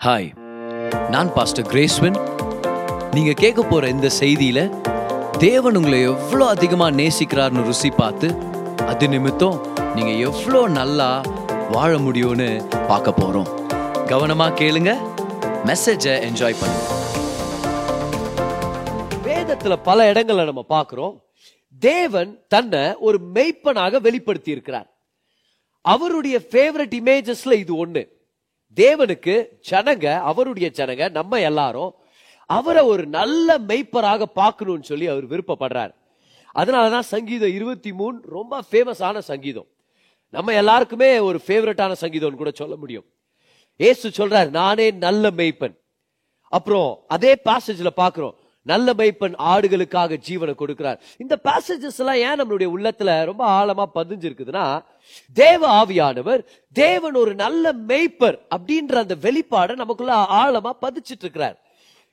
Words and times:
Hi 0.00 0.28
நான் 1.10 1.30
pastor 1.34 1.66
கிரேஸ்வன் 1.66 2.18
நீங்கள் 3.14 3.38
கேட்க 3.40 3.60
போகிற 3.62 3.88
இந்த 3.88 4.08
செய்தியில் 4.18 4.62
தேவன் 5.38 5.76
உங்களை 5.76 5.98
எவ்வளோ 6.04 6.44
அதிகமாக 6.46 6.96
நேசிக்கிறார்னு 6.96 7.64
ருசி 7.66 7.90
பார்த்து 7.92 8.28
அது 8.86 9.08
நிமித்தம் 9.08 9.58
நீங்கள் 9.96 10.20
எவ்வளோ 10.20 10.60
நல்லா 10.70 11.08
வாழ 11.70 11.92
முடியும்னு 11.98 12.48
பார்க்க 12.88 13.12
போகிறோம் 13.12 13.50
கவனமாக 14.08 14.56
கேளுங்க 14.60 14.92
மெசேஜை 15.66 16.14
என்ஜாய் 16.28 16.58
பண்ணுங்க. 16.60 16.86
வேதத்தில் 19.24 19.82
பல 19.82 20.08
இடங்களை 20.08 20.44
நம்ம 20.44 20.64
பார்க்குறோம் 20.70 21.14
தேவன் 21.82 22.32
தன்னை 22.48 22.84
ஒரு 23.00 23.20
மெய்ப்பனாக 23.34 24.00
வெளிப்படுத்தி 24.00 24.50
இருக்கிறார் 24.50 24.88
அவருடைய 25.84 26.38
ஃபேவரட் 26.48 26.96
இமேஜஸ்ல 26.98 27.52
இது 27.58 27.76
ஒன்று 27.76 28.02
தேவனுக்கு 28.76 29.46
ஜனங்க 29.70 30.20
அவருடைய 30.20 30.70
ஜனங்க 30.74 31.10
நம்ம 31.10 31.40
எல்லாரும் 31.40 31.94
அவரை 32.46 32.84
ஒரு 32.84 33.06
நல்ல 33.06 33.58
மெய்ப்பராக 33.58 34.22
பார்க்கணும்னு 34.22 34.82
சொல்லி 34.82 35.06
அவர் 35.06 35.26
விருப்பப்படுறார். 35.28 35.94
அதனாலதான் 36.54 37.08
சங்கீதம் 37.14 37.52
இருபத்தி 37.52 37.92
மூணு 37.92 38.20
ரொம்ப 38.28 38.62
ஃபேமஸான 38.70 39.18
சங்கீதம். 39.18 39.66
நம்ம 40.28 40.52
எல்லாருக்குமே 40.52 41.18
ஒரு 41.18 41.40
ஃபேவரட்டான 41.46 41.94
சங்கீதம்னு 42.00 42.34
கூட 42.34 42.50
சொல்ல 42.54 42.76
முடியும். 42.76 43.04
ஏசு 43.76 44.08
சொல்றார் 44.08 44.50
நானே 44.50 44.90
நல்ல 44.90 45.30
மெய்ப்பன். 45.30 45.76
அப்புறம் 46.48 47.04
அதே 47.08 47.36
பேசேஜ்ல 47.44 47.88
பாக்குறோம் 47.96 48.34
நல்ல 48.62 48.92
மெய்ப்பன் 48.92 49.34
ஆடுகளுக்காக 49.38 50.16
ஜீவனை 50.28 50.54
கொடுக்கிறார். 50.58 50.98
இந்த 51.18 51.38
பேசேஜஸ் 51.44 51.98
எல்லாம் 51.98 52.14
ஏன் 52.14 52.40
நம்மளுடைய 52.42 52.78
உள்ளத்துல 52.78 53.24
ரொம்ப 53.24 53.64
ஆழமா 53.64 53.84
பதிஞ்சிருக்குதுன்னா 53.94 54.82
தேவ 55.32 55.84
ஆவியானவர் 55.84 56.42
தேவன் 56.72 57.14
ஒரு 57.14 57.34
நல்ல 57.34 57.72
மெய்ப்பர் 57.90 58.36
அப்படின்ற 58.54 58.94
அந்த 58.94 59.16
வெளிப்பாடை 59.26 59.76
நமக்குள்ள 59.76 60.14
ஆழமா 60.40 60.72
பதிச்சிட்டு 60.82 61.24
இருக்கிறார். 61.26 61.56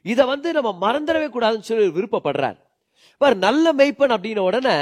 இதை 0.02 0.26
வந்து 0.26 0.54
நம்ம 0.54 0.72
மறந்துடவே 0.86 1.28
கூடாதுன்னு 1.32 1.70
சொல்லி 1.70 1.88
விருப்பப்படுறார். 1.88 2.58
பார் 3.18 3.38
நல்ல 3.38 3.74
மெய்ப்பன் 3.74 4.16
அப்படின்ன 4.16 4.38
உடனே 4.38 4.78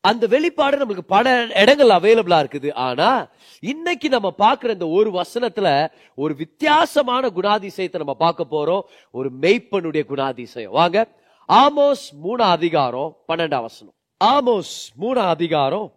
அந்த 0.00 0.26
வெளிப்பாடு 0.26 0.76
நமக்கு 0.76 1.04
பல 1.04 1.46
இடங்கள் 1.54 1.88
அவைலபிளா 1.88 2.38
இருக்குது. 2.44 2.70
ஆனா 2.74 3.26
இன்னைக்கு 3.60 4.08
நம்ம 4.08 4.30
பார்க்கிற 4.30 4.72
இந்த 4.72 4.88
ஒரு 4.88 5.10
வசனத்துல 5.10 5.68
ஒரு 6.14 6.34
வித்தியாசமான 6.34 7.28
குணாதிசயத்தை 7.28 8.00
நம்ம 8.02 8.14
பார்க்க 8.14 8.52
போறோம். 8.54 8.82
ஒரு 9.10 9.30
மெய்ப்பனுடைய 9.40 10.02
குணாதிசயம். 10.10 10.74
வாங்க 10.80 11.06
ஆமோஸ் 11.48 12.04
மூணா 12.24 12.46
அதிகாரம் 12.58 13.16
பன்னெண்டாம் 13.28 13.66
வசனம். 13.68 13.94
ஆமோஸ் 14.24 14.74
மூணா 15.00 15.24
அதிகாரம் 15.36 15.92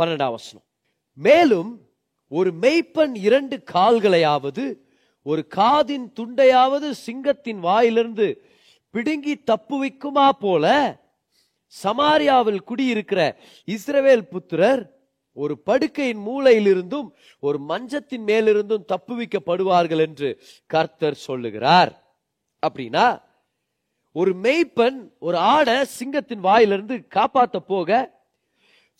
பன்னெண்டாம் 0.00 0.30
வசனம். 0.30 0.64
மேலும் 1.12 1.70
ஒரு 2.28 2.50
மெய்ப்பன் 2.60 3.14
இரண்டு 3.14 3.62
கால்களையாவது 3.72 4.64
ஒரு 5.22 5.46
காதின் 5.56 6.06
துண்டையாவது 6.20 6.90
சிங்கத்தின் 6.90 7.58
வாயிலிருந்து 7.58 8.46
பிடுங்கி 8.90 9.34
தப்புவிக்குமா 9.50 10.28
போல 10.38 10.66
சமாரியாவில் 11.82 12.60
குடியிருக்கிற 12.60 13.36
இஸ்ரவேல் 13.66 14.28
புத்திரர் 14.30 14.82
ஒரு 15.32 15.62
படுக்கையின் 15.66 16.22
மூலையிலிருந்தும் 16.26 17.08
ஒரு 17.40 17.58
மஞ்சத்தின் 17.68 18.24
மேலிருந்தும் 18.26 18.84
தப்புவிக்கப்படுவார்கள் 18.92 19.98
என்று 19.98 20.42
கர்த்தர் 20.66 21.14
சொல்லுகிறார். 21.14 21.92
அப்படின்னா 22.66 23.22
ஒரு 24.12 24.32
மெய்ப்பன் 24.42 24.98
ஒரு 25.18 25.36
ஆடை 25.36 25.84
சிங்கத்தின் 25.84 26.40
வாயிலிருந்து 26.40 27.06
காப்பாத்த 27.14 27.56
போக 27.66 28.15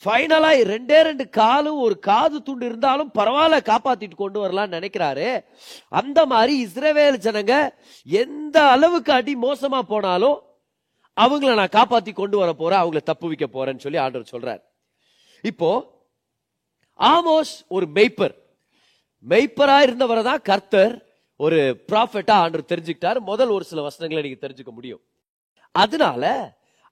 ஃபைனலாக 0.03 0.65
ரெண்டே 0.73 0.99
ரெண்டு 1.09 1.25
காலும் 1.39 1.79
ஒரு 1.85 1.97
காது 2.07 2.37
துண்டு 2.47 2.65
இருந்தாலும் 2.71 3.11
பரவாயில்ல 3.19 3.59
காப்பாற்றிட்டு 3.69 4.17
கொண்டு 4.23 4.39
வரலாம்னு 4.43 4.77
நினைக்கிறாரு. 4.79 5.29
அந்த 6.01 6.19
மாதிரி 6.33 6.55
இஸ்ரேவேல் 6.67 7.23
ஜனங்க 7.27 7.55
எந்த 8.07 8.57
அளவுக்கு 8.75 9.13
அடி 9.19 9.35
மோசமாக 9.47 9.85
போனாலும் 9.93 10.39
அவங்கள 11.17 11.53
நான் 11.61 11.77
காப்பாற்றி 11.77 12.13
கொண்டு 12.13 12.37
வர 12.41 12.51
போறேன் 12.63 12.81
அவங்கள 12.83 13.01
தப்பு 13.11 13.27
வைக்க 13.31 13.47
போறேன்னு 13.57 13.85
சொல்லி 13.85 14.01
ஆண்டவர் 14.03 14.33
சொல்றார். 14.35 14.63
இப்போ 15.51 15.71
ஆமோஸ் 17.01 17.55
ஒரு 17.77 17.87
மெய்ப்பர். 17.97 18.35
மெய்ப்பரா 19.25 19.79
இருந்தவரை 19.87 20.23
தான் 20.31 20.45
கர்த்தர் 20.51 20.95
ஒரு 21.41 21.59
ப்ராஃபெட்டாக 21.89 22.43
ஆண்டர் 22.45 22.71
தெரிஞ்சுக்கிட்டார். 22.73 23.19
முதல் 23.31 23.55
ஒரு 23.57 23.65
சில 23.71 23.83
வசனங்களை 23.89 24.23
நீங்க 24.27 24.41
தெரிஞ்சுக்க 24.45 24.73
முடியும். 24.79 25.03
அதனால 25.75 26.25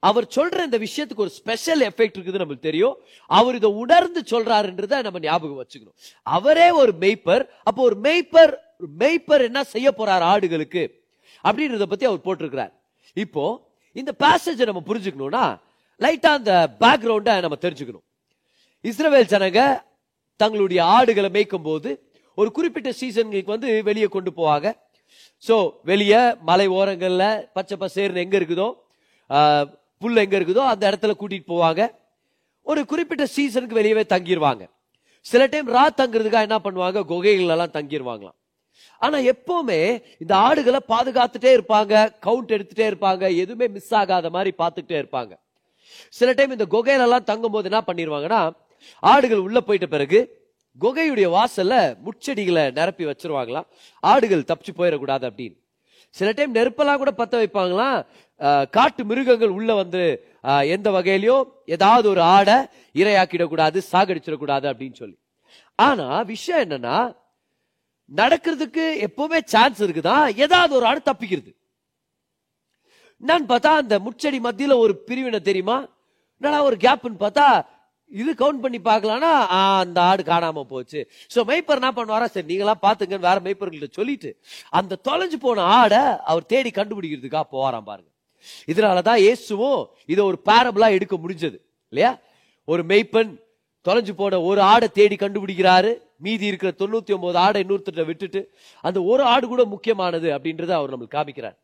அவர் 0.07 0.25
சொல்ற 0.35 0.63
இந்த 0.67 0.77
விஷயத்துக்கு 0.85 1.25
ஒரு 1.25 1.33
ஸ்பெஷல் 1.39 1.81
எஃபெக்ட் 1.89 2.17
இருக்குது 2.17 2.41
நமக்கு 2.43 2.67
தெரியும். 2.69 2.95
அவர் 3.37 3.57
இதை 3.59 3.69
உணர்ந்து 3.83 4.21
சொல்றாருன்றத 4.31 5.01
நம்ம 5.07 5.19
ஞாபகம் 5.27 5.61
வச்சுக்கணும். 5.61 5.97
அவரே 6.37 6.67
ஒரு 6.81 6.93
மெய்ப்பர். 7.03 7.43
அப்போ 7.67 7.81
ஒரு 7.89 7.97
மெய்ப்பர் 8.07 8.53
மெய்ப்பர் 9.01 9.45
என்ன 9.49 9.59
செய்ய 9.73 9.87
போறார் 9.99 10.25
ஆடுகளுக்கு? 10.31 10.83
அப்படின்றத 11.43 11.87
பத்தி 11.91 12.05
அவர் 12.09 12.25
போட்டிருக்கிறார். 12.27 12.73
இப்போ 13.25 13.45
இந்த 14.01 14.11
பேசேஜை 14.25 14.65
நம்ம 14.69 14.81
புரிஞ்சுக்கணும்னா 14.89 15.45
லைட்டா 16.03 16.31
அந்த 16.39 16.53
பேக்ரவுண்டை 16.81 17.33
நம்ம 17.45 17.57
தெரிஞ்சுக்கணும். 17.65 18.05
இஸ்ரேல் 18.89 19.31
ஜனங்க 19.33 19.61
தங்களுடைய 20.41 20.79
ஆடுகளை 20.95 21.29
மேய்க்கும் 21.35 21.67
போது 21.69 21.89
ஒரு 22.39 22.49
குறிப்பிட்ட 22.55 22.89
சீசன்களுக்கு 23.01 23.55
வந்து 23.55 23.69
வெளியே 23.89 24.07
கொண்டு 24.15 24.31
போவாங்க. 24.39 24.67
ஸோ 25.47 25.55
வெளியே 25.89 26.21
மலை 26.49 26.67
ஓரங்களில் 26.79 27.41
பச்சை 27.55 27.75
பசேர்னு 27.83 28.23
எங்கே 28.25 28.37
இருக்குதோ 28.41 28.67
புல் 30.05 30.23
எங்கே 30.23 30.37
இருக்குதோ 30.39 30.63
அந்த 30.71 30.83
இடத்துல 30.91 31.13
கூட்டிகிட்டு 31.19 31.51
போவாங்க. 31.55 31.83
ஒரு 32.71 32.81
குறிப்பிட்ட 32.93 33.25
சீசனுக்கு 33.35 33.79
வெளியவே 33.81 34.03
தங்கிடுவாங்க 34.15 34.63
சில 35.25 35.45
டைம் 35.53 35.69
ரா 35.75 35.85
தங்குறதுக்காக 35.99 36.47
என்ன 36.47 36.57
பண்ணுவாங்க? 36.65 36.99
குகைகள் 37.11 37.71
தங்கிடுவாங்களாம் 37.77 38.39
ஆனா 39.05 39.17
எப்பவுமே 39.31 39.79
இந்த 40.23 40.33
ஆடுகளை 40.47 40.79
பாதுகாத்துட்டே 40.93 41.51
இருப்பாங்க 41.57 41.93
கவுண்ட் 42.25 42.51
எடுத்துட்டே 42.55 42.85
இருப்பாங்க 42.91 43.23
எதுவுமே 43.43 43.67
மிஸ் 43.75 43.93
ஆகாத 43.99 44.29
மாதிரி 44.35 44.51
பார்த்துக்கிட்டே 44.61 44.97
இருப்பாங்க. 45.01 45.33
சில 46.09 46.29
டைம் 46.37 46.55
இந்த 46.55 46.65
குகையில 46.75 47.05
தங்கும்போது 47.07 47.29
தங்கும் 47.31 47.55
போது 47.55 47.69
என்ன 47.71 47.81
பண்ணிடுவாங்கன்னா 47.87 48.41
ஆடுகள் 48.99 49.43
உள்ள 49.47 49.59
போயிட்ட 49.67 49.87
பிறகு 49.95 50.19
குகையுடைய 50.83 51.27
வாசல்ல 51.37 51.75
முச்செடிகளை 52.05 52.63
நிரப்பி 52.77 53.05
வச்சிருவாங்களாம். 53.05 53.67
ஆடுகள் 53.99 54.49
தப்பிச்சு 54.49 54.73
போயிடக்கூடாது 54.77 55.25
அப்படின்னு. 55.29 55.57
சில 56.17 56.29
டைம் 56.37 56.55
நெருப்பெல்லாம் 56.57 57.01
கூட 57.01 57.11
பற்ற 57.19 57.35
வைப்பாங்களாம் 57.41 57.99
காட்டு 58.75 59.01
மிருகங்கள் 59.09 59.55
உள்ள 59.57 59.71
வந்து 59.81 60.01
எந்த 60.75 60.87
வகையிலையோ 60.95 61.37
ஏதாவது 61.75 62.07
ஒரு 62.13 62.21
ஆடை 62.35 62.57
இரையாக்கிடக்கூடாது 63.01 63.77
சாகடிச்சிடக்கூடாது 63.91 64.65
அப்படின்னு 64.71 64.97
சொல்லி. 65.01 65.17
ஆனா 65.79 66.07
விஷயம் 66.33 66.63
என்னன்னா 66.65 66.97
நடக்கிறதுக்கு 68.11 68.85
எப்பவுமே 69.07 69.39
சான்ஸ் 69.53 69.79
இருக்குதான் 69.83 70.25
ஏதாவது 70.45 70.73
ஒரு 70.79 70.85
ஆடு 70.89 71.01
தப்பிக்கிறது. 71.09 71.51
நான் 73.29 73.49
பார்த்தா 73.51 73.71
அந்த 73.81 73.95
முச்செடி 74.05 74.39
மத்தியில 74.47 74.73
ஒரு 74.85 74.93
பிரிவினை 75.07 75.39
தெரியுமா? 75.49 75.77
நல்லா 76.41 76.59
ஒரு 76.69 76.77
கேப்னு 76.85 77.23
பார்த்தா 77.23 77.47
இது 78.21 78.31
கவுண்ட் 78.41 78.63
பண்ணி 78.63 78.79
பார்க்கலாம்னா 78.89 79.31
அந்த 79.83 79.99
ஆடு 80.09 80.23
காணாம 80.31 80.63
போச்சு. 80.73 80.99
ஸோ 81.33 81.39
மெய்ப்பர் 81.51 81.79
என்ன 81.81 81.91
பண்ணுவாரா? 81.99 82.27
சரி 82.33 82.47
நீங்களா 82.51 82.75
பாத்துங்கன்னு 82.85 83.27
வேற 83.29 83.39
மெய்ப்பர்கள்ட்ட 83.47 83.89
சொல்லிட்டு 83.99 84.31
அந்த 84.79 84.99
தொலைஞ்சு 85.07 85.39
போன 85.45 85.65
ஆடை 85.77 86.03
அவர் 86.31 86.49
தேடி 86.53 86.71
கண்டுபிடிக்கிறதுக்காக 86.79 87.47
போறான் 87.55 87.87
பாருங்க. 87.89 88.09
இதனாலதான் 88.71 89.19
இயேசுவும் 89.25 89.81
இதை 90.13 90.21
ஒரு 90.29 90.39
பேரபிளா 90.49 90.89
எடுக்க 90.97 91.15
முடிஞ்சது 91.23 91.57
இல்லையா? 91.93 92.11
ஒரு 92.67 92.83
மெய்ப்பன் 92.91 93.31
தொலைஞ்சு 93.85 94.13
போன 94.19 94.41
ஒரு 94.49 94.61
ஆடை 94.71 94.87
தேடி 94.99 95.15
கண்டுபிடிக்கிறாரு. 95.23 95.91
மீதி 96.25 96.45
இருக்கிற 96.49 96.69
தொண்ணூத்தி 96.81 97.11
ஒன்பது 97.15 97.37
ஆடை 97.45 97.59
இன்னொருத்தர்ட்ட 97.63 98.03
விட்டுட்டு 98.09 98.41
அந்த 98.87 98.99
ஒரு 99.11 99.23
ஆடு 99.31 99.45
கூட 99.53 99.63
முக்கியமானது 99.73 100.27
அப்படின்றத 100.35 100.71
அவர் 100.77 100.93
நம்மளுக்கு 100.93 101.17
காமிக்கிறார். 101.17 101.57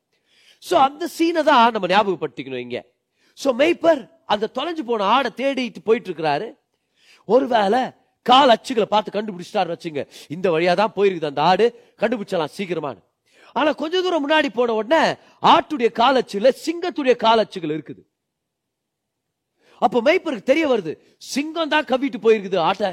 சோ 0.64 0.76
அந்த 0.88 1.04
சீனை 1.18 1.42
தான் 1.50 1.74
நம்ம 1.76 1.88
ஞாபகப்படுத்திக்கணும் 1.94 2.64
இங்க. 2.66 2.80
சோ 3.38 3.50
மெய்ப்பர் 3.62 4.02
அந்த 4.32 4.52
தொலைஞ்சு 4.58 4.84
போன 4.90 5.08
ஆடை 5.16 5.30
தேடிட்டு 5.42 5.88
போயிட்டு 5.88 6.10
இருக்கிறாரு 6.10 6.48
ஒருவேளை 7.28 7.82
கால் 8.30 8.54
அச்சுகளை 8.54 8.88
பார்த்து 8.94 9.16
கண்டுபிடிச்சிட்டாரு 9.16 9.72
வச்சுங்க. 9.74 10.02
இந்த 10.36 10.48
வழியா 10.54 10.74
தான் 10.82 10.94
போயிருக்குது 10.96 11.32
அந்த 11.32 11.42
ஆடு. 11.52 11.66
கண்டுபிடிச்சலாம் 12.02 12.54
சீக்கிரமானு. 12.58 13.02
ஆனா 13.60 13.70
கொஞ்ச 13.82 14.02
தூரம் 14.02 14.24
முன்னாடி 14.26 14.50
போன 14.58 14.74
உடனே 14.80 15.04
ஆட்டுடைய 15.54 15.90
காலச்சுல 16.02 16.50
சிங்கத்துடைய 16.66 17.14
காலச்சுகள் 17.26 17.74
இருக்குது. 17.78 18.02
அப்ப 19.86 20.02
மெய்ப்பருக்கு 20.08 20.50
தெரிய 20.52 20.66
வருது 20.72 20.94
சிங்கம் 21.32 21.72
தான் 21.74 21.90
கவிட்டு 21.92 22.18
போயிருக்குது 22.26 22.60
ஆட்டை. 22.70 22.92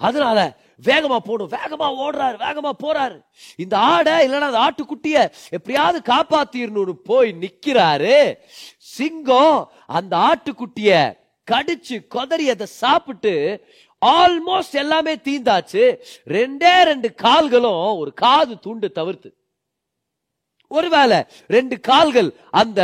அதனால 0.00 0.38
வேகமா 0.84 1.18
போடும் 1.18 1.50
வேகமா 1.50 1.86
ஓடுறாரு 2.02 2.36
வேகமா 2.44 2.70
போறாரு. 2.82 3.22
இந்த 3.56 3.78
ஆடை 3.78 4.28
இல்லைன்னா 4.28 4.50
அந்த 4.50 4.60
ஆட்டுக்குட்டிய 4.66 5.32
எப்படியாவது 5.48 6.14
காப்பாத்திரணும்னு 6.14 6.92
போய் 6.92 7.36
நிக்கிறாரு. 7.40 8.34
சிங்கம் 8.78 9.70
அந்த 9.86 10.16
ஆட்டுக்குட்டிய 10.16 11.18
கடிச்சு 11.50 12.06
கொதறி 12.14 12.48
அதை 12.48 12.66
சாப்பிட்டு 12.66 13.64
ஆல்மோஸ்ட் 14.06 14.72
எல்லாமே 14.72 15.14
தீந்தாச்சு. 15.14 15.96
ரெண்டே 16.26 16.82
ரெண்டு 16.82 17.14
கால்களும் 17.14 17.96
ஒரு 17.96 18.12
காது 18.12 18.58
துண்டு 18.58 18.92
தவிர்த்து. 18.92 19.36
ஒருவேளை 20.68 21.24
ரெண்டு 21.46 21.80
கால்கள் 21.80 22.34
அந்த 22.50 22.80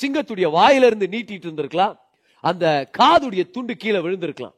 சிங்கத்துடைய 0.00 0.50
வாயிலிருந்து 0.50 1.06
நீட்டிட்டு 1.10 1.46
இருந்திருக்கலாம். 1.46 1.98
அந்த 2.40 2.90
காதுடைய 2.98 3.50
துண்டு 3.50 3.76
கீழே 3.76 3.98
விழுந்திருக்கலாம். 3.98 4.56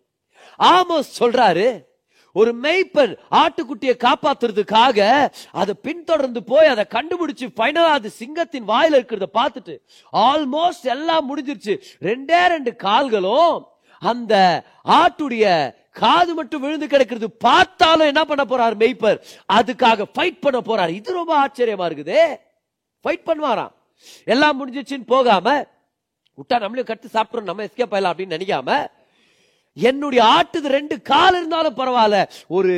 ஆமோஸ் 0.59 1.17
சொல்றாரு 1.19 1.89
ஒரு 2.33 2.51
மெய்ப்பர் 2.63 3.13
ஆட்டுக்குட்டியை 3.43 3.95
காப்பாத்துறதுக்காக 4.07 4.99
அதை 5.63 5.75
பின்தொடர்ந்து 5.83 6.43
போய் 6.45 6.67
அதை 6.67 6.85
கண்டுபிடிச்சு 6.97 7.47
ஃபைனலா 7.57 7.93
அது 7.99 8.11
சிங்கத்தின் 8.21 8.69
வாயில 8.69 8.99
இருக்கிறத 8.99 9.29
பார்த்துட்டு 9.41 9.75
ஆல்மோஸ்ட் 10.13 10.87
எல்லாம் 10.97 11.29
முடிஞ்சிருச்சு. 11.31 11.77
ரெண்டே 12.09 12.43
ரெண்டு 12.55 12.77
கால்களும் 12.77 13.59
அந்த 14.03 14.35
ஆட்டுடைய 14.99 15.47
காது 16.01 16.35
மட்டும் 16.35 16.63
விழுந்து 16.63 16.87
கிடக்கிறது 16.87 17.29
பார்த்தாலும் 17.47 18.11
என்ன 18.11 18.23
பண்ண 18.25 18.43
போறார் 18.51 18.77
மெய்ப்பர்? 18.83 19.19
அதுக்காக 19.57 20.07
ஃபைட் 20.15 20.41
பண்ண 20.41 20.59
போறார். 20.69 20.89
இது 20.89 21.13
ரொம்ப 21.13 21.33
ஆச்சரியமா 21.43 21.87
இருக்குதே. 21.89 22.23
ஃபைட் 23.05 23.27
பண்ணுவாராம். 23.29 23.73
எல்லாம் 24.25 24.59
முடிஞ்சிச்சுன்னு 24.61 25.07
போகாம 25.07 25.47
விட்டா 26.39 26.59
நம்மளும் 26.61 26.89
கட்டு 26.91 27.09
சாப்பிட்றோம் 27.15 27.49
நம்ம 27.51 27.65
எஸ்கேப் 27.69 27.95
ஆயிடலாம் 27.95 28.13
அப்படின்னு 28.13 28.37
நினைக்காம 28.37 28.79
என்னுடைய 29.75 30.25
ஆட்டுது 30.25 30.67
ரெண்டு 30.67 31.03
கால் 31.03 31.37
இருந்தாலும் 31.37 31.77
பரவாயில்ல 31.77 32.29
ஒரு 32.47 32.75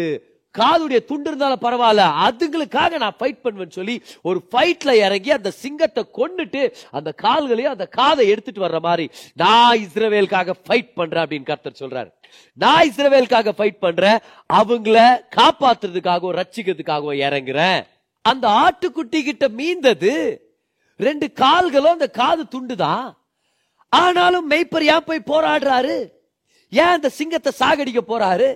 காதுடைய 0.58 1.04
துண்டு 1.04 1.28
இருந்தாலும் 1.30 1.62
பரவாயில்ல 1.62 2.04
அதுங்களுக்காக 2.24 2.96
நான் 2.96 3.16
ஃபைட் 3.18 3.38
பண்ணுவேன்னு 3.44 3.70
சொல்லி 3.70 4.02
ஒரு 4.22 4.42
ஃபைட்ல 4.50 4.92
இறங்கி 4.92 5.30
அந்த 5.30 5.50
சிங்கத்தை 5.50 6.06
கொன்னுட்டு 6.16 6.74
அந்த 6.90 7.14
கால்களையும் 7.22 7.74
அந்த 7.74 7.86
காதை 7.86 8.28
எடுத்துட்டு 8.28 8.64
வர்ற 8.66 8.80
மாதிரி 8.80 9.10
நான் 9.34 9.78
இஸ்ரவேலுக்காக 9.78 10.52
ஃபைட் 10.68 10.92
பண்றேன் 10.94 11.24
அப்படின்னு 11.24 11.42
கர்த்தர் 11.42 11.80
சொல்றாரு. 11.80 12.10
நான் 12.52 12.88
இஸ்ரவேலுக்காக 12.88 13.52
ஃபைட் 13.58 13.78
பண்றேன் 13.78 14.18
அவங்கள 14.52 15.20
காப்பாத்துறதுக்காகவும் 15.36 16.42
ரட்சிக்கிறதுக்காகவும் 16.42 17.22
இறங்குறேன். 17.28 17.82
அந்த 18.20 18.48
ஆட்டுக்குட்டி 18.48 19.22
கிட்ட 19.22 19.48
மீந்தது 19.48 20.40
ரெண்டு 20.96 21.32
கால்களும் 21.32 21.92
அந்த 21.92 22.10
காது 22.10 22.44
துண்டுதான். 22.54 23.12
ஆனாலும் 23.88 24.50
மெய்ப்பர் 24.50 24.80
ஏன் 24.80 25.06
போய் 25.06 25.28
போராடுறாரு? 25.32 25.96
ஏன் 26.80 26.94
அந்த 26.96 27.08
சிங்கத்தை 27.08 27.52
சாகடிக்க 27.60 28.00
போறாரு? 28.08 28.48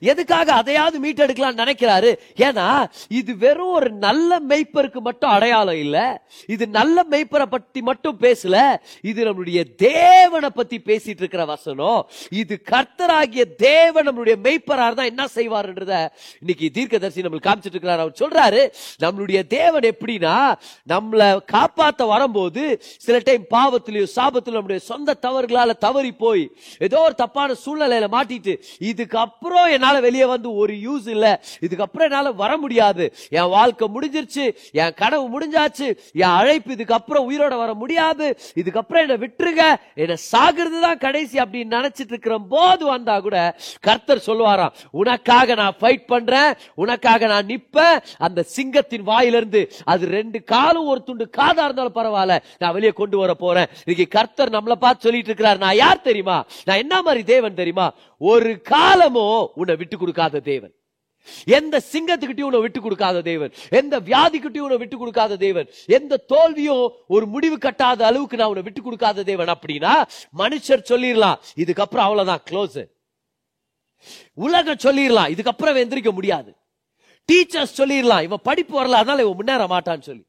எதுக்காக 0.00 0.52
அதையாவது 0.52 0.98
மீட்டெடுக்கலாம் 1.00 1.60
நினைக்கிறாரு? 1.62 2.10
ஏன்னா 2.36 2.86
இது 3.08 3.36
வெறும் 3.36 3.72
ஒரு 3.72 3.90
நல்ல 3.90 4.40
மெய்ப்பருக்கு 4.48 5.00
மட்டும் 5.00 5.30
அடையாளம் 5.30 5.76
இல்ல. 5.76 6.26
இது 6.46 6.68
நல்ல 6.68 7.04
மெய்ப்பரை 7.10 7.46
பத்தி 7.46 7.82
மட்டும் 7.82 8.18
பேசல. 8.20 8.78
இது 9.00 9.24
நம்மளுடைய 9.24 9.76
தேவனை 9.76 10.50
பத்தி 10.50 10.78
பேசிட்டு 10.78 11.22
இருக்கிற 11.24 11.44
வசனம். 11.44 12.08
இது 12.30 12.62
கர்த்தராகிய 12.70 13.56
தேவன் 13.56 14.08
நம்மளுடைய 14.08 14.36
மெய்ப்பரா 14.46 14.86
இருந்தா 14.86 15.04
என்ன 15.04 15.26
செய்வாருன்றத 15.34 16.08
இன்னைக்கு 16.40 16.70
தீர்க்கதரிசி 16.70 17.20
நம்மளுக்கு 17.20 17.48
காமிச்சிட்டு 17.48 17.76
இருக்கிறார். 17.76 18.00
அவர் 18.00 18.20
சொல்றாரு 18.22 18.62
நம்மளுடைய 19.02 19.46
தேவன் 19.46 19.88
எப்படின்னா 19.92 20.36
நம்மளை 20.88 21.38
காப்பாத்த 21.52 22.06
வரும்போது 22.06 22.82
சில 22.98 23.18
டைம் 23.18 23.44
பாவத்திலையும் 23.50 24.14
சாபத்திலும் 24.16 24.58
நம்முடைய 24.60 24.80
சொந்த 24.90 25.18
தவறுகளால 25.22 25.72
தவறி 25.78 26.12
போய் 26.12 26.44
ஏதோ 26.78 27.00
ஒரு 27.00 27.14
தப்பான 27.14 27.54
சூழ்நிலையில 27.64 28.06
மாட்டிட்டு 28.16 28.54
இதுக்கப்புறம் 28.80 29.68
என்னால் 29.86 30.04
வெளியே 30.06 30.24
வந்து 30.24 30.48
ஒரு 30.62 30.74
யூஸ் 30.86 31.08
இல்லை. 31.08 31.32
இதுக்கப்புறம் 31.66 32.06
என்னால் 32.08 32.28
வர 32.34 32.52
முடியாது. 32.56 33.04
என் 33.28 33.52
வாழ்க்கை 33.56 33.86
முடிஞ்சிருச்சு. 33.94 34.44
என் 34.72 34.94
கனவு 34.96 35.26
முடிஞ்சாச்சு. 35.34 35.88
என் 36.22 36.34
அழைப்பு 36.38 36.74
இதுக்கப்புறம் 36.74 37.26
உயிரோட 37.30 37.54
வர 37.56 37.74
முடியாது. 37.74 38.26
இதுக்கப்புறம் 38.60 39.02
என்னை 39.04 39.16
விட்டுருங்க. 39.24 39.64
என்னை 39.94 40.16
சாகிறது 40.32 40.80
தான் 40.80 40.98
கடைசி 40.98 41.38
அப்படின்னு 41.38 41.74
நினைச்சிட்டு 41.76 42.12
இருக்கிற 42.14 42.36
போது 42.48 42.84
வந்தா 42.86 43.20
கூட 43.20 43.36
கர்த்தர் 43.80 44.26
சொல்லுவாராம் 44.26 44.74
உனக்காக 44.90 45.54
நான் 45.54 45.78
ஃபைட் 45.80 46.06
பண்றேன். 46.06 46.50
உனக்காக 46.74 47.26
நான் 47.26 47.50
நிப்பேன். 47.52 47.98
அந்த 48.18 48.44
சிங்கத்தின் 48.56 49.06
வாயிலிருந்து 49.10 49.62
அது 49.84 50.06
ரெண்டு 50.18 50.44
காலும் 50.52 50.90
ஒரு 50.92 51.02
துண்டு 51.02 51.28
காதா 51.38 51.64
இருந்தாலும் 51.68 51.98
பரவாயில்ல. 52.00 52.36
நான் 52.58 52.72
வெளியே 52.72 52.92
கொண்டு 53.02 53.18
வர 53.18 53.34
போறேன். 53.34 53.70
இன்னைக்கு 53.84 54.18
கர்த்தர் 54.18 54.54
நம்மளை 54.56 54.78
பார்த்து 54.84 55.06
சொல்லிட்டு 55.06 55.30
இருக்கிறார். 55.32 55.62
நான் 55.64 55.80
யார் 55.84 56.06
தெரியுமா? 56.08 56.38
நான் 56.64 56.82
என்ன 56.84 57.02
மாதிரி 57.02 57.24
தேவன் 57.24 57.60
தெரியுமா? 57.62 57.88
ஒரு 58.18 58.50
காலமோ 58.70 59.26
உன்னை 59.54 59.75
விட்டு 59.82 59.96
கொடுக்காத 60.02 60.40
தேவன். 60.50 60.74
எந்த 61.58 61.76
சிங்கத்துக்கிட்டையும் 61.92 62.48
உன்னை 62.48 62.60
விட்டு 62.64 62.80
கொடுக்காத 62.80 63.22
தேவன். 63.28 63.52
எந்த 63.78 63.94
வியாதிக்கிட்டையும் 64.08 64.66
உன்னை 64.66 64.78
விட்டு 64.82 64.96
கொடுக்காத 64.98 65.36
தேவன். 65.46 65.68
எந்த 65.98 66.20
தோல்வியும் 66.32 66.84
ஒரு 67.14 67.24
முடிவு 67.34 67.56
கட்டாத 67.64 68.02
அளவுக்கு 68.10 68.38
நான் 68.40 68.52
உன்னை 68.52 68.64
விட்டு 68.66 68.82
கொடுக்காத 68.82 69.24
தேவன் 69.30 69.50
அப்படின்னா 69.54 69.94
மனுஷர் 70.42 70.86
சொல்லிடலாம் 70.90 71.40
இதுக்கப்புறம் 71.62 72.06
அவ்வளவுதான் 72.08 72.44
க்ளோஸ் 72.50 72.78
உலகம் 74.46 74.82
சொல்லிடலாம் 74.86 75.32
இதுக்கப்புறம் 75.34 75.82
எந்திரிக்க 75.82 76.12
முடியாது. 76.18 76.50
டீச்சர்ஸ் 77.28 77.76
சொல்லிடலாம் 77.80 78.24
இவன் 78.28 78.46
படிப்பு 78.48 78.74
வரல 78.80 79.00
அதனால 79.02 79.22
இவன் 79.24 79.38
முன்னேற 79.40 79.64
மாட்டான்னு 79.74 80.08
சொல்லி. 80.10 80.24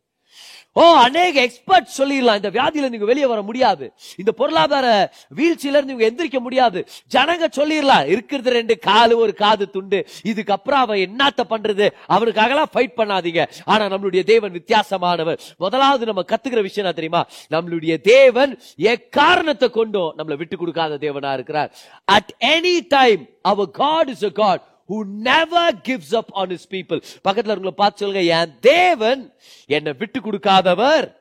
ஓ 0.77 0.95
அநேக 0.95 1.41
எக்ஸ்பர்ட் 1.41 1.88
சொல்லிடலாம். 1.97 2.35
இந்த 2.35 2.50
வியாதியில 2.50 2.89
நீங்க 2.89 3.06
வெளியே 3.06 3.25
வர 3.25 3.41
முடியாது. 3.41 3.94
இந்த 4.18 4.31
பொருளாதார 4.31 5.13
வீழ்ச்சியில 5.35 5.83
இருந்து 5.83 5.95
எந்திரிக்க 5.97 6.39
முடியாது. 6.39 6.88
ஜனங்க 7.13 7.45
சொல்லிடலாம். 7.56 8.06
இருக்கிறது 8.06 8.50
ரெண்டு 8.50 8.79
காலு 8.85 9.15
ஒரு 9.15 9.33
காது 9.33 9.69
துண்டு. 9.69 10.07
இதுக்கப்புறம் 10.24 10.83
அவன் 10.85 11.00
என்னத்த 11.00 11.41
பண்றது? 11.50 11.89
அவனுக்காகலாம் 12.09 12.71
ஃபைட் 12.74 12.97
பண்ணாதீங்க. 12.97 13.47
ஆனா 13.65 13.85
நம்மளுடைய 13.85 14.24
தேவன் 14.24 14.51
வித்தியாசமானவர். 14.51 15.38
முதலாவது 15.57 16.06
நம்ம 16.06 16.21
கத்துக்கிற 16.21 16.62
விஷயம் 16.62 16.74
என்ன 16.75 16.91
தெரியுமா? 16.91 17.25
நம்மளுடைய 17.50 18.01
தேவன் 18.01 18.59
எக்காரணத்தை 18.75 19.69
கொண்டும் 19.69 20.13
நம்மளை 20.18 20.38
விட்டு 20.38 20.57
கொடுக்காத 20.57 20.95
தேவனா 20.95 21.33
இருக்கிறார். 21.33 21.75
At 22.06 22.33
any 22.39 22.79
time 22.88 23.25
our 23.41 23.71
God 23.71 24.09
is 24.09 24.24
a 24.24 24.29
God 24.29 24.75
who 24.89 24.98
never 25.30 25.66
gives 25.89 26.13
up 26.19 26.30
on 26.31 26.50
his 26.50 26.66
people. 26.66 27.00
பக்கத்துல 27.28 27.56
உங்களை 27.57 27.72
பார்த்து 27.72 28.06
சொல்லுங்க 28.06 28.39
என் 28.39 28.60
தேவன் 28.60 29.34
என்னை 29.66 29.94
விட்டு 29.94 30.19
கொடுக்காதவர். 30.19 31.16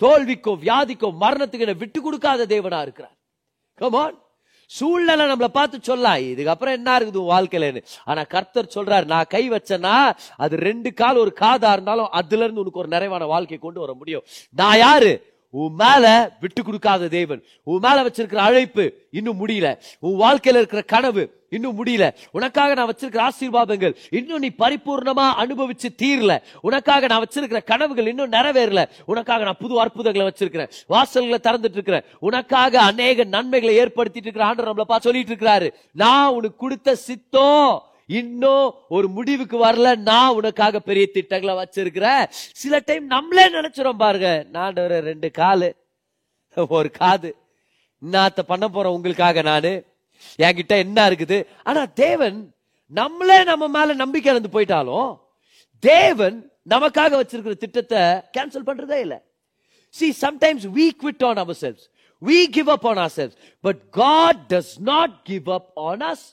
தோல்விக்கோ 0.00 0.52
வியாதிக்கோ 0.66 1.08
மரணத்துக்கு 1.20 1.66
என்னை 1.66 1.74
விட்டு 1.74 2.02
கொடுக்காத 2.02 2.46
தேவனா 2.46 2.80
இருக்கிறார். 2.80 3.16
கமான் 3.74 4.18
சூழ்நிலை 4.66 5.26
நம்மளை 5.26 5.46
பார்த்து 5.46 5.78
சொல்லலாம். 5.82 6.16
இதுக்கப்புறம் 6.16 6.76
என்ன 6.78 6.98
இருக்குது 6.98 7.16
உன் 7.16 7.32
வாழ்க்கையிலன்னு? 7.36 7.82
ஆனா 8.04 8.22
கர்த்தர் 8.24 8.72
சொல்றாரு 8.74 9.04
நான் 9.04 9.24
கை 9.28 9.50
வச்சேன்னா 9.50 10.12
அது 10.36 10.56
ரெண்டு 10.56 10.94
கால் 10.94 11.16
ஒரு 11.16 11.32
காதா 11.40 11.72
இருந்தாலும் 11.72 12.10
அதுல 12.10 12.42
இருந்து 12.42 12.60
உனக்கு 12.60 12.78
ஒரு 12.78 12.88
நிறைவான 12.88 13.26
வாழ்க்கை 13.26 13.58
கொண்டு 13.58 13.80
வர 13.80 13.92
முடியும். 13.92 14.24
நான் 14.50 14.78
யாரு? 14.78 15.29
உன் 15.50 15.74
மேல 15.74 16.36
விட்டு 16.40 16.62
கொடுக்காத 16.62 17.08
தேவன். 17.08 17.44
உன் 17.62 17.78
மேல 17.78 18.02
வச்சிருக்கிற 18.02 18.36
அழைப்பு 18.36 18.92
இன்னும் 19.10 19.46
முடியல. 19.46 19.78
உன் 19.98 20.20
வாழ்க்கையில 20.20 20.56
இருக்கிற 20.56 20.82
கனவு 20.82 21.38
இன்னும் 21.50 21.84
முடியல. 21.84 22.14
உனக்காக 22.30 22.74
நான் 22.74 22.94
வச்சிருக்கிற 22.94 23.28
ஆசீர்வாதங்கள் 23.28 23.94
இன்னும் 24.10 24.38
நீ 24.38 24.50
பரிபூர்ணமா 24.58 25.30
அனுபவிச்சு 25.38 25.88
தீரல. 26.02 26.42
உனக்காக 26.60 27.06
நான் 27.06 27.24
வச்சிருக்கிற 27.24 27.64
கனவுகள் 27.64 28.06
இன்னும் 28.06 28.32
நிறைவேறல. 28.32 28.88
உனக்காக 29.06 29.44
நான் 29.44 29.56
புது 29.58 29.80
அற்புதங்களை 29.80 30.32
வச்சிருக்கிறேன். 30.32 30.70
வாசல்களை 30.88 31.38
திறந்துட்டு 31.42 31.72
இருக்கிறேன். 31.72 32.04
உனக்காக 32.20 32.80
அநேக 32.80 33.24
நன்மைகளை 33.24 33.80
ஏற்படுத்திட்டு 33.80 34.14
இருக்கிற 34.14 34.44
ஆண்டு 34.44 34.64
நம்மள 34.64 34.98
சொல்லிட்டு 34.98 35.34
இருக்கிறாரு. 35.34 35.72
நான் 35.92 36.28
உனக்கு 36.28 36.56
கொடுத்த 36.56 36.94
சித்தம். 36.94 37.84
இன்னும் 38.18 38.68
ஒரு 38.88 39.08
முடிவுக்கு 39.08 39.56
வரல. 39.64 39.96
நான் 40.10 40.34
உனக்காக 40.34 40.80
பெரிய 40.80 41.04
திட்டங்களை 41.16 41.54
வச்சிருக்கிறேன். 41.56 42.24
சில 42.62 42.82
டைம் 42.84 43.06
நம்மளே 43.06 43.44
நினைச்சிரும் 43.52 44.02
பாருங்க. 44.04 44.30
நான் 44.50 44.76
ஒரு 44.76 45.00
ரெண்டு 45.00 45.30
காலு 45.38 45.68
ஒரு 46.68 46.90
காது 46.90 47.30
என்னத்த 48.02 48.40
பண்ண 48.46 48.68
போறேன் 48.68 48.92
உங்களுக்காக 48.92 49.42
நானு. 49.42 49.72
என்கிட்ட 50.38 50.74
என்ன 50.84 51.08
இருக்குது? 51.10 51.38
ஆனா 51.64 51.84
தேவன் 51.84 52.38
நம்மளே 52.86 53.44
நம்ம 53.44 53.68
மேல 53.68 53.94
நம்பிக்கை 53.94 54.32
இழந்து 54.32 54.52
போயிட்டாலும் 54.54 55.10
தேவன் 55.78 56.36
நமக்காக 56.70 57.12
வச்சிருக்கிற 57.18 57.54
திட்டத்தை 57.56 58.00
கேன்சல் 58.36 58.66
பண்றதே 58.66 58.98
இல்ல. 59.06 59.16
We 60.74 60.88
quit 61.02 61.24
on 61.26 61.40
ourselves 61.60 61.84
we 62.26 62.38
give 62.56 62.70
up 62.70 62.86
on 62.86 62.96
ourselves 63.16 63.36
but 63.60 63.80
God 63.90 64.42
does 64.48 64.72
not 64.80 65.22
give 65.22 65.50
up 65.50 65.70
on 65.74 66.00
us 66.00 66.26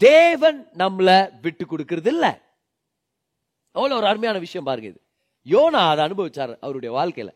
தேவன் 0.00 0.58
நம்மள 0.82 1.10
விட்டு 1.44 1.64
கொடுக்கறது 1.64 2.10
இல்ல 2.14 2.26
அவ்வளவு 3.74 3.98
ஒரு 4.00 4.06
அருமையான 4.10 4.38
விஷயம் 4.44 4.68
பாருங்க 4.68 4.88
இது. 4.88 5.00
யோனா 5.46 5.80
அதை 5.90 6.00
அனுபவிச்சாரு 6.06 6.54
அவருடைய 6.64 6.90
வாழ்க்கையில. 6.96 7.30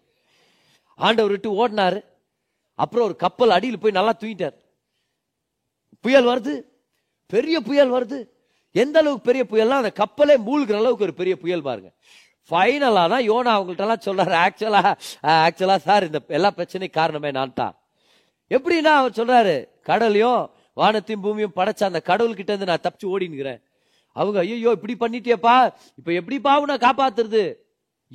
ஆண்டவர் 0.98 1.34
விட்டு 1.34 1.50
ஓடினாரு. 1.60 2.00
அப்புறம் 2.78 3.06
ஒரு 3.08 3.16
கப்பல் 3.24 3.54
அடியில் 3.56 3.82
போய் 3.82 3.98
நல்லா 3.98 4.12
தூங்கிட்டார். 4.20 4.56
புயல் 6.04 6.28
வருது. 6.30 6.54
பெரிய 7.32 7.56
புயல் 7.60 7.94
வருது. 7.96 8.18
எந்த 8.74 8.98
அளவுக்கு 9.00 9.28
பெரிய 9.28 9.42
புயல்னா 9.52 9.76
அந்த 9.82 9.92
கப்பலே 10.02 10.36
மூழ்கிற 10.46 10.76
அளவுக்கு 10.80 11.06
ஒரு 11.08 11.14
பெரிய 11.20 11.34
புயல் 11.44 11.66
பாருங்க. 11.68 11.90
ஃபைனலாக 12.50 13.08
தான் 13.12 13.26
யோனா 13.30 13.52
அவங்கள்ட்ட 13.56 13.86
எல்லாம் 13.86 14.04
சொல்றாரு 14.06 14.34
ஆக்சுவலா 14.44 14.82
ஆக்சுவலா 15.46 15.76
சார் 15.86 16.06
இந்த 16.08 16.18
எல்லா 16.38 16.50
பிரச்சனையும் 16.56 16.98
காரணமே 16.98 17.30
நான் 17.38 17.58
தான் 17.60 17.74
எப்படின்னா 18.50 18.92
அவர் 19.00 19.18
சொல்றாரு 19.20 19.54
கடலையும் 19.88 20.42
வானத்தையும் 20.80 21.24
பூமியும் 21.24 21.56
படைச்ச 21.56 21.82
அந்த 21.90 22.00
கடவுள்கிட்ட 22.10 22.50
இருந்து 22.52 22.70
நான் 22.70 22.84
தப்பிச்சு 22.86 23.10
ஓடினுக்கிறேன் 23.14 23.60
அவங்க 24.16 24.38
ஐயோ 24.40 24.72
இப்படி 24.78 24.94
பண்ணிட்டியப்பா. 25.02 25.56
இப்ப 25.98 26.08
எப்படிப்பா 26.20 26.52
உன்னை 26.62 26.76
காப்பாத்துறது? 26.86 27.42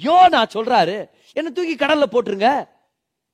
யோ 0.05 0.17
நான் 0.35 0.53
சொல்றாரு 0.53 0.97
என்ன 1.37 1.49
தூக்கி 1.55 1.75
கடல்ல 1.75 2.05
போட்டுருங்க. 2.11 2.49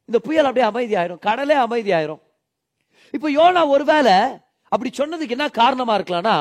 இந்த 0.10 0.18
புயல் 0.26 0.48
அப்படியே 0.48 0.68
அமைதி 0.70 0.96
ஆயிரும் 1.02 1.22
கடலே 1.28 1.56
அமைதி 1.66 1.92
ஆயிரும் 1.98 2.22
இப்ப 3.16 3.30
யோனா 3.38 3.62
ஒருவேளை 3.74 4.16
அப்படி 4.74 4.90
சொன்னதுக்கு 4.98 5.36
என்ன 5.38 5.48
காரணமா 5.62 5.94
இருக்கலாம்னா 5.98 6.36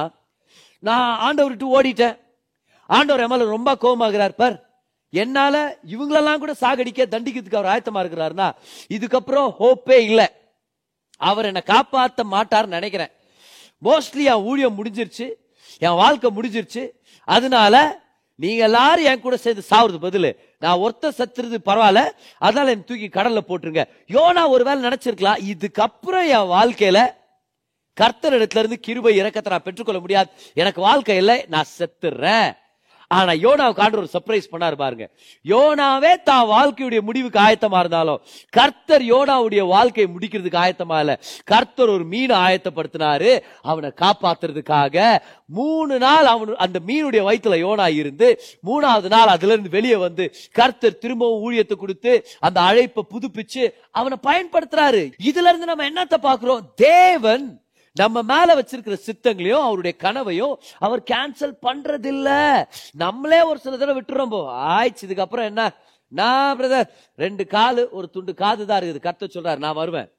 நான் 0.89 1.11
ஆண்டவர்கிட்ட 1.27 1.67
ஓடிட்டேன். 1.77 2.17
ஆண்டவர் 2.97 3.23
எம்எல் 3.25 3.33
மேல 3.33 3.53
ரொம்ப 3.57 3.71
கோபமாகிறார் 3.83 4.41
பார். 4.41 4.57
என்னால 5.23 5.57
இவங்களெல்லாம் 5.95 6.43
கூட 6.43 6.53
சாகடிக்க 6.63 7.03
தண்டிக்கிறதுக்கு 7.13 7.61
அவர் 7.61 7.73
ஆயத்தமா 7.73 8.01
இருக்கிறாருன்னா 8.05 8.49
இதுக்கப்புறம் 8.97 9.49
ஹோப்பே 9.61 9.99
இல்லை. 10.09 10.27
அவர் 11.17 11.45
என்னை 11.45 11.63
காப்பாற்ற 11.63 12.25
மாட்டார்னு 12.31 12.67
நினைக்கிறேன். 12.67 13.11
மோஸ்ட்லி 13.85 14.25
என் 14.25 14.33
ஊழியம் 14.33 14.85
முடிஞ்சிருச்சு. 14.85 15.33
என் 15.79 15.91
வாழ்க்கை 15.91 16.31
முடிஞ்சிருச்சு. 16.37 16.91
அதனால 17.25 18.03
நீங்க 18.35 18.63
எல்லாரும் 18.63 19.05
என் 19.05 19.21
கூட 19.21 19.37
சேர்ந்து 19.37 19.63
சாவுறது 19.71 20.03
பதிலு. 20.03 20.37
நான் 20.59 20.79
ஒருத்த 20.79 21.09
சத்துறது 21.19 21.57
பரவாயில்ல. 21.65 22.11
அதனால 22.39 22.71
என் 22.71 22.85
தூக்கி 22.85 23.09
கடல்ல 23.09 23.39
போட்டுருங்க. 23.49 23.85
யோனா 24.09 24.49
ஒருவேளை 24.49 24.85
நினைச்சிருக்கலாம். 24.85 25.53
இதுக்கப்புறம் 25.53 26.29
என் 26.29 26.75
வாழ்க்கையில 26.77 27.15
கர்த்தர் 27.95 28.33
இடத்துல 28.33 28.59
இருந்து 28.59 28.81
கிருபை 28.81 29.17
இறக்கத்தை 29.17 29.53
நான் 29.53 29.63
பெற்றுக்கொள்ள 29.63 30.01
முடியாது. 30.01 30.31
எனக்கு 30.55 30.81
வாழ்க்கை 30.81 31.17
இல்லை. 31.17 31.45
நான் 31.49 31.65
செத்துறேன். 31.79 32.57
ஆனா 33.19 33.33
யோனாவுக்கு 33.45 33.83
ஆண்டு 33.85 34.01
ஒரு 34.03 34.11
சர்ப்ரைஸ் 34.15 34.51
பண்ணாரு 34.53 34.77
பாருங்க. 34.83 35.07
யோனாவே 35.45 36.13
தான் 36.29 36.47
வாழ்க்கையுடைய 36.55 37.01
முடிவுக்கு 37.09 37.41
ஆயத்தமா 37.47 37.79
இருந்தாலும் 37.85 38.21
கர்த்தர் 38.59 39.05
யோனாவுடைய 39.13 39.63
வாழ்க்கையை 39.75 40.09
முடிக்கிறதுக்கு 40.15 40.63
ஆயத்தமா 40.65 40.99
இல்ல. 41.05 41.15
கர்த்தர் 41.53 41.93
ஒரு 41.97 42.05
மீனை 42.13 42.37
ஆயத்தப்படுத்தினாரு. 42.47 43.33
அவனை 43.71 43.91
காப்பாத்துறதுக்காக 44.03 44.97
மூணு 45.59 45.95
நாள் 46.05 46.27
அவன் 46.33 46.63
அந்த 46.67 46.79
மீனுடைய 46.89 47.23
வயித்துல 47.29 47.57
யோனா 47.65 47.87
இருந்து 48.01 48.29
மூணாவது 48.69 49.09
நாள் 49.15 49.35
அதுல 49.35 49.53
இருந்து 49.55 49.75
வெளியே 49.77 49.99
வந்து 50.07 50.25
கர்த்தர் 50.61 51.01
திரும்பவும் 51.03 51.43
ஊழியத்தை 51.47 51.77
கொடுத்து 51.77 52.13
அந்த 52.47 52.59
அழைப்பை 52.69 53.05
புதுப்பிச்சு 53.15 53.65
அவனை 53.91 54.17
பயன்படுத்துறாரு. 54.29 55.03
இதுல 55.31 55.51
இருந்து 55.51 55.71
நம்ம 55.73 55.87
என்னத்தை 55.91 56.19
பாக்குறோம் 56.29 56.65
தேவன் 56.89 57.45
நம்ம 57.97 58.23
மேல 58.23 58.61
வச்சிருக்கிற 58.61 58.97
சித்தங்களையும் 59.07 59.65
அவருடைய 59.67 59.97
கனவையும் 59.97 60.61
அவர் 60.79 61.03
கேன்சல் 61.11 61.55
பண்றதில்ல. 61.63 62.29
நம்மளே 62.93 63.41
ஒரு 63.43 63.59
சில 63.59 63.77
தடவை 63.77 64.03
விட்டுறோம் 64.03 64.31
போ. 64.31 64.41
ஆயிடுச்சு 64.53 65.07
இதுக்கப்புறம் 65.07 65.45
என்ன? 65.45 65.73
நான் 66.09 66.59
பிரதர் 66.59 66.89
ரெண்டு 67.17 67.45
காலு 67.45 67.89
ஒரு 67.91 68.11
துண்டு 68.11 68.35
காது 68.35 68.67
தான் 68.67 68.81
இருக்குது. 68.81 69.05
கத்த 69.07 69.29
சொல்றாரு 69.35 69.57
நான் 69.57 69.75
வருவேன். 69.75 70.13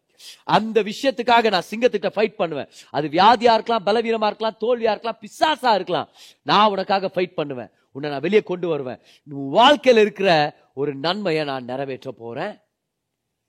அந்த 0.43 0.83
விஷயத்துக்காக 0.83 1.49
நான் 1.49 1.69
சிங்கத்திட்ட 1.71 2.09
ஃபைட் 2.15 2.35
பண்ணுவேன். 2.35 2.69
அது 2.89 3.07
வியாதியா 3.07 3.53
இருக்கலாம் 3.57 3.85
பலவீனமா 3.85 4.29
இருக்கலாம் 4.31 4.59
தோல்வியா 4.59 4.93
இருக்கலாம் 4.95 5.19
பிசாசா 5.21 5.73
இருக்கலாம். 5.73 6.09
நான் 6.41 6.69
உனக்காக 6.69 7.11
ஃபைட் 7.15 7.33
பண்ணுவேன். 7.33 7.71
உன்னை 7.91 8.11
நான் 8.11 8.21
வெளியே 8.21 8.41
கொண்டு 8.41 8.67
வருவேன். 8.67 8.99
உன் 9.31 9.53
வாழ்க்கையில 9.59 9.97
இருக்கிற 9.97 10.55
ஒரு 10.73 10.95
நன்மையை 10.95 11.45
நான் 11.45 11.65
நிறைவேற்ற 11.65 12.11
போறேன். 12.11 12.57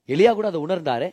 எலியா 0.07 0.33
கூட 0.33 0.47
அதை 0.47 0.61
உணர்ந்தாரு. 0.61 1.09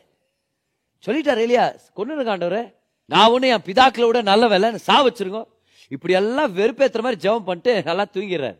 சொல்லிட்டாரு 1.07 1.43
எலியா 1.49 1.75
கொண்டு 1.93 2.25
ஆண்டவரே 2.25 2.83
நான் 3.13 3.31
ஒன்று 3.31 3.49
என் 3.55 3.67
பிதாக்களை 3.67 4.07
விட 4.09 4.23
நல்ல 4.23 4.45
வேலை 4.53 4.69
சா 4.89 4.97
வச்சிருக்கோம். 5.07 5.49
இப்படி 5.95 6.15
எல்லாம் 6.21 6.57
வெறுப்பேற்றுற 6.59 7.01
மாதிரி 7.07 7.23
ஜெபம் 7.25 7.49
பண்ணிட்டு 7.49 7.73
நல்லா 7.89 8.05
தூங்கிடுறாரு. 8.15 8.59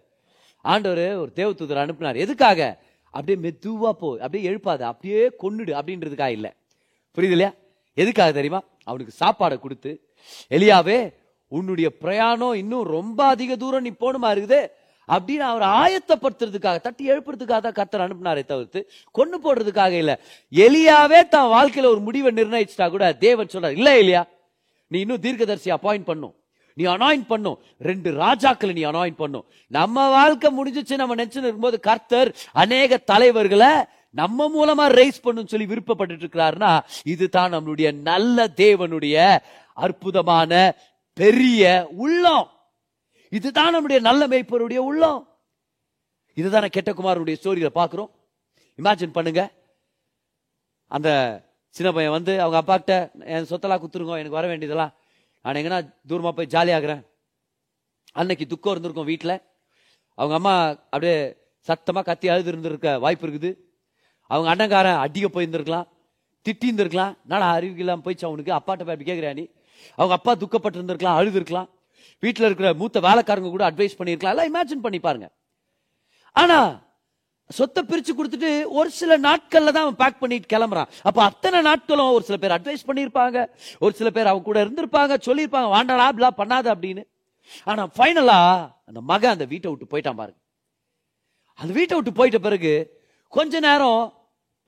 ஆண்டவர் 0.65 1.05
ஒரு 1.23 1.31
தேவதூதர் 1.39 1.83
அனுப்புனார். 1.85 2.21
எதுக்காக? 2.25 2.61
அப்படியே 3.15 3.37
மெதுவாக 3.45 3.93
போ 4.01 4.09
அப்படியே 4.25 4.45
எழுப்பாது 4.51 4.83
அப்படியே 4.85 5.21
கொன்னுடு 5.43 5.73
அப்படின்றதுக்காக 5.79 6.33
இல்லை. 6.39 6.51
புரியுது 7.17 7.37
இல்லையா? 7.37 7.53
எதுக்காக 7.95 8.33
தெரியுமா? 8.33 8.61
அவனுக்கு 8.85 9.13
சாப்பாடை 9.21 9.61
கொடுத்து 9.61 9.91
எலியாவே 10.51 10.99
உன்னுடைய 11.49 11.89
பிரயாணம் 12.03 12.55
இன்னும் 12.55 12.87
ரொம்ப 12.97 13.21
அதிக 13.25 13.57
தூரம் 13.57 13.83
நீ 13.83 13.93
போகணுமா 14.01 14.31
இருக்குது? 14.35 14.61
அப்படின்னு 15.09 15.45
அவர் 15.53 15.65
ஆயத்தப்படுத்துறதுக்காக 15.81 16.79
தட்டி 16.81 17.11
எழுப்புறதுக்காக 17.13 17.61
தான் 17.67 17.79
கத்தர் 17.81 18.05
அனுப்புனாரே 18.07 18.45
தவிர்த்து 18.45 18.81
கொண்டு 19.11 19.37
போடுறதுக்காக 19.45 19.93
இல்லை. 20.03 20.15
எலியாவே 20.53 21.21
தான் 21.35 21.51
வாழ்க்கையில 21.57 21.93
ஒரு 21.95 22.01
முடிவை 22.01 22.33
நிர்ணயிச்சிட்டா 22.41 22.89
கூட 22.91 23.13
தேவன் 23.27 23.53
சொல்றார் 23.55 23.77
இல்ல 23.81 23.99
இல்லையா 23.99 24.23
நீ 24.93 24.99
இன்னும் 25.05 25.23
தீர்க்கதரிசி 25.27 25.71
அப்பாயிண்ட் 25.79 26.09
பண்ணும். 26.11 26.35
நீ 26.77 26.85
அனாயின் 26.95 27.27
பண்ணும். 27.33 27.59
ரெண்டு 27.89 28.11
ராஜாக்களை 28.25 28.73
நீ 28.79 28.85
அனாயின் 28.85 29.21
பண்ணும். 29.23 29.45
நம்ம 29.77 30.07
வாழ்க்கை 30.11 30.49
முடிஞ்சிச்சு 30.59 30.95
நம்ம 31.03 31.15
நினைச்சு 31.21 31.45
இருக்கும்போது 31.45 31.79
கர்த்தர் 31.81 32.31
அநேக 32.63 32.99
தலைவர்களை 33.13 33.73
நம்ம 34.21 34.49
மூலமா 34.57 34.85
ரைஸ் 34.99 35.23
பண்ணும் 35.23 35.51
சொல்லி 35.53 35.67
விருப்பப்பட்டு 35.71 36.15
இருக்கிறாருன்னா 36.23 36.73
இதுதான் 37.13 37.53
நம்மளுடைய 37.55 37.89
நல்ல 38.11 38.47
தேவனுடைய 38.63 39.39
அற்புதமான 39.87 40.53
பெரிய 41.21 41.63
உள்ளம். 42.05 42.47
இதுதான் 43.39 43.75
நம்முடைய 43.75 44.01
நல்ல 44.09 44.23
மேய்ப்பருடைய 44.33 44.81
உள்ளம். 44.91 45.21
இதுதான் 46.41 46.75
கெட்டகுமாரனுடைய 46.77 47.37
ஸ்டோரியில 47.41 47.71
பாக்குறோம் 47.81 48.11
இமேஜின் 48.79 49.17
பண்ணுங்க. 49.17 49.43
அந்த 50.97 51.11
சின்ன 51.77 51.89
பையன் 51.97 52.15
வந்து 52.17 52.33
அவங்க 52.43 52.59
அப்பாக்கிட்ட 52.61 52.95
என் 53.35 53.49
சொத்தெல்லாம் 53.51 53.83
குத்துருங்க 53.83 54.21
எனக்கு 54.23 54.39
வர 54.39 54.47
வேண்டியதெல்லாம். 54.51 54.93
நான் 55.45 55.59
எங்கன்னா 55.61 55.81
தூரமாக 56.11 56.35
போய் 56.37 56.53
ஜாலியாகிறேன் 56.55 57.03
அன்னைக்கு 58.21 58.45
துக்கம் 58.53 58.73
இருந்திருக்கும் 58.75 59.09
வீட்டில் 59.13 59.37
அவங்க 60.19 60.35
அம்மா 60.41 60.55
அப்படியே 60.93 61.17
சத்தமாக 61.69 62.05
கத்தி 62.09 62.27
அழுது 62.33 62.51
இருந்திருக்க 62.53 62.89
வாய்ப்பு 63.05 63.25
இருக்குது. 63.27 63.51
அவங்க 64.31 64.49
அண்ணங்காரன் 64.53 65.01
அடிக்க 65.05 65.27
போயிருந்திருக்கலாம் 65.35 65.87
திட்டி 66.47 66.67
இருந்திருக்கலாம் 66.69 67.15
நானா 67.31 67.47
அறிவிக்கலாம் 67.57 68.03
போயிடுச்சு 68.05 68.29
அவனுக்கு 68.29 68.53
அப்பாட்ட 68.59 68.83
போய் 68.85 68.95
அப்படி 68.95 69.09
கேட்குறேன் 69.11 69.39
நீ? 69.41 69.45
அவங்க 69.99 70.15
அப்பா 70.19 70.33
துக்கப்பட்டு 70.43 70.79
இருந்திருக்கலாம் 70.79 71.19
அழுது 71.21 71.39
இருக்கலாம் 71.41 71.69
இருக்கிற 72.23 72.69
மூத்த 72.81 73.01
வேலைக்காரங்க 73.07 73.51
கூட 73.55 73.65
அட்வைஸ் 73.71 73.99
பண்ணியிருக்கலாம். 73.99 74.35
எல்லாம் 74.35 74.51
இமேஜின் 74.51 74.85
பண்ணி 74.85 74.99
பாருங்க. 75.07 75.27
ஆனா 76.43 76.59
சொத்தை 77.57 77.81
பிரிச்சு 77.91 78.13
கொடுத்துட்டு 78.19 78.51
ஒரு 78.79 78.91
சில 79.01 79.19
நாட்கள்ல 79.27 79.73
தான் 79.77 79.85
அவன் 79.87 80.01
பேக் 80.03 80.21
பண்ணிட்டு 80.23 80.49
கிளம்புறான். 80.53 80.91
அப்ப 81.09 81.19
அத்தனை 81.29 81.59
நாட்களும் 81.69 82.15
ஒரு 82.17 82.25
சில 82.29 82.37
பேர் 82.43 82.57
அட்வைஸ் 82.57 82.89
பண்ணிருப்பாங்க. 82.89 83.39
ஒரு 83.85 83.95
சில 84.01 84.11
பேர் 84.17 84.31
அவங்க 84.31 84.47
கூட 84.51 84.61
இருந்திருப்பாங்க 84.65 85.19
சொல்லியிருப்பாங்க. 85.29 85.69
வாண்டடா 85.77 86.07
அப்படிலாம் 86.11 86.41
பண்ணாத 86.43 86.67
அப்படின்னு. 86.75 87.05
ஆனா 87.71 87.83
ஃபைனலா 87.97 88.41
அந்த 88.89 89.01
மகன் 89.11 89.35
அந்த 89.37 89.47
வீட்டை 89.53 89.71
விட்டு 89.71 89.93
போயிட்டான் 89.93 90.21
பாருங்க. 90.21 90.39
அந்த 91.61 91.73
வீட்டை 91.79 91.95
விட்டு 91.97 92.13
போயிட்ட 92.19 92.39
பிறகு 92.49 92.73
கொஞ்ச 93.37 93.61
நேரம் 93.67 94.03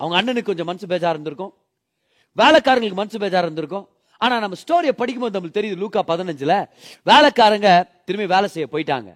அவங்க 0.01 0.15
அண்ணனுக்கு 0.21 0.51
கொஞ்சம் 0.51 0.69
மனசு 0.71 0.87
பேஜா 0.93 1.11
இருந்திருக்கும். 1.15 1.53
வேலைக்காரங்களுக்கு 2.43 3.01
மனசு 3.03 3.19
பேஜா 3.23 3.41
இருந்திருக்கும். 3.47 3.87
ஆனா 4.21 4.35
நம்ம 4.43 4.57
ஸ்டோரியை 4.63 4.95
படிக்கும்போது 5.01 5.37
நம்மளுக்கு 5.37 5.59
தெரியுது 5.59 5.81
லூக்கா 5.83 6.01
பதினஞ்சுல 6.11 6.55
வேலைக்காரங்க 7.11 7.71
திரும்பி 8.07 8.27
வேலை 8.35 8.49
செய்ய 8.55 8.67
போயிட்டாங்க. 8.75 9.11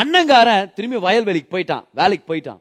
அண்ணங்காரன் 0.00 0.70
திரும்பி 0.76 0.98
வயல்வெளிக்கு 1.06 1.52
போயிட்டான் 1.54 1.84
வேலைக்கு 2.00 2.24
போயிட்டான். 2.30 2.60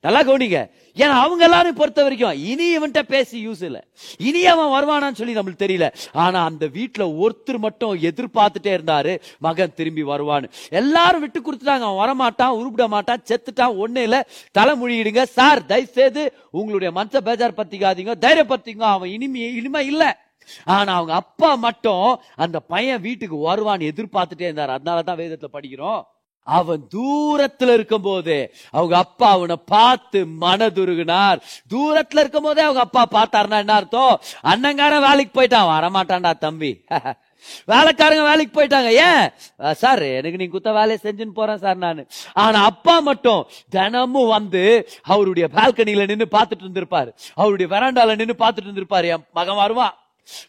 நல்லா 0.00 0.20
கவனிங்க. 0.20 0.70
ஏன்னா 0.94 1.14
அவங்க 1.24 1.44
எல்லாரும் 1.44 1.74
பொறுத்த 1.74 2.02
வரைக்கும் 2.02 2.32
இனி 2.32 2.78
இவன்ட்ட 2.78 3.02
பேசி 3.02 3.48
யூஸ் 3.48 3.62
இல்ல. 3.62 3.84
இனி 4.18 4.46
அவன் 4.46 4.72
வருவானான்னு 4.72 5.12
சொல்லி 5.12 5.34
நம்மளுக்கு 5.34 5.62
தெரியல. 5.62 5.92
ஆனா 6.12 6.44
அந்த 6.44 6.66
வீட்டுல 6.66 6.98
ஒருத்தர் 6.98 7.58
மட்டும் 7.58 7.98
எதிர்பார்த்துட்டே 7.98 8.78
இருந்தாரு 8.78 9.20
மகன் 9.38 9.74
திரும்பி 9.74 10.02
வருவான்னு. 10.02 10.50
எல்லாரும் 10.70 11.20
விட்டு 11.20 11.40
கொடுத்துட்டாங்க. 11.40 11.80
அவன் 11.80 12.00
வரமாட்டான் 12.00 12.48
உருப்பிட 12.48 12.88
மாட்டான் 12.88 13.22
செத்துட்டான் 13.28 13.76
ஒண்ணு 13.82 13.96
இல்ல. 13.96 14.28
தலைமொழியிடுங்க. 14.58 15.22
சார் 15.22 15.66
தயவு 15.66 15.86
செய்து 15.86 16.34
உங்களுடைய 16.50 17.04
மனச 17.04 17.20
பேஜார் 17.24 17.60
பத்திக்காதீங்க 17.60 18.14
தைரியப்படுத்திங்க 18.20 18.82
அவன் 18.82 19.08
இனிமே 19.08 19.52
இனிமே 19.52 19.86
இல்ல. 19.86 20.28
ஆனா 20.64 20.94
அவங்க 20.94 21.14
அப்பா 21.14 21.54
மட்டும் 21.54 22.20
அந்த 22.36 22.60
பையன் 22.60 23.00
வீட்டுக்கு 23.00 23.36
வருவான்னு 23.36 23.80
எதிர்பார்த்துட்டே 23.80 24.40
இருந்தார். 24.40 24.82
அதனாலதான் 24.82 25.20
வேதத்துல 25.20 25.44
படிக்கிறோம். 25.52 26.02
அவன் 26.42 26.88
தூரத்துல 26.94 27.72
இருக்கும் 27.72 28.02
போது 28.02 28.54
அவங்க 28.70 28.96
அப்பா 28.96 29.30
அவனை 29.30 29.56
பார்த்து 29.56 30.26
மனதுருகினார். 30.40 31.40
தூரத்துல 31.74 32.18
இருக்கும் 32.18 32.42
போதே 32.42 32.62
அவங்க 32.62 32.80
அப்பா 32.80 33.06
பார்த்தாருன்னா 33.10 33.58
என்ன 33.58 33.72
அர்த்தம்? 33.72 34.20
அண்ணங்காரன் 34.42 35.08
வேலைக்கு 35.08 35.42
போயிட்டான். 35.42 35.70
வரமாட்டான்டா 35.70 36.38
தம்பி. 36.38 36.84
வேலைக்காரங்க 37.66 38.22
வேலைக்கு 38.22 38.64
போயிட்டாங்க. 38.64 38.88
ஏன்? 38.88 39.30
சார் 39.74 40.02
எனக்கு 40.02 40.36
நீங்க 40.36 40.52
குத்த 40.52 40.72
வேலையை 40.72 40.98
செஞ்சுன்னு 41.02 41.34
போறேன் 41.34 41.58
சார் 41.58 41.76
நான். 41.76 42.06
ஆனா 42.32 42.64
அப்பா 42.64 43.00
மட்டும் 43.00 43.46
தினமும் 43.68 44.28
வந்து 44.28 44.88
அவருடைய 45.02 45.48
பால்கனியில 45.54 46.06
நின்று 46.06 46.28
பார்த்துட்டு 46.30 46.64
இருந்திருப்பாரு. 46.64 47.12
அவருடைய 47.34 47.76
வெராண்டால 47.76 48.16
நின்று 48.16 48.34
பார்த்துட்டு 48.38 48.68
இருந்திருப்பாரு. 48.68 49.04
என் 49.04 49.24
மகன் 49.32 49.56
வருவான். 49.56 49.94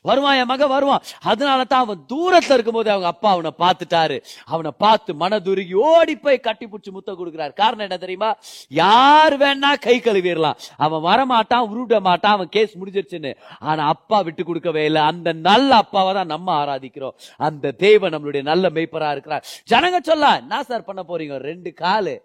வருவான் 0.02 0.36
என் 0.36 0.52
மகன் 0.52 0.74
வருவான். 0.76 1.04
அதனால 1.32 1.64
தான் 1.64 1.84
அவன் 1.86 2.06
தூரத்துல 2.14 2.56
இருக்கும்போது 2.58 2.92
அவங்க 2.92 3.08
அப்பா 3.08 3.30
அவனை 3.32 3.52
பார்த்துட்டாரு. 3.64 4.18
அவனை 4.46 4.72
பார்த்து 4.78 5.14
மனதுருகி 5.14 5.74
ஓடி 5.74 6.16
போய் 6.16 6.40
கட்டி 6.40 6.66
பிடிச்சி 6.66 6.92
முத்த 6.94 7.16
கொடுக்கிறார். 7.16 7.54
காரணம் 7.54 7.86
என்ன 7.88 7.98
தெரியுமா? 7.98 8.32
யார் 8.70 9.38
வேணா 9.38 9.72
கை 9.80 9.98
கழுவிடலாம். 10.00 10.60
அவன் 10.78 11.06
வரமாட்டான் 11.10 11.68
உருட 11.72 12.00
மாட்டான் 12.02 12.32
அவன் 12.32 12.50
கேஸ் 12.50 12.78
முடிஞ்சிருச்சுன்னு. 12.80 13.34
ஆனா 13.60 13.88
அப்பா 13.88 14.22
விட்டு 14.22 14.44
கொடுக்கவே 14.44 14.86
இல்லை. 14.86 15.02
அந்த 15.02 15.34
நல்ல 15.34 15.76
அப்பாவை 15.76 16.14
தான் 16.14 16.34
நம்ம 16.36 16.66
ஆராதிக்கிறோம். 16.66 17.16
அந்த 17.38 17.72
தெய்வம் 17.86 18.14
நம்மளுடைய 18.14 18.42
நல்ல 18.42 18.70
மெய்ப்பரா 18.70 19.12
இருக்கிறார். 19.12 19.46
ஜனங்க 19.72 20.00
சொல்ல 20.12 20.36
என்ன 20.42 20.64
சார் 20.64 20.90
பண்ண 20.90 21.04
போறீங்க? 21.08 21.38
ரெண்டு 21.50 21.74
காலு. 21.84 22.16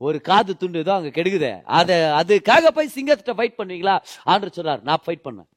ஒரு 0.00 0.18
காது 0.20 0.52
துண்டு 0.56 0.80
தான் 0.84 0.98
அங்க 1.00 1.10
கெடுக்குதே. 1.16 1.50
அத 1.78 1.90
அதுக்காக 2.20 2.70
போய் 2.76 2.94
சிங்கத்திட்ட 2.94 3.34
ஃபைட் 3.38 3.58
பண்ணுவீங்களா? 3.58 3.94
ஆண்டு 4.24 4.56
சொல்றாரு 4.56 4.82
நான் 4.88 5.02
ஃபைட் 5.04 5.26
பண்ணேன் 5.26 5.48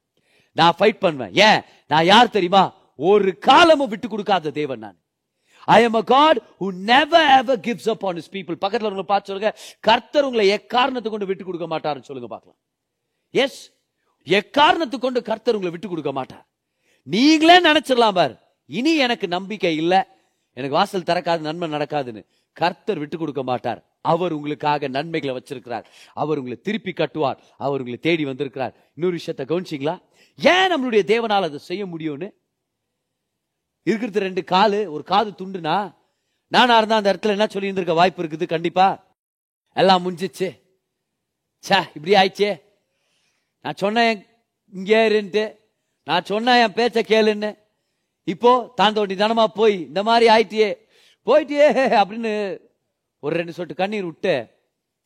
நான் 0.60 0.76
ஃபைட் 0.78 1.04
பண்ணுவேன். 1.04 1.34
ஏன்? 1.48 1.60
நான் 1.92 2.08
யார் 2.12 2.34
தெரியுமா? 2.36 2.64
ஒரு 3.10 3.30
காலமும் 3.48 3.90
விட்டு 3.92 4.08
கொடுக்காத 4.08 4.50
தேவன் 4.60 4.82
நான். 4.84 4.98
I 5.76 5.78
am 5.86 5.98
a 6.00 6.02
God 6.14 6.38
who 6.60 6.68
never 6.90 7.28
ever 7.38 7.60
gives 7.66 7.88
up 7.92 8.04
on 8.08 8.18
his 8.20 8.30
people 8.34 8.62
பக்கத்துல 8.64 8.88
உங்களை 8.90 9.06
பார்த்து 9.12 9.30
சொல்லுங்க 9.30 9.50
கர்த்தர் 9.88 10.26
உங்களை 10.28 10.44
எக்காரணத்தை 10.48 11.10
கொண்டு 11.10 11.28
விட்டு 11.30 11.44
கொடுக்க 11.48 11.66
மாட்டாருன்னு 11.74 12.08
சொல்லுங்க 12.10 12.30
பார்க்கலாம். 12.34 12.60
எஸ் 13.42 13.60
எக்காரணத்தை 14.38 14.98
கொண்டு 15.00 15.22
கர்த்தர் 15.30 15.56
உங்களை 15.58 15.72
விட்டு 15.74 15.88
கொடுக்க 15.88 16.12
மாட்டார். 16.18 16.44
நீங்களே 17.14 17.58
நினைச்சிடலாம் 17.68 18.16
பார். 18.20 18.34
இனி 18.78 18.92
எனக்கு 19.06 19.26
நம்பிக்கை 19.36 19.72
இல்ல. 19.82 19.94
எனக்கு 20.58 20.76
வாசல் 20.76 21.08
திறக்காது 21.10 21.46
நன்மை 21.48 21.66
நடக்காதுன்னு. 21.72 22.22
கர்த்தர் 22.52 23.00
விட்டு 23.02 23.16
கொடுக்க 23.18 23.42
மாட்டார். 23.50 23.80
அவர் 24.10 24.32
உங்களுக்காக 24.32 24.88
நன்மைகளை 24.96 25.32
வச்சிருக்கிறார். 25.36 25.84
அவர் 26.22 26.38
உங்களை 26.40 26.56
திருப்பி 26.66 26.92
கட்டுவார். 26.92 27.38
அவர் 27.66 27.82
உங்களை 27.82 27.98
தேடி 28.06 28.24
வந்திருக்கிறார். 28.24 28.74
இன்னொரு 28.94 29.16
விஷயத்தை 29.18 29.44
கவனிச்சிங்களா? 29.46 29.94
ஏன் 30.42 30.70
நம்மளுடைய 30.72 31.02
தேவனால் 31.12 31.42
அதை 31.42 31.58
செய்ய 31.58 31.86
முடியும்னு? 31.86 32.34
இருக்கிறது 33.82 34.20
ரெண்டு 34.20 34.44
காலு 34.50 34.86
ஒரு 34.86 35.02
காது 35.02 35.30
துண்டுனா 35.30 35.96
நானா 36.46 36.76
இருந்தா 36.76 36.96
அந்த 36.96 37.12
இடத்துல 37.12 37.34
என்ன 37.36 37.46
சொல்லி 37.46 37.68
இருந்திருக்க 37.68 37.92
வாய்ப்பு 37.92 38.22
இருக்குது? 38.22 38.46
கண்டிப்பா. 38.46 39.04
எல்லாம் 39.72 40.04
முடிஞ்சிச்சு. 40.04 40.48
சே 41.58 41.78
இப்படி 41.94 42.14
ஆயிடுச்சே. 42.14 42.62
நான் 43.60 43.74
சொன்னேன் 43.76 44.26
இங்கே 44.72 45.08
இருன்ட்டு. 45.08 45.56
நான் 46.04 46.24
சொன்னேன் 46.24 46.60
என் 46.62 46.72
பேச்ச 46.72 46.98
கேளுன்னு. 47.12 47.58
இப்போ 48.24 48.74
தாந்தோண்டி 48.80 49.14
தனமா 49.14 49.46
போய் 49.46 49.80
இந்த 49.80 50.02
மாதிரி 50.02 50.26
ஆயிட்டியே. 50.34 50.70
போயிட்டியே 51.26 51.68
அப்படின்னு 52.02 52.60
ஒரு 53.20 53.36
ரெண்டு 53.36 53.52
சொட்டு 53.52 53.74
கண்ணீர் 53.74 54.04
விட்டு 54.04 54.48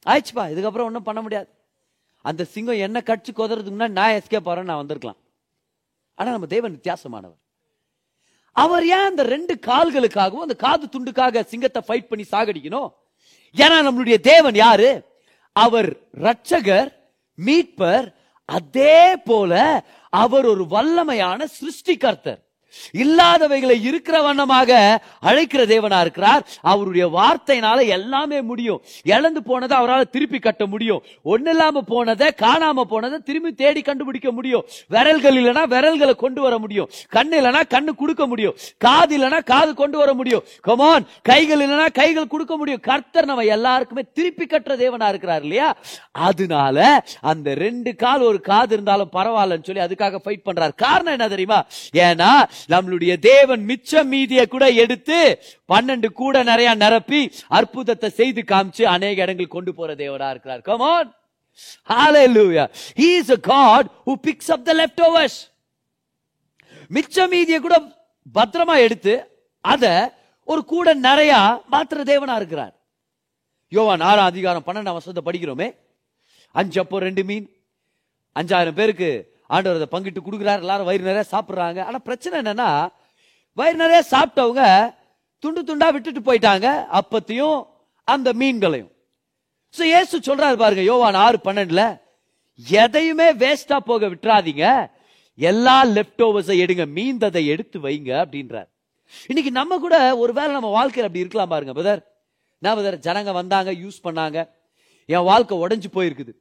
ஆயிடுச்சுப்பா 0.06 0.44
இதுக்கப்புறம் 0.54 0.88
ஒன்றும் 0.88 1.02
பண்ண 1.02 1.20
முடியாது. 1.22 1.48
அந்த 2.18 2.44
சிங்கம் 2.44 2.82
என்ன 2.86 3.02
கடிச்சு 3.06 3.30
கொதறதுக்கு 3.36 3.74
முன்னாடி 3.74 3.88
நான் 3.88 4.12
எஸ்கேப் 4.12 4.48
ஆகிறேன் 4.48 4.70
நான் 4.70 4.76
வந்திருக்கலாம். 4.76 5.20
ஆனா 6.14 6.30
நம்ம 6.30 6.46
தேவன் 6.46 6.80
வித்தியாசமானவர். 6.80 7.40
அவர் 8.52 8.86
ஏன் 8.86 9.08
அந்த 9.10 9.22
ரெண்டு 9.22 9.54
கால்களுக்காகவும் 9.66 10.44
அந்த 10.46 10.56
காது 10.56 10.86
துண்டுக்காக 10.86 11.44
சிங்கத்தை 11.44 11.82
ஃபைட் 11.88 12.10
பண்ணி 12.10 12.24
சாகடிக்கணும்? 12.32 12.92
ஏன்னா 13.56 13.78
நம்மளுடைய 13.86 14.20
தேவன் 14.20 14.54
யாரு? 14.54 15.20
அவர் 15.52 15.96
ரட்சகர் 16.20 16.92
மீட்பர் 17.46 18.14
அதே 18.44 19.16
போல 19.16 19.84
அவர் 20.10 20.46
ஒரு 20.46 20.64
வல்லமையான 20.64 21.46
சிருஷ்டிகர்த்தர். 21.58 22.40
இல்லாதவைகளை 22.92 23.82
இருக்கிற 23.82 24.22
வண்ணமாக 24.22 25.02
அழைக்கிற 25.20 25.64
தேவனா 25.64 26.00
இருக்கிறார். 26.00 26.46
அவருடைய 26.60 27.08
வார்த்தையினால 27.08 27.86
எல்லாமே 27.86 28.42
முடியும். 28.42 28.82
இழந்து 29.02 29.42
போனதை 29.42 29.76
அவரால் 29.76 30.10
திருப்பி 30.10 30.38
கட்ட 30.38 30.66
முடியும். 30.66 31.02
ஒண்ணு 31.24 31.48
இல்லாம 31.48 31.80
போனதை 31.80 32.28
காணாம 32.42 32.80
போனதை 32.80 33.18
திரும்பி 33.18 33.52
தேடி 33.52 33.82
கண்டுபிடிக்க 33.82 34.32
முடியும். 34.32 34.64
விரல்கள் 34.88 35.34
இல்லைன்னா 35.34 35.64
விரல்களை 35.64 36.14
கொண்டு 36.14 36.40
வர 36.42 36.58
முடியும். 36.58 36.90
கண்ணு 37.12 37.34
இல்லைன்னா 37.40 37.62
கண்ணு 37.70 37.88
கொடுக்க 37.96 38.26
முடியும். 38.26 38.56
காது 38.78 39.18
இல்லைன்னா 39.18 39.44
காது 39.44 39.74
கொண்டு 39.74 39.98
வர 39.98 40.14
முடியும். 40.14 40.42
கமான் 40.60 41.06
கைகள் 41.22 41.60
இல்லைன்னா 41.60 41.92
கைகள் 41.92 42.26
கொடுக்க 42.26 42.56
முடியும். 42.56 42.80
கர்த்தர் 42.80 43.24
நம்ம 43.24 43.42
எல்லாருக்குமே 43.42 44.02
திருப்பி 44.14 44.44
கட்டுற 44.44 44.74
தேவனா 44.84 45.08
இருக்கிறார் 45.08 45.42
இல்லையா? 45.42 45.76
அதனால 46.12 47.04
அந்த 47.20 47.54
ரெண்டு 47.54 47.94
கால் 47.94 48.20
ஒரு 48.20 48.40
காது 48.40 48.72
இருந்தாலும் 48.72 49.10
பரவாயில்லன்னு 49.12 49.64
சொல்லி 49.64 49.82
அதுக்காக 49.82 50.16
ஃபைட் 50.24 50.46
பண்றார். 50.50 50.74
காரணம் 50.76 51.12
என்ன 51.12 51.28
தெரியுமா? 51.28 51.64
ஏன்னா 51.92 52.30
நம்மளுடைய 52.68 53.18
தேவன் 53.18 53.66
மிச்ச 53.66 54.04
மீதியை 54.04 54.46
கூட 54.46 54.70
எடுத்து 54.70 55.42
பன்னெண்டு 55.68 56.06
கூட 56.06 56.42
நிறைய 56.42 56.74
நிரப்பி 56.74 57.32
அற்புதத்தை 57.48 58.10
செய்து 58.10 58.42
காமிச்சு 58.46 58.82
அநேக 58.82 59.22
இடங்கள் 59.22 59.46
கொண்டு 59.46 59.74
போற 59.74 59.94
தேவனா 59.94 60.30
இருக்கிறார். 60.30 60.60
Come on 60.60 61.20
Hallelujah. 61.88 62.70
He 62.96 63.18
is 63.20 63.30
a 63.30 63.36
God 63.36 63.88
who 64.06 64.12
picks 64.26 64.48
up 64.48 64.64
the 64.66 64.72
leftovers. 64.72 65.48
மிச்ச 66.90 67.28
மீதியை 67.28 67.60
கூட 67.60 67.82
பத்திரமா 68.34 68.78
எடுத்து 68.78 69.42
அத 69.60 70.14
ஒரு 70.44 70.64
கூட 70.64 70.94
நிறைய 70.94 71.62
மாத்திர 71.72 71.98
தேவனா 72.12 72.34
இருக்கிறார். 72.34 72.74
யோவான் 73.68 74.00
ஆறாம் 74.00 74.24
அதிகாரம் 74.24 74.64
பன்னெண்டாம் 74.66 74.92
வசத்தை 74.92 75.22
படிக்கிறோமே. 75.26 75.74
அஞ்சு 76.50 76.80
அப்போ 76.80 76.98
ரெண்டு 76.98 77.24
மீன். 77.24 77.50
அஞ்சாயிரம் 78.34 78.78
பேருக்கு 78.80 79.31
ஆண்டவர் 79.54 79.78
அதை 79.80 79.88
பங்கிட்டு 79.94 80.20
கொடுக்குறாரு 80.26 80.64
எல்லாரும் 80.64 80.88
வயிறு 80.88 81.08
நிறைய 81.10 81.24
சாப்பிட்றாங்க. 81.34 81.80
ஆனால் 81.88 82.04
பிரச்சனை 82.08 82.34
என்னன்னா 82.42 82.70
வயிறு 83.58 83.78
நிறைய 83.84 84.00
சாப்பிட்டவங்க 84.14 84.64
துண்டு 85.44 85.60
துண்டா 85.68 85.88
விட்டுட்டு 85.94 86.22
போயிட்டாங்க 86.28 86.66
அப்பத்தையும் 86.98 87.58
அந்த 88.08 88.28
மீன்களையும். 88.40 88.90
ஸோ 89.74 89.82
ஏசு 89.98 90.14
சொல்றாரு 90.28 90.56
பாருங்க 90.62 90.82
யோவான் 90.90 91.18
ஆறு 91.24 91.38
பன்னெண்டுல 91.46 91.84
எதையுமே 92.82 93.28
வேஸ்டா 93.42 93.76
போக 93.90 94.08
விட்டுறாதீங்க. 94.12 94.64
எல்லா 95.38 95.76
லெஃப்ட் 95.96 96.22
ஓவர்ஸை 96.26 96.56
எடுங்க 96.64 96.84
மீந்ததை 96.96 97.42
எடுத்து 97.52 97.76
வைங்க 97.84 98.10
அப்படின்றார். 98.22 98.68
இன்னைக்கு 99.30 99.50
நம்ம 99.58 99.78
கூட 99.84 99.96
ஒருவேளை 100.22 100.50
நம்ம 100.56 100.70
வாழ்க்கையில் 100.78 101.06
அப்படி 101.08 101.22
இருக்கலாம் 101.24 101.52
பாருங்க 101.52 101.72
பிரதர் 101.78 102.02
நான் 102.62 102.76
பிரதர் 102.78 102.98
ஜனங்க 103.06 103.30
வந்தாங்க 103.40 103.70
யூஸ் 103.82 103.98
பண்ணாங்க. 104.06 104.38
என் 105.14 105.26
வாழ்க்கை 105.30 105.54
உடஞ்சு 105.64 105.88
போயிருக்குது. 105.96 106.32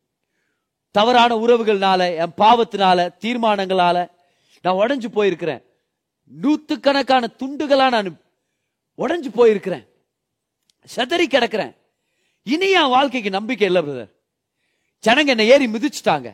தவறான 0.91 1.35
உறவுகள்னால 1.35 2.17
என் 2.17 2.33
பாவத்தினால 2.37 3.09
தீர்மானங்களால 3.21 4.07
நான் 4.61 4.75
உடஞ்சு 4.75 5.05
போயிருக்கிறேன். 5.15 5.61
நூத்துக்கணக்கான 6.41 7.27
துண்டுகளா 7.39 7.89
நான் 7.89 8.19
உடஞ்சு 8.97 9.29
போயிருக்கிறேன். 9.35 9.87
செதறி 10.95 11.25
கிடக்கிறேன். 11.27 11.75
இனி 12.43 12.69
என் 12.69 12.87
வாழ்க்கைக்கு 12.87 13.29
நம்பிக்கை 13.29 13.67
இல்லை 13.67 13.81
பிரதர் 13.81 14.09
ஜனங்க 15.07 15.25
என்னை 15.25 15.47
ஏறி 15.47 15.67
மிதிச்சுட்டாங்க. 15.67 16.33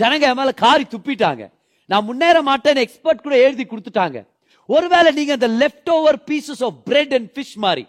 ஜனங்க 0.00 0.20
என் 0.20 0.36
மேல 0.36 0.52
காரி 0.52 0.86
துப்பிட்டாங்க. 0.90 1.50
நான் 1.86 2.04
முன்னேற 2.04 2.42
மாட்டேன்னு 2.42 2.76
எக்ஸ்பர்ட் 2.76 3.22
கூட 3.22 3.38
எழுதி 3.38 3.64
கொடுத்துட்டாங்க. 3.64 4.26
ஒருவேளை 4.66 5.12
நீங்க 5.12 5.32
அந்த 5.32 5.48
left 5.48 5.90
over 5.90 6.18
pieces 6.18 6.64
of 6.64 6.84
bread 6.84 7.14
and 7.14 7.30
fish 7.34 7.54
மாதிரி 7.54 7.86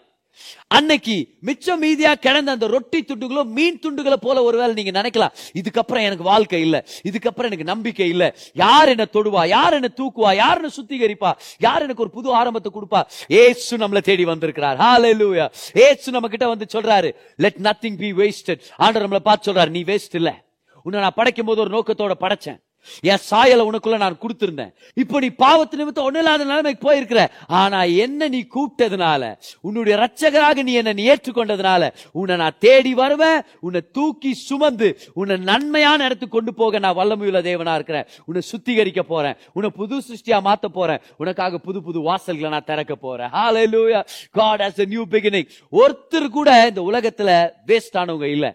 அன்னைக்கு 0.68 1.16
மிச்சம் 1.40 1.82
மீதியா 1.82 2.14
கிடந்த 2.14 2.50
அந்த 2.50 2.66
ரொட்டி 2.66 3.04
துண்டுகளோ 3.08 3.44
மீன் 3.48 3.78
துண்டுகளை 3.78 4.14
போல 4.14 4.42
ஒருவேளை 4.42 4.74
நீங்க 4.74 5.00
நினைக்கலாம் 5.00 5.34
இதுக்கப்புறம் 5.54 6.02
எனக்கு 6.02 6.24
வாழ்க்கை 6.24 6.60
இல்ல 6.60 6.84
இதுக்கப்புறம் 7.04 7.44
எனக்கு 7.44 7.64
நம்பிக்கை 7.64 8.08
இல்ல. 8.08 8.24
யார் 8.52 8.88
என்ன 8.88 9.06
தொடுவா 9.12 9.46
யார் 9.46 9.72
என்ன 9.72 9.88
தூக்குவா 9.96 10.34
யார் 10.34 10.56
என்ன 10.56 10.70
சுத்திகரிப்பா 10.76 11.32
யார் 11.58 11.82
எனக்கு 11.82 12.02
ஒரு 12.02 12.10
புது 12.10 12.28
ஆரம்பத்தை 12.32 12.72
கொடுப்பா? 12.72 13.00
ஏசு 13.28 13.76
நம்மள 13.76 14.00
தேடி 14.00 14.24
வந்திருக்கிறார். 14.24 14.78
ஹalleluya 14.78 15.46
ஏசு 15.74 16.10
நம்ம 16.10 16.28
கிட்ட 16.28 16.48
வந்து 16.48 16.66
சொல்றாரு 16.72 17.14
லெட் 17.36 17.60
நத்திங் 17.60 17.98
பி 17.98 18.12
வேஸ்டட் 18.12 18.62
ஆண்டவர் 18.76 19.08
நம்மள 19.08 19.18
பார்த்து 19.18 19.52
சொல்றாரு 19.52 19.68
நீ 19.68 19.82
வேஸ்ட் 19.82 20.14
இல்ல. 20.14 20.44
உன்னை 20.82 21.00
நான் 21.00 21.14
படைக்கும் 21.14 21.46
போது 21.46 21.60
ஒரு 21.60 21.70
நோக்கத்தோட 21.70 22.14
படைச்சேன். 22.20 22.58
என் 23.00 23.22
சாயலை 23.30 23.64
உனக்குள்ள 23.70 23.96
நான் 23.96 24.18
கொடுத்திருந்தேன். 24.22 24.72
இப்போ 24.94 25.20
நீ 25.20 25.28
பாவத்து 25.38 25.80
நிமித்தம் 25.80 26.06
ஒண்ணு 26.08 26.22
இல்லாத 26.22 26.44
நிலைமைக்கு 26.44 26.82
போயிருக்கிற. 26.88 27.26
ஆனா 27.46 27.82
என்ன 27.82 28.28
நீ 28.28 28.40
கூப்பிட்டதுனால 28.54 29.34
உன்னுடைய 29.60 29.94
ரட்சகராக 30.02 30.62
நீ 30.62 30.72
என்ன 30.72 30.92
நீ 30.92 31.04
ஏற்றுக்கொண்டதுனால 31.12 31.90
உன்னை 32.12 32.36
நான் 32.36 32.58
தேடி 32.58 32.94
வருவேன் 32.94 33.40
உன்னை 33.60 33.80
தூக்கி 33.92 34.34
சுமந்து 34.34 34.98
உன்னை 35.14 35.36
நன்மையான 35.36 36.04
இடத்துக்கு 36.04 36.36
கொண்டு 36.36 36.54
போக 36.54 36.78
நான் 36.78 36.96
வல்லமையுள்ள 36.96 37.40
தேவனா 37.50 37.74
இருக்கிறேன். 37.74 38.06
உன்னை 38.24 38.42
சுத்திகரிக்க 38.52 39.00
போறேன். 39.00 39.36
உன்னை 39.52 39.70
புது 39.70 40.02
சிருஷ்டியா 40.08 40.38
மாத்த 40.48 40.66
போறேன். 40.72 41.00
உனக்காக 41.16 41.58
புது 41.58 41.82
புது 41.82 42.00
வாசல்களை 42.00 42.48
நான் 42.48 42.64
திறக்க 42.64 42.94
போறேன். 42.94 43.30
ஹalleluya 43.30 44.02
God 44.34 44.60
has 44.60 44.78
a 44.80 44.86
new 44.94 45.04
beginning. 45.06 45.46
ஒருத்தர் 45.72 46.28
கூட 46.28 46.68
இந்த 46.68 46.80
உலகத்துல 46.90 47.30
வேஸ்ட் 47.66 47.98
ஆனவங்க 48.02 48.24
இல்ல. 48.36 48.46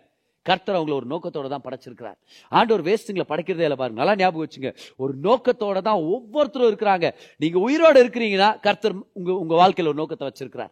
கர்த்தர் 0.41 0.77
அவங்கள 0.79 0.93
ஒரு 0.93 1.07
நோக்கத்தோட 1.09 1.47
தான் 1.47 1.63
படைச்சிருக்கிறார். 1.67 2.17
ஆண்டவர் 2.49 2.83
வேஸ்ட்டுங்களை 2.85 3.25
படைக்கிறதே 3.31 3.65
இல்லை 3.67 3.75
பாருங்க. 3.75 3.99
நல்லா 4.01 4.15
ஞாபகம் 4.15 4.47
வச்சுங்க. 4.47 4.69
ஒரு 4.97 5.13
நோக்கத்தோட 5.23 5.81
தான் 5.81 5.99
ஒவ்வொருத்தரும் 6.13 6.69
இருக்கிறாங்க. 6.71 7.13
நீங்க 7.37 7.57
உயிரோட 7.65 7.95
இருக்கிறீங்கன்னா 8.03 8.59
கர்த்தர் 8.59 8.95
உங்க 9.13 9.31
உங்க 9.33 9.55
வாழ்க்கையில் 9.55 9.93
ஒரு 9.93 10.01
நோக்கத்தை 10.01 10.27
வச்சிருக்கிறார். 10.29 10.71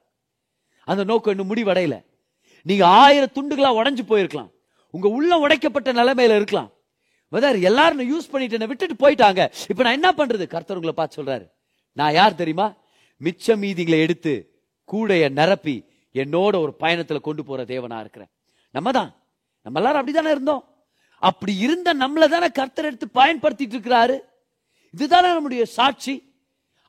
அந்த 0.84 1.04
நோக்கம் 1.04 1.34
இன்னும் 1.36 1.52
முடிவடையல. 1.56 1.98
நீங்க 2.62 2.86
ஆயிரம் 2.86 3.36
துண்டுகளா 3.36 3.70
உடைஞ்சு 3.80 4.04
போயிருக்கலாம். 4.08 4.52
உங்க 4.90 5.08
உள்ள 5.08 5.38
உடைக்கப்பட்ட 5.38 5.94
நிலைமையில 5.94 6.36
இருக்கலாம். 6.36 6.72
வெதர் 7.32 7.62
எல்லாரும் 7.62 8.12
யூஸ் 8.12 8.32
பண்ணிட்டு 8.32 8.68
விட்டுட்டு 8.68 8.96
போயிட்டாங்க. 9.04 9.42
இப்ப 9.70 9.84
நான் 9.84 9.98
என்ன 10.00 10.12
பண்றது? 10.12 10.46
கர்த்தர் 10.48 10.78
உங்களை 10.78 10.96
பார்த்து 10.96 11.24
சொல்றாரு. 11.24 11.46
நான் 11.94 12.14
யார் 12.14 12.36
தெரியுமா? 12.36 12.68
மிச்ச 13.22 13.58
மீதிகளை 13.58 14.00
எடுத்து 14.00 14.34
கூடைய 14.92 15.30
நிரப்பி 15.30 15.86
என்னோட 16.14 16.54
ஒரு 16.66 16.74
பயணத்துல 16.80 17.20
கொண்டு 17.20 17.46
போற 17.46 17.64
தேவனா 17.64 18.00
இருக்கிறேன். 18.00 18.30
நம்ம 18.72 18.92
தான். 18.92 19.16
நம்ம 19.66 19.80
எல்லாரும் 19.80 20.02
அப்படிதானே 20.02 20.32
இருந்தோம்? 20.36 20.64
அப்படி 21.22 21.54
இருந்த 21.66 21.90
நம்மளை 22.02 22.28
தானே 22.34 22.50
கர்த்தர் 22.60 22.88
எடுத்து 22.90 23.08
பயன்படுத்திட்டு 23.20 23.76
இருக்கிறாரு. 23.76 24.18
இதுதானே 24.94 25.30
நம்முடைய 25.36 25.64
சாட்சி. 25.78 26.16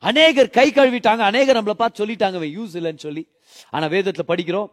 அநேகர் 0.09 0.55
கை 0.57 0.67
கழுவிட்டாங்க 0.69 1.23
அநேகர் 1.31 1.57
நம்மளை 1.59 1.77
பார்த்து 1.81 2.01
சொல்லிட்டாங்க 2.01 2.47
யூஸ் 2.57 2.75
இல்லைன்னு 2.79 3.05
சொல்லி. 3.07 3.23
ஆனா 3.69 3.85
வேதத்துல 3.95 4.25
படிக்கிறோம் 4.31 4.69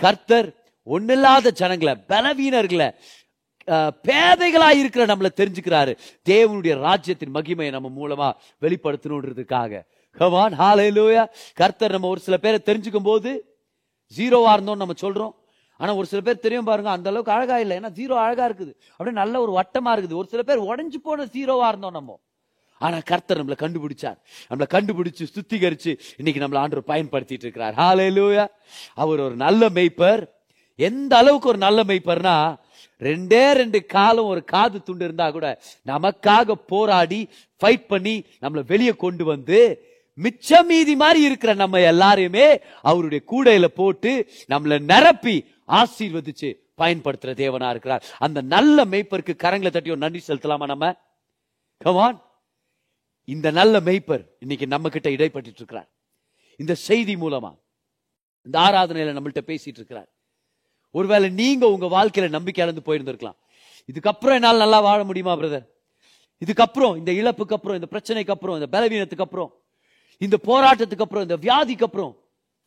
கர்த்தர் 0.00 0.48
ஒன்னில்லாத 0.86 1.50
ஜனங்களை 1.60 1.94
பலவீனர்களை 2.08 2.88
பேதைகளாக 3.68 3.90
பேதைகளா 4.08 4.68
இருக்கிற 4.78 5.02
நம்மளை 5.10 5.30
தெரிஞ்சுக்கிறாரு. 5.40 5.92
தேவனுடைய 6.30 6.74
ராஜ்யத்தின் 6.86 7.34
மகிமையை 7.34 7.72
நம்ம 7.76 7.90
மூலமா 7.98 8.28
வெளிப்படுத்தணுன்றதுக்காக. 8.64 9.82
கமான் 10.18 10.54
ஹalleluya 10.60 11.22
கர்த்தர் 11.60 11.94
நம்ம 11.94 12.08
ஒரு 12.14 12.20
சில 12.26 12.36
பேரை 12.36 12.58
தெரிஞ்சுக்கும் 12.66 13.08
போது 13.10 13.30
ஜீரோவா 14.16 14.52
இருந்தோம் 14.56 14.82
நம்ம 14.82 14.96
சொல்றோம். 15.04 15.34
ஆனால் 15.82 15.96
ஒரு 16.00 16.06
சில 16.10 16.20
பேர் 16.26 16.44
தெரியும் 16.44 16.68
பாருங்க 16.70 16.90
அந்த 16.96 17.08
அளவுக்கு 17.10 17.34
அழகா 17.36 17.56
இல்லை. 17.62 17.76
ஏன்னா 17.80 17.90
ஜீரோ 18.00 18.14
அழகா 18.24 18.44
இருக்குது. 18.48 18.72
அப்படியே 18.96 19.16
நல்ல 19.22 19.34
ஒரு 19.44 19.52
வட்டமா 19.60 19.92
இருக்குது. 19.94 20.18
ஒரு 20.20 20.28
சில 20.32 20.42
பேர் 20.48 20.68
உடஞ்சு 20.70 20.98
போன 21.06 21.26
ஜீரோவா 21.36 21.68
இருந்தோம் 21.72 21.96
நம்ம. 21.98 22.18
ஆனால் 22.80 23.04
கர்த்தர் 23.10 23.40
நம்மளை 23.40 23.56
கண்டுபிடிச்சார். 23.64 24.18
நம்மளை 24.50 24.66
கண்டுபிடிச்சு 24.74 25.24
சுத்திகரிச்சு 25.34 25.92
இன்னைக்கு 26.20 26.42
நம்மளை 26.44 26.60
ஆண்டவர் 26.62 26.90
பயன்படுத்திட்டு 26.92 27.46
இருக்கிறார். 27.46 27.74
ஹalleluya 27.82 28.44
அவர் 29.02 29.20
ஒரு 29.26 29.36
நல்ல 29.46 29.68
மெய்ப்பர். 29.78 30.22
எந்த 30.78 31.12
அளவுக்கு 31.22 31.50
ஒரு 31.52 31.60
நல்ல 31.66 31.80
மெய்ப்பர்னா 31.90 32.36
ரெண்டே 33.02 33.44
ரெண்டு 33.60 33.78
காலம் 33.94 34.28
ஒரு 34.32 34.42
காது 34.52 34.78
துண்டு 34.82 35.04
இருந்தா 35.06 35.26
கூட 35.30 35.46
நமக்காக 35.90 36.54
போராடி 36.72 37.20
ஃபைட் 37.62 37.86
பண்ணி 37.92 38.14
நம்மளை 38.42 38.62
வெளியே 38.72 38.94
கொண்டு 39.04 39.24
வந்து 39.32 39.60
மிச்ச 40.18 40.60
மீதி 40.68 40.94
மாதிரி 41.02 41.20
இருக்கிற 41.28 41.52
நம்ம 41.54 41.78
எல்லாரையுமே 41.92 42.46
அவருடைய 42.90 43.20
கூடையில 43.32 43.66
போட்டு 43.80 44.12
நம்மளை 44.52 44.78
நிரப்பி 44.92 45.36
ஆசீர்வதிச்சு 45.80 46.48
பயன்படுத்துற 46.80 47.30
தேவனா 47.42 47.68
இருக்கிறார். 47.70 48.02
அந்த 48.18 48.38
நல்ல 48.54 48.84
மெய்ப்பருக்கு 48.84 49.34
கரங்களை 49.44 49.70
தட்டி 49.70 49.90
ஒரு 49.90 50.04
நன்றி 50.04 50.20
செலுத்தலாமா 50.28 50.66
நம்ம? 50.66 50.86
கவான் 51.84 52.18
இந்த 53.28 53.50
நல்ல 53.50 53.74
மெய்ப்பர் 53.80 54.24
இன்னைக்கு 54.38 54.66
நம்ம 54.66 54.88
கிட்ட 54.88 55.08
இடைப்பட்டு 55.10 55.58
இருக்கிறார் 55.60 55.88
இந்த 56.60 56.74
செய்தி 56.88 57.14
மூலமா 57.16 57.50
இந்த 58.46 58.56
ஆராதனையில 58.58 59.14
நம்மள்கிட்ட 59.16 59.42
பேசிட்டு 59.50 59.78
இருக்கிறார் 59.80 60.08
ஒருவேளை 60.94 61.28
நீங்க 61.30 61.64
உங்க 61.68 61.86
வாழ்க்கையில 61.86 62.28
நம்பிக்கை 62.28 62.60
இழந்து 62.64 62.82
போயிருந்திருக்கலாம். 62.86 63.38
இதுக்கப்புறம் 63.88 64.36
என்னால் 64.38 64.62
நல்லா 64.64 64.80
வாழ 64.80 65.04
முடியுமா 65.04 65.34
பிரதர் 65.36 65.66
இதுக்கப்புறம் 66.42 66.96
இந்த 66.96 67.10
இழப்புக்கு 67.12 67.56
அப்புறம் 67.56 67.78
இந்த 67.80 67.88
பிரச்சனைக்கு 67.92 68.30
அப்புறம் 68.30 68.56
இந்த 68.58 68.68
பலவீனத்துக்கு 68.74 69.26
அப்புறம் 69.26 69.50
இந்த 70.18 70.36
போராட்டத்துக்கு 70.48 71.04
அப்புறம் 71.06 71.24
இந்த 71.28 71.36
வியாதிக்கு 71.36 71.86
அப்புறம் 71.88 72.12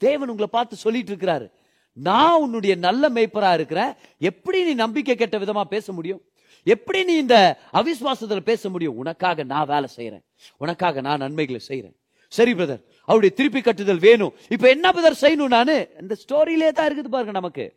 தேவன் 0.02 0.30
உங்களை 0.30 0.50
பார்த்து 0.52 0.76
சொல்லிட்டு 0.76 1.12
இருக்கிறாரு 1.14 1.48
நான் 1.96 2.40
உன்னுடைய 2.40 2.76
நல்ல 2.76 3.10
மேய்ப்பரா 3.10 3.54
இருக்கிறேன் 3.54 3.94
எப்படி 4.20 4.64
நீ 4.64 4.74
நம்பிக்கை 4.74 5.16
கெட்ட 5.16 5.38
விதமா 5.38 5.64
பேச 5.64 5.94
முடியும்? 5.94 6.22
எப்படி 6.64 7.04
நீ 7.04 7.14
இந்த 7.18 7.58
அவிசுவாசத்துல 7.74 8.40
பேச 8.40 8.70
முடியும்? 8.70 8.98
உனக்காக 8.98 9.44
நான் 9.44 9.66
வேலை 9.66 9.90
செய்யறேன் 9.96 10.24
உனக்காக 10.58 11.02
நான் 11.02 11.18
நன்மைகளை 11.18 11.62
செய்யறேன் 11.68 11.96
சரி 12.28 12.54
பிரதர் 12.54 12.84
அவருடைய 13.02 13.36
திருப்பி 13.36 13.62
கட்டுதல் 13.62 14.00
வேணும். 14.00 14.34
இப்ப 14.50 14.70
என்ன 14.70 14.90
பிரதர் 14.90 15.22
செய்யணும் 15.22 15.48
நானு? 15.48 15.90
இந்த 16.02 16.16
ஸ்டோரியிலே 16.24 16.72
தான் 16.72 16.88
இருக்குது 16.90 17.08
பாருங்க 17.08 17.32
நமக்கு. 17.32 17.76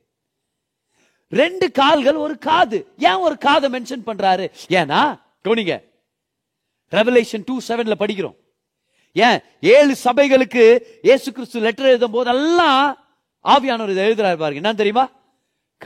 ரெண்டு 1.29 1.71
கால்கள் 1.71 2.15
ஒரு 2.15 2.39
காது. 2.39 2.87
ஏன் 2.99 3.23
ஒரு 3.27 3.39
காதை 3.39 3.71
மென்ஷன் 3.71 4.07
பண்றாரு? 4.07 4.51
ஏன்னா 4.69 5.21
கவனிங்க. 5.45 5.85
ரெவலேஷன் 6.91 7.43
டூ 7.45 7.59
செவன்ல 7.69 7.95
படிக்கிறோம். 7.99 8.37
ஏன்? 9.13 9.41
ஏழு 9.61 9.95
சபைகளுக்கு 10.05 10.79
இயேசு 11.03 11.33
கிறிஸ்து 11.33 11.61
லெட்டர் 11.61 11.87
எழுதும் 11.87 12.11
போதெல்லாம் 12.11 13.08
ஆவியானவர் 13.53 13.93
இதை 13.95 14.03
எழுதுறாரு 14.09 14.39
பாருங்க. 14.39 14.61
என்ன 14.63 14.75
தெரியுமா? 14.75 15.05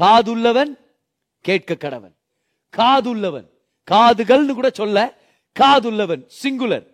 காதுள்ளவன் 0.00 0.72
கேட்க 1.40 1.74
கடவன். 1.74 2.14
காதுள்ளவன். 2.78 3.48
காதுகள்னு 3.90 4.54
கூட 4.54 4.70
சொல்ல 4.70 4.98
காதுள்ளவன் 5.60 6.22
சிங்குலர் 6.42 6.86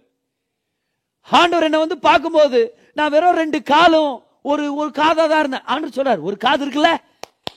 ஆண்டவர் 1.23 1.67
என்ன 1.67 1.79
வந்து 1.79 1.99
பார்க்கும்போது 1.99 2.61
நான் 2.95 3.11
வெறும் 3.11 3.39
ரெண்டு 3.43 3.63
காலும் 3.63 4.13
ஒரு 4.43 4.75
ஒரு 4.75 4.89
காதா 4.89 5.25
தான் 5.29 5.39
இருந்தேன். 5.39 5.65
ஆண்டவர் 5.65 5.97
சொல்றாரு 5.99 6.23
ஒரு 6.23 6.37
காது 6.37 6.63
இருக்குல்ல? 6.67 6.91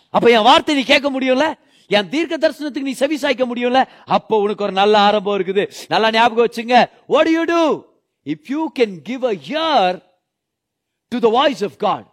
அப்ப 0.10 0.30
என் 0.30 0.48
வார்த்தை 0.50 0.76
நீ 0.76 0.84
கேட்க 0.84 1.10
முடியும்ல? 1.12 1.48
என் 1.88 2.10
தீர்க்க 2.10 2.38
தரிசனத்துக்கு 2.38 2.90
நீ 2.90 2.92
செவி 2.92 3.18
சாய்க்க 3.22 3.46
முடியும்ல? 3.52 3.86
அப்போ 4.06 4.40
உனக்கு 4.40 4.64
ஒரு 4.64 4.72
நல்ல 4.72 4.98
ஆரம்பம் 4.98 5.38
இருக்குது. 5.40 5.64
நல்லா 5.88 6.10
ஞாபகம் 6.12 6.46
வச்சுங்க. 6.46 6.90
What 7.14 7.28
you 7.36 7.44
do 7.44 7.64
if 8.26 8.48
you 8.48 8.72
can 8.80 8.96
give 9.04 9.26
a 9.26 9.34
a 9.66 10.00
to 11.08 11.20
the 11.20 11.28
voice 11.28 11.64
of 11.64 11.78
God 11.78 12.08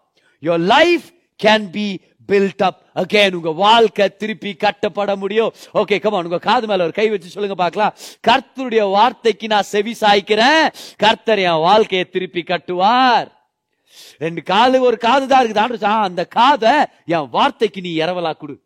your 0.47 0.63
life 0.75 1.07
can 1.45 1.67
be 1.77 1.87
built 2.29 2.63
up 2.69 2.81
again 3.01 3.37
உங்க 3.39 3.51
வாழ்க்கை 3.65 4.07
திருப்பி 4.21 4.51
கட்டப்பட 4.65 5.13
முடியும். 5.23 5.53
ஓகே 5.81 5.97
கமா 6.05 6.19
உங்க 6.25 6.39
காது 6.49 6.67
மேல 6.71 6.87
ஒரு 6.89 6.95
கை 6.99 7.07
வச்சு 7.13 7.35
சொல்லுங்க 7.35 7.57
பார்க்கலாம். 7.63 7.95
கர்த்தருடைய 8.29 8.85
வார்த்தைக்கு 8.97 9.47
நான் 9.55 9.69
செவி 9.75 9.95
சாய்க்கிறேன். 10.01 10.65
கர்த்தர் 11.05 11.43
என் 11.49 11.65
வாழ்க்கையை 11.69 12.05
திருப்பி 12.15 12.43
கட்டுவார். 12.53 13.29
ரெண்டு 14.25 14.41
காலு 14.51 14.79
ஒரு 14.89 14.97
காது 15.07 15.27
தான் 15.33 15.45
இருக்குது. 15.45 15.93
அந்த 16.09 16.23
காதை 16.39 16.75
என் 17.17 17.31
வார்த்தைக்கு 17.37 17.81
நீ 17.87 17.93
இரவலா 18.03 18.33
கொடு. 18.43 18.57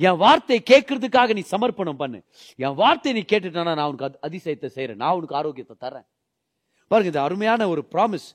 என் 0.00 0.20
வார்த்தை 0.24 0.58
கேட்கறதுக்காக 0.70 1.34
நீ 1.38 1.42
சமர்ப்பணம் 1.54 2.00
பண்ணு. 2.02 2.18
என் 2.64 2.76
வார்த்தை 2.80 3.12
நீ 3.16 3.22
கேட்டுட்டானா 3.32 3.74
நான் 3.78 3.90
உனக்கு 3.92 4.26
அதிசயத்தை 4.28 4.68
செய்யறேன் 4.76 5.00
நான் 5.02 5.16
உனக்கு 5.18 5.38
ஆரோக்கியத்தை 5.40 5.76
தரேன் 5.84 6.06
பாருங்க 6.90 7.10
இது 7.12 7.20
அருமையான 7.26 7.68
ஒரு 7.74 7.82
ப்ராமிஸ் 7.94 8.26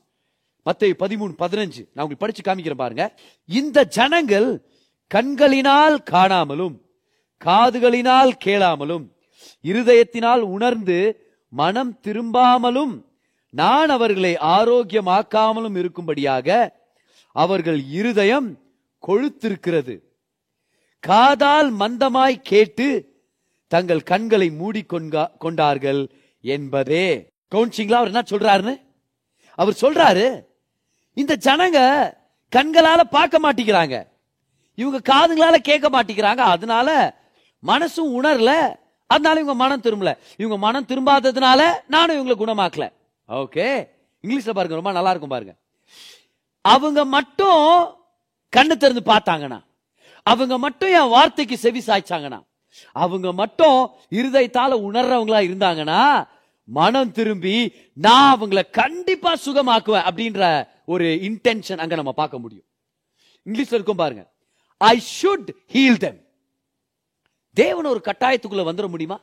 மத்திய 0.64 0.96
பதிமூணு 1.00 1.34
பதினஞ்சு. 1.40 1.88
நான் 1.94 2.08
உங்களுக்கு 2.08 2.18
படிச்சு 2.18 2.42
காமிக்கிறேன் 2.42 2.76
பாருங்க. 2.76 3.20
இந்த 3.46 3.86
ஜனங்கள் 3.86 4.66
கண்களினால் 5.08 6.04
காணாமலும் 6.12 6.76
காதுகளினால் 7.46 8.32
கேளாமலும் 8.46 9.06
இருதயத்தினால் 9.64 10.40
உணர்ந்து 10.40 11.28
மனம் 11.50 12.00
திரும்பாமலும் 12.04 13.02
நான் 13.50 13.90
அவர்களை 13.90 14.38
ஆரோக்கியமாக்காமலும் 14.42 15.76
இருக்கும்படியாக 15.76 16.70
அவர்கள் 17.32 17.84
இருதயம் 17.90 18.58
கொழுத்திருக்கிறது. 19.08 20.00
காதால் 21.00 21.74
மந்தமாய் 21.74 22.42
கேட்டு 22.42 23.18
தங்கள் 23.68 24.04
கண்களை 24.04 24.50
மூடிக்கொண்கா 24.50 25.38
கொண்டார்கள் 25.38 26.10
என்பதே. 26.42 27.30
கவுன்சிங்களா 27.56 27.92
அவர் 27.92 28.08
என்ன 28.08 28.24
சொல்றாருன்னு? 28.30 28.82
அவர் 29.56 29.78
சொல்றாரு 29.82 30.48
இந்த 31.22 31.34
ஜனங்க 31.46 31.80
கண்களால 32.56 33.02
பார்க்க 33.16 33.46
மாட்டேங்கிறாங்க. 33.46 33.96
இவங்க 34.82 35.00
காதுங்களால 35.12 35.56
கேட்க 35.70 35.88
மாட்டேங்கிறாங்க. 35.96 36.44
அதனால 36.56 36.90
மனசும் 37.64 38.12
உணரல. 38.18 38.52
அதனால 39.14 39.40
இவங்க 39.42 39.56
மனம் 39.64 39.86
திரும்பல. 39.86 40.12
இவங்க 40.38 40.58
மனம் 40.66 40.90
திரும்பாததுனால 40.90 41.62
நானும் 41.88 42.18
இவங்களை 42.18 42.36
குணமாக்கல. 42.42 42.86
ஓகே? 43.30 43.68
இங்கிலீஷ்ல 44.24 44.54
பாருங்க 44.58 44.80
ரொம்ப 44.80 44.92
நல்லா 44.92 45.12
இருக்கும் 45.14 45.34
பாருங்க. 45.36 45.54
அவங்க 46.66 47.00
மட்டும் 47.16 47.66
கண்ணு 48.54 48.76
திறந்து 48.78 49.02
பார்த்தாங்கண்ணா 49.06 49.60
அவங்க 50.26 50.56
மட்டும் 50.58 50.92
என் 51.00 51.14
வார்த்தைக்கு 51.16 51.56
செவி 51.58 51.82
சாய்ச்சாங்கண்ணா 51.88 52.40
அவங்க 53.04 53.28
மட்டும் 53.42 53.78
இருதயத்தால 54.20 54.72
உணர்றவங்களா 54.88 55.40
இருந்தாங்கன்னா 55.48 56.02
மனம் 56.70 57.12
திரும்பி 57.12 57.74
நான் 57.94 58.40
அவங்கள 58.40 58.62
கண்டிப்பா 58.72 59.34
சுகமாக்குவேன் 59.46 60.08
அப்படின்ற 60.10 60.68
ஒரு 60.86 61.06
இன்டென்ஷன் 61.06 61.78
அங்க 61.78 61.96
நம்ம 61.96 62.12
பார்க்க 62.12 62.40
முடியும். 62.40 62.64
இங்கிலீஷ்ல 63.46 63.78
இருக்கும் 63.78 63.96
பாருங்க. 63.96 64.24
ஐ 64.78 65.04
ஷுட் 65.22 65.50
ஹீல் 65.74 65.98
தெம் 65.98 66.20
தேவன் 67.54 67.86
ஒரு 67.86 68.02
கட்டாயத்துக்குள்ள 68.04 68.64
வந்துட 68.70 68.88
முடியுமா? 68.88 69.20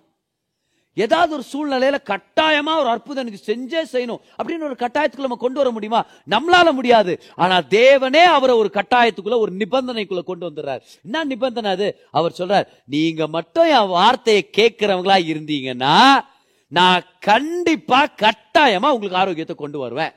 ஏதாவது 0.94 1.32
ஒரு 1.32 1.44
சூழ்நிலையில 1.52 1.98
கட்டாயமா 2.10 2.78
ஒரு 2.78 2.88
அற்புதம் 2.88 3.26
எனக்கு 3.26 3.40
செஞ்சே 3.46 3.94
செய்யணும் 3.94 4.20
அப்படின்னு 4.42 4.64
ஒரு 4.64 4.76
கட்டாயத்துக்குள்ள 4.78 5.26
நம்ம 5.26 5.36
கொண்டு 5.36 5.58
வர 5.58 5.70
முடியுமா? 5.70 6.04
நம்மளால 6.30 6.72
முடியாது. 6.72 7.22
ஆனா 7.34 7.58
தேவனே 7.58 8.22
அவரை 8.36 8.56
ஒரு 8.56 8.70
கட்டாயத்துக்குள்ள 8.72 9.38
ஒரு 9.38 9.52
நிபந்தனைக்குள்ள 9.52 10.22
கொண்டு 10.22 10.50
வந்துடுறாரு. 10.50 10.80
என்ன 11.02 11.24
நிபந்தனை 11.24 11.70
அது? 11.70 11.96
அவர் 12.10 12.34
சொல்றார் 12.38 12.66
நீங்க 12.86 13.26
மட்டும் 13.26 13.64
என் 13.64 13.86
வார்த்தையை 13.86 14.50
கேட்கிறவங்களா 14.56 15.18
இருந்தீங்கன்னா 15.32 16.20
நான் 16.66 17.02
கண்டிப்பா 17.20 18.04
கட்டாயமா 18.04 18.88
உங்களுக்கு 18.94 19.16
ஆரோக்கியத்தை 19.16 19.56
கொண்டு 19.56 19.78
வருவேன். 19.78 20.12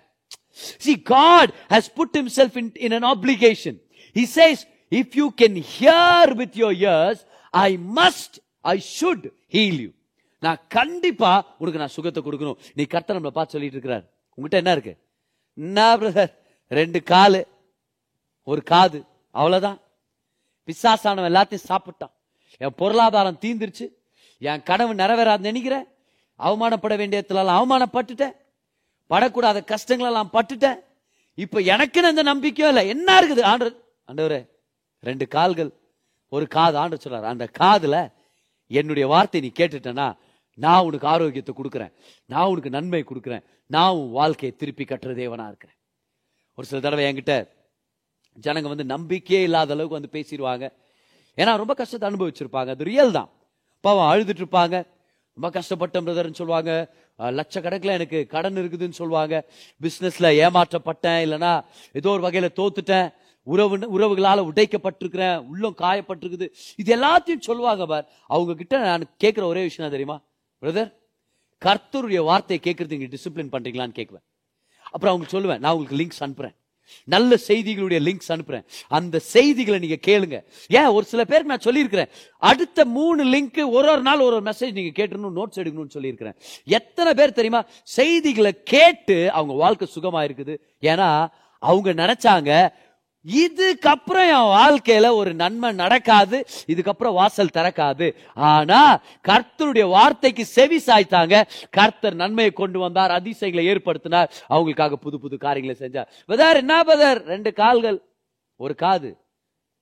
See, 0.85 0.95
God 1.09 1.47
has 1.69 1.85
put 1.95 2.11
himself 2.13 2.57
in, 2.57 2.71
in 2.79 2.91
an 2.91 3.03
obligation. 3.03 3.79
He 4.13 4.25
says, 4.35 4.57
if 4.89 5.15
you 5.15 5.27
can 5.41 5.63
hear 5.79 6.25
with 6.39 6.55
your 6.55 6.73
ears, 6.73 7.25
I 7.49 7.79
must, 7.95 8.31
I 8.61 8.83
should 8.99 9.29
heal 9.53 9.77
you. 9.79 9.91
நான் 10.39 10.59
கண்டிப்பா 10.67 11.55
உனக்கு 11.57 11.79
நான் 11.79 11.87
சுகத்தை 11.87 12.23
கொடுக்கணும். 12.23 12.57
நீ 12.73 12.83
கர்த்தர் 12.83 13.21
நம்மளை 13.21 13.27
பார்த்து 13.27 13.51
சொல்லிட்டு 13.51 13.77
இருக்கிறார். 13.77 14.03
உங்ககிட்ட 14.35 14.57
என்ன 14.57 14.71
இருக்கு? 14.71 14.93
என்ன 15.53 15.97
பிரதர் 15.97 16.33
ரெண்டு 16.67 17.03
காலு 17.05 17.43
ஒரு 18.43 18.63
காது 18.63 19.03
அவ்வளவுதான். 19.31 19.79
பிசாசானவன் 20.65 21.29
எல்லாத்தையும் 21.31 21.67
சாப்பிட்டான். 21.69 22.11
என் 22.57 22.75
பொருளாதாரம் 22.75 23.39
தீந்துருச்சு. 23.41 23.89
என் 24.39 24.63
கனவு 24.63 24.93
நிறைவேறாது 24.93 25.39
நினைக்கிறேன். 25.39 25.87
அவமானப்பட 26.39 26.95
வேண்டிய 26.97 27.23
இடத்துல 27.23 27.55
அவமானப்பட்டுட்டேன் 27.59 28.35
படக்கூடாத 29.09 29.59
கஷ்டங்களெல்லாம் 29.71 30.33
பட்டுட்டேன் 30.33 30.79
இப்போ 31.43 31.59
எனக்குன்னு 31.73 32.11
அந்த 32.11 32.23
நம்பிக்கையும் 32.23 32.71
இல்லை. 32.75 32.87
என்ன 32.93 33.09
இருக்குது? 33.19 33.43
ஆண்டு 33.43 33.69
ஆண்டவரே 34.09 34.39
ரெண்டு 34.99 35.27
கால்கள். 35.27 35.71
ஒரு 36.29 36.47
காது 36.47 36.77
ஆண்டு 36.77 36.97
சொல்றாரு 37.03 37.27
அந்த 37.33 37.45
காதில் 37.47 38.01
என்னுடைய 38.67 39.07
வார்த்தை 39.07 39.41
நீ 39.41 39.51
கேட்டுட்டனா 39.59 40.07
நான் 40.53 40.83
உனக்கு 40.83 41.07
ஆரோக்கியத்தை 41.07 41.53
கொடுக்குறேன். 41.55 41.93
நான் 42.25 42.47
உனக்கு 42.47 42.69
நன்மை 42.69 43.03
கொடுக்குறேன். 43.03 43.43
நான் 43.65 43.95
உன் 43.99 44.11
வாழ்க்கையை 44.11 44.57
திருப்பி 44.57 44.83
கட்டுற 44.83 45.11
தேவனாக 45.21 45.51
இருக்கிறேன். 45.51 45.77
ஒரு 46.57 46.67
சில 46.67 46.81
தடவை 46.81 47.03
என்கிட்ட 47.05 47.33
ஜனங்க 48.45 48.61
வந்து 48.61 48.85
நம்பிக்கையே 48.85 49.43
இல்லாத 49.43 49.73
அளவுக்கு 49.73 49.99
வந்து 49.99 50.13
பேசிடுவாங்க. 50.17 50.65
ஏன்னா 51.37 51.57
ரொம்ப 51.57 51.73
கஷ்டத்தை 51.73 52.05
அனுபவிச்சிருப்பாங்க. 52.09 52.69
அது 52.69 52.83
ரியல் 52.83 53.11
தான். 53.11 53.29
பாவம் 53.81 54.09
அழுதுட்டு 54.11 54.43
இருப்பாங்க. 54.43 54.77
ரொம்ப 55.39 55.49
கஷ்டப்பட்டேன் 55.57 56.05
பிரதர்னு 56.07 56.39
சொல்லுவாங்க. 56.39 56.71
லட்சக்கணக்கில் 57.39 57.95
எனக்கு 57.97 58.19
கடன் 58.33 58.57
இருக்குதுன்னு 58.61 58.97
சொல்லுவாங்க. 58.99 59.35
பிஸ்னஸில் 59.83 60.29
ஏமாற்றப்பட்டேன் 60.43 61.19
இல்லைன்னா 61.25 61.53
ஏதோ 61.99 62.09
ஒரு 62.15 62.23
வகையில 62.27 62.47
தோத்துட்டேன். 62.59 63.07
உறவு 63.53 63.75
உறவுகளால் 63.97 64.47
உடைக்கப்பட்டிருக்கிறேன் 64.49 65.37
உள்ளம் 65.51 65.77
காயப்பட்டிருக்குது. 65.83 66.47
இது 66.81 66.89
எல்லாத்தையும் 66.97 67.45
சொல்லுவாங்க 67.49 67.85
பார். 67.91 68.05
அவங்க 68.35 68.53
கிட்ட 68.61 68.77
நான் 68.87 69.05
கேட்குற 69.23 69.43
ஒரே 69.51 69.61
விஷயம் 69.69 69.85
தான் 69.85 69.95
தெரியுமா? 69.97 70.17
பிரதர் 70.63 70.91
கர்த்தருடைய 71.65 72.21
வார்த்தையை 72.31 72.59
கேட்கறது 72.67 72.95
இங்கே 72.97 73.09
டிசிப்ளின் 73.15 73.53
பண்ணுறீங்களான்னு 73.55 73.97
கேட்குவேன். 73.99 74.25
அப்புறம் 74.93 75.11
அவங்களுக்கு 75.13 75.35
சொல்லுவேன். 75.37 75.63
நான் 75.63 75.73
உங்களுக்கு 75.75 76.01
லிங்க்ஸ் 76.01 76.23
அனுப்புறேன். 76.25 76.55
நல்ல 77.03 77.35
செய்திகளுடைய 77.47 77.99
லிங்க்ஸ் 77.99 78.37
அனுப்புறேன். 78.37 78.63
அந்த 78.87 79.19
செய்திகளை 79.19 79.79
நீங்க 79.79 79.97
கேளுங்க. 80.07 80.43
ஏன்? 80.67 80.85
ஒரு 80.85 81.05
சில 81.05 81.23
பேருக்கு 81.23 81.49
நான் 81.49 81.59
சொல்லியிருக்கிறேன். 81.59 82.13
அடுத்த 82.37 82.85
மூணு 82.85 83.25
லிங்க் 83.25 83.69
ஒரு 83.69 83.91
ஒரு 83.91 84.01
நாள் 84.01 84.19
ஒரு 84.19 84.35
ஒரு 84.35 84.51
மெசேஜ் 84.51 84.71
நீங்க 84.71 85.03
கேட்டணும் 85.03 85.31
நோட்ஸ் 85.35 85.59
எடுக்கணும்னு 85.59 85.89
சொல்லியிருக்கிறேன். 85.89 86.35
எத்தனை 86.65 87.13
பேர் 87.13 87.31
தெரியுமா? 87.31 87.65
செய்திகளை 87.83 88.63
கேட்டு 88.63 89.31
அவங்க 89.31 89.53
வாழ்க்கை 89.53 89.87
சுகமா 89.99 90.05
இருக்குது 90.05 90.57
ஏன்னா 90.81 91.27
அவங்க 91.59 91.93
நினைச்சாங்க 91.93 92.69
இதுக்கப்புறம் 93.25 94.27
என் 94.35 94.51
வாழ்க்கையில 94.57 95.07
ஒரு 95.13 95.33
நன்மை 95.33 95.71
நடக்காது 95.71 96.45
இதுக்கப்புறம் 96.67 97.13
வாசல் 97.13 97.55
திறக்காது. 97.57 98.15
ஆனா 98.33 99.01
கர்த்தருடைய 99.27 99.89
வார்த்தைக்கு 99.89 100.45
செவி 100.45 100.81
சாய்த்தாங்க. 100.85 101.43
கர்த்தர் 101.69 102.15
நன்மையை 102.15 102.53
கொண்டு 102.53 102.79
வந்தார் 102.79 103.11
அதிசயங்களை 103.11 103.65
ஏற்படுத்தினார். 103.71 104.29
அவங்களுக்காக 104.49 104.93
புது 104.93 105.19
புது 105.19 105.37
காரியங்களை 105.37 105.75
செஞ்சார். 105.81 106.07
பதார் 106.27 106.55
என்ன 106.55 106.83
பதார்? 106.83 107.21
ரெண்டு 107.23 107.53
கால்கள் 107.53 107.99
ஒரு 108.55 108.75
காது. 108.75 109.11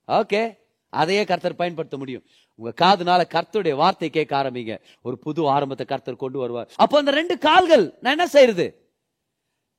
ஓகே 0.07 0.57
அதையே 0.89 1.23
கர்த்தர் 1.23 1.55
பயன்படுத்த 1.55 1.97
முடியும். 1.97 2.23
உங்க 2.55 2.73
காதுனால 2.85 3.21
கர்த்தருடைய 3.35 3.75
வார்த்தை 3.75 4.09
கேட்க 4.09 4.43
ஆரம்பிங்க. 4.43 4.79
ஒரு 5.01 5.17
புது 5.19 5.49
ஆரம்பத்தை 5.49 5.85
கர்த்தர் 5.85 6.15
கொண்டு 6.15 6.39
வருவார். 6.39 6.69
அப்போ 6.75 6.97
அந்த 6.97 7.11
ரெண்டு 7.11 7.37
கால்கள் 7.37 7.97
நான் 8.01 8.15
என்ன 8.17 8.27
செய்யறது 8.27 8.67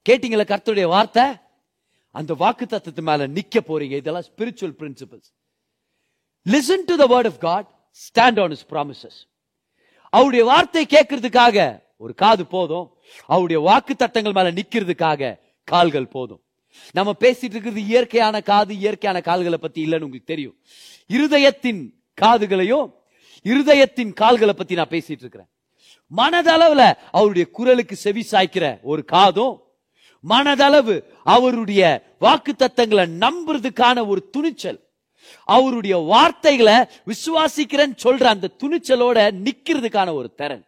கேட்டீங்களா 0.08 0.44
கர்த்தருடைய 0.52 0.88
வார்த்தை? 0.88 1.24
அந்த 2.10 2.34
வாக்கு 2.34 2.64
தத்துவத்து 2.64 3.00
மேல 3.00 3.26
நிக்க 3.26 3.58
போறீங்க. 3.68 3.96
இதெல்லாம் 3.96 4.22
spiritual 4.22 4.76
principles 4.80 5.30
listen 6.48 6.84
to 6.86 6.96
the 6.96 7.06
word 7.06 7.26
of 7.26 7.40
God 7.40 7.68
stand 8.04 8.42
on 8.42 8.50
his 8.50 8.66
promises 8.70 9.18
அவருடைய 10.10 10.44
வார்த்தை 10.44 10.86
கேட்கறதுக்காக 10.86 11.82
ஒரு 11.96 12.14
காது 12.14 12.46
போதும். 12.46 12.96
அவருடைய 13.26 13.62
வாக்கு 13.62 13.96
தட்டங்கள் 13.96 14.32
மேல 14.32 14.50
நிக்கிறதுக்காக 14.50 15.38
கால்கள் 15.64 16.06
போதும். 16.06 16.42
நம்ம 16.92 17.14
பேசிட்டு 17.20 17.54
இருக்கிறது 17.54 17.82
இயற்கையான 17.84 18.40
காது 18.40 18.74
இயற்கையான 18.74 19.20
கால்களை 19.20 19.58
பத்தி 19.58 19.80
இல்லைன்னு 19.84 20.06
உங்களுக்கு 20.08 20.24
தெரியும். 20.24 20.56
இருதயத்தின் 21.08 21.92
காதுகளையும் 22.20 22.92
இருதயத்தின் 23.44 24.12
கால்களை 24.12 24.54
பத்தி 24.54 24.74
நான் 24.74 24.88
பேசிட்டு 24.88 25.22
இருக்கிறேன். 25.24 25.48
மனதளவுல 26.16 26.94
அவருடைய 27.10 27.48
குரலுக்கு 27.50 27.96
செவி 27.96 28.26
சாய்க்கிற 28.30 28.80
ஒரு 28.82 29.04
காதும் 29.04 29.62
மனதளவு 30.22 31.02
அவருடைய 31.24 31.82
வாக்கு 32.18 32.54
தத்தங்களை 32.58 33.04
நம்புறதுக்கான 33.24 34.06
ஒரு 34.06 34.30
துணிச்சல். 34.30 34.80
அவருடைய 35.44 35.96
வார்த்தைகளை 35.96 36.76
விசுவாசிக்கிறேன்னு 37.10 37.96
சொல்ற 38.04 38.24
அந்த 38.24 38.50
துணிச்சலோட 38.62 39.18
நிக்கிறதுக்கான 39.46 40.12
ஒரு 40.12 40.34
திறன். 40.34 40.64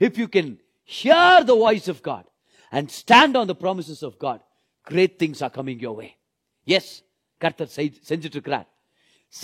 If 0.00 0.18
you 0.18 0.26
can 0.36 0.52
hear 0.98 1.44
the 1.44 1.54
voice 1.54 1.88
of 1.90 2.02
God 2.02 2.28
and 2.70 2.90
stand 2.98 3.36
on 3.40 3.50
the 3.50 3.56
promises 3.60 4.04
of 4.08 4.18
God 4.18 4.42
great 4.80 5.16
things 5.22 5.42
are 5.44 5.52
coming 5.56 5.82
your 5.86 5.94
way 5.94 6.16
yes 6.64 7.04
கர்த்தர் 7.38 7.72
செஞ்சுட்டு 7.76 8.34
இருக்கிறார் 8.38 8.68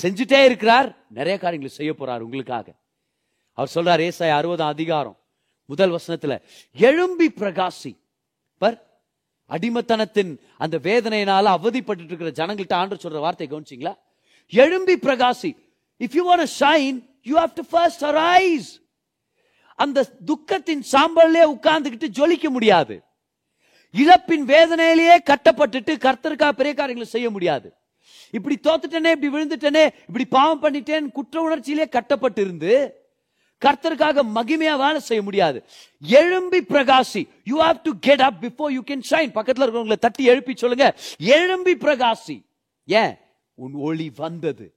செஞ்சுட்டே 0.02 0.44
இருக்கிறார். 0.44 0.96
நிறைய 1.09 1.38
காரியங்களை 1.38 1.76
செய்ய 1.76 1.92
போறார் 1.92 2.24
உங்களுக்காக. 2.26 2.66
அவர் 3.52 3.72
சொல்றார் 3.74 4.02
ஏசாய் 4.09 4.37
அறுபதாம் 4.40 4.74
அதிகாரம் 4.76 5.18
முதல் 5.66 5.90
வசனத்துல 5.90 6.40
எழும்பி 6.72 7.28
பிரகாசி. 7.28 7.92
பர் 8.59 8.78
அடிமத்தனத்தின் 9.51 10.39
அந்த 10.59 10.79
வேதனையினால 10.79 11.53
அவதிப்பட்டு 11.57 12.05
இருக்கிற 12.05 12.31
ஜனங்கள்ட்ட 12.31 12.73
ஆண்டு 12.73 12.95
சொல்ற 12.95 13.19
வார்த்தை 13.19 13.49
கவனிச்சிங்களா? 13.51 13.95
எழும்பி 14.49 14.95
பிரகாசி. 14.95 15.57
If 15.99 16.15
you 16.19 16.37
want 16.37 16.47
shine 16.61 16.99
you 17.23 17.39
have 17.39 17.53
to 17.55 17.63
first 17.71 18.05
arise 18.05 18.69
அந்த 19.75 20.07
துக்கத்தின் 20.27 20.83
சாம்பல்லே 20.93 21.45
உட்கார்ந்துக்கிட்டு 21.55 22.09
ஜொலிக்க 22.19 22.49
முடியாது. 22.49 23.03
இழப்பின் 23.93 24.45
வேதனையிலேயே 24.55 25.17
கட்டப்பட்டுட்டு 25.25 25.93
கர்த்தருக்காக 26.07 26.53
பெரிய 26.53 26.75
காரியங்களை 26.75 27.05
செய்ய 27.05 27.31
முடியாது. 27.31 27.73
இப்படி 28.31 28.59
தோத்துட்டேனே 28.63 29.11
இப்படி 29.17 29.29
விழுந்துட்டேனே 29.29 29.89
இப்படி 30.07 30.25
பாவம் 30.25 30.63
பண்ணிட்டேன் 30.63 31.13
குற்ற 31.13 31.37
உணர்ச்சியிலே 31.41 31.89
கட்டப்பட்டு 31.89 32.41
இருந்து 32.41 33.00
கர்த்தருக்காக 33.64 34.20
மகிமையா 34.35 34.77
வேலை 34.77 34.99
செய்ய 34.99 35.23
முடியாது. 35.23 35.64
எழும்பி 36.09 36.61
பிரகாசி 36.61 37.29
you 37.44 37.61
have 37.61 37.81
to 37.83 37.90
get 38.01 38.20
up 38.20 38.44
before 38.44 38.70
you 38.70 38.81
can 38.81 39.03
shine 39.11 39.33
பக்கத்தில் 39.33 39.68
இருக்கிறவங்களை 39.68 39.96
தட்டி 39.96 40.25
எழுப்பி 40.25 40.57
சொல்லுங்க. 40.57 40.96
எழும்பி 41.18 41.75
பிரகாசி. 41.75 42.42
ஏன்? 42.87 43.16
உன் 43.55 43.73
ஒளி 43.75 44.12
வந்தது. 44.16 44.75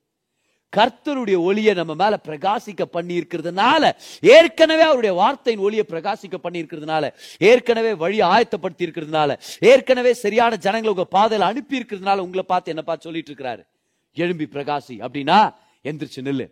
கர்த்தருடைய 0.78 1.38
ஒளியை 1.38 1.74
நம்ம 1.74 1.94
மேல 1.94 2.20
பிரகாசிக்க 2.24 2.84
பண்ணி 2.84 3.20
இருக்கிறதுனால 3.20 3.92
ஏற்கனவே 4.22 4.82
அவருடைய 4.82 5.16
வார்த்தையின் 5.16 5.64
ஒளியை 5.64 5.86
பிரகாசிக்க 5.90 6.36
பண்ணி 6.42 6.62
இருக்கிறதுனால 6.62 7.14
ஏற்கனவே 7.38 7.94
வழி 7.94 8.20
ஆயத்தப்படுத்தி 8.20 8.86
இருக்கிறதுனால 8.86 9.40
ஏற்கனவே 9.60 10.14
சரியான 10.14 10.56
ஜனங்களை 10.56 10.96
உங்க 10.96 11.10
பாதையில் 11.10 11.48
அனுப்பி 11.48 11.80
இருக்கிறதுனால 11.80 12.18
உங்களை 12.18 12.44
பார்த்து 12.48 12.70
என்னப்பா 12.70 12.96
சொல்லிட்டு 12.96 13.34
இருக்கிறாரு? 13.34 13.66
எழும்பி 14.14 14.48
பிரகாசி. 14.52 14.98
அப்படின்னா 14.98 15.54
எந்திரிச்சு 15.84 16.22
நில்லு. 16.24 16.48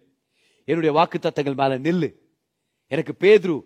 என்னுடைய 0.72 0.94
வாக்கு 0.98 1.18
தத்தங்கள் 1.20 1.60
மேல 1.62 1.74
நில்லு. 1.86 2.10
எனக்கு 2.94 3.14
பேதுரு 3.24 3.58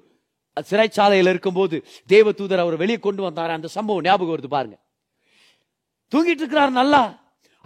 சிறைச்சாலையில் 0.70 1.32
இருக்கும்போது 1.34 1.78
தேவ 2.12 2.32
தூதர் 2.32 2.64
அவர் 2.64 2.82
வெளியே 2.82 3.00
கொண்டு 3.06 3.22
வந்தார்? 3.28 3.56
அந்த 3.58 3.68
சம்பவம் 3.78 4.04
ஞாபகம் 4.04 4.34
வருது 4.36 4.50
பாருங்க. 4.56 4.78
தூங்கிட்டு 6.12 6.42
இருக்கிறார் 6.42 6.78
நல்லா. 6.82 7.04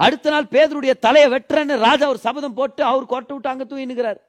அடுத்த 0.05 0.29
நாள் 0.29 0.51
பேதருடைய 0.53 0.93
தலையை 1.05 1.29
வெட்டுறேன்னு 1.31 1.77
ராஜா 1.77 2.05
ஒரு 2.07 2.17
சபதம் 2.17 2.57
போட்டு 2.59 2.83
அவர் 2.91 3.11
கொட்டை 3.13 3.37
விட்டு 3.37 3.51
அங்க 3.53 3.65
தூங்கினுகிறார் 3.71 4.19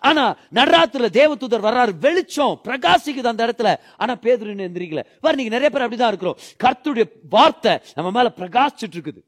ஆனா 0.00 0.22
நடுராத்திரில 0.54 1.08
தேவதூதர் 1.18 1.64
வர்றாரு. 1.66 1.92
வெளிச்சம் 1.98 2.60
பிரகாசிக்குது 2.64 3.30
அந்த 3.32 3.42
இடத்துல. 3.46 3.70
ஆனா 3.96 4.12
பேதுரு 4.22 4.52
எந்திரிக்கல. 4.68 5.02
பாரு 5.20 5.36
நீங்க 5.36 5.58
நிறைய 5.58 5.70
பேர் 5.70 5.84
அப்படிதான் 5.84 6.12
இருக்கிறோம். 6.12 6.38
கர்த்துடைய 6.64 7.04
வார்த்தை 7.28 7.74
நம்ம 7.94 8.10
மேல 8.10 8.32
பிரகாசிச்சுட்டு 8.36 8.98
இருக்குது. 8.98 9.20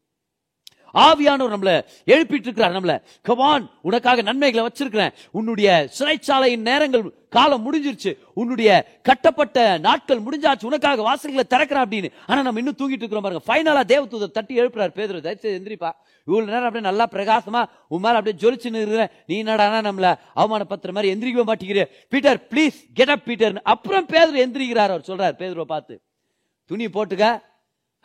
ஆவியானவர் 0.94 1.54
நம்மள 1.54 1.84
எழுப்பிட்டு 2.06 2.32
இருக்கிறார் 2.32 2.72
நம்மள 2.72 3.02
கவான் 3.22 3.70
உனக்காக 3.82 4.22
நன்மைகளை 4.22 4.70
வச்சிருக்கிறேன். 4.70 5.12
உன்னுடைய 5.30 5.88
சிறைச்சாலையின் 5.98 6.56
நேரங்கள் 6.56 7.12
காலம் 7.30 7.64
முடிஞ்சிருச்சு. 7.64 8.18
உன்னுடைய 8.34 8.98
கட்டப்பட்ட 9.02 9.78
நாட்கள் 9.78 10.20
முடிஞ்சாச்சு. 10.20 10.64
உனக்காக 10.64 11.02
வாசல்களை 11.02 11.42
திறக்கிறேன் 11.50 11.84
அப்படின்னு. 11.84 12.10
ஆனா 12.26 12.42
நம்ம 12.42 12.58
இன்னும் 12.58 12.76
தூங்கிட்டு 12.78 13.02
இருக்கிறோம் 13.02 13.22
பாருங்க. 13.22 13.44
ஃபைனலா 13.46 13.86
தேவதூதர் 13.86 14.30
தட்டி 14.30 14.60
எழுப்புறாரு. 14.60 14.88
பேதர் 14.88 15.20
தயவுசெய்து 15.20 15.58
எந்திரிப்பா. 15.58 15.90
இவ்வளவு 16.24 16.52
நேரம் 16.52 16.64
அப்படியே 16.64 16.80
நல்லா 16.80 17.08
பிரகாசமா 17.12 17.64
உன் 17.88 18.00
மேல 18.00 18.16
அப்படியே 18.16 18.50
ஜொலிச்சு 18.50 18.74
நிறுற 18.74 19.10
நீ 19.26 19.42
என்னடானா 19.42 19.82
நம்மள 19.88 20.14
அவமானப்படுத்துற 20.36 20.92
மாதிரி 20.92 21.12
எந்திரிக்கவே 21.12 21.52
மாட்டேங்கிற 21.52 21.84
Peter 22.08 22.46
please 22.50 22.74
get 22.94 23.10
up 23.10 23.24
Peter. 23.24 23.62
அப்புறம் 23.62 24.06
பேதர் 24.06 24.50
எந்திரிக்கிறார். 24.50 24.88
அவர் 24.88 25.04
சொல்றாரு 25.06 25.40
பேதுருவை 25.40 25.64
பார்த்து 25.64 26.00
துணி 26.66 26.86
போட்டுக்க. 26.86 27.42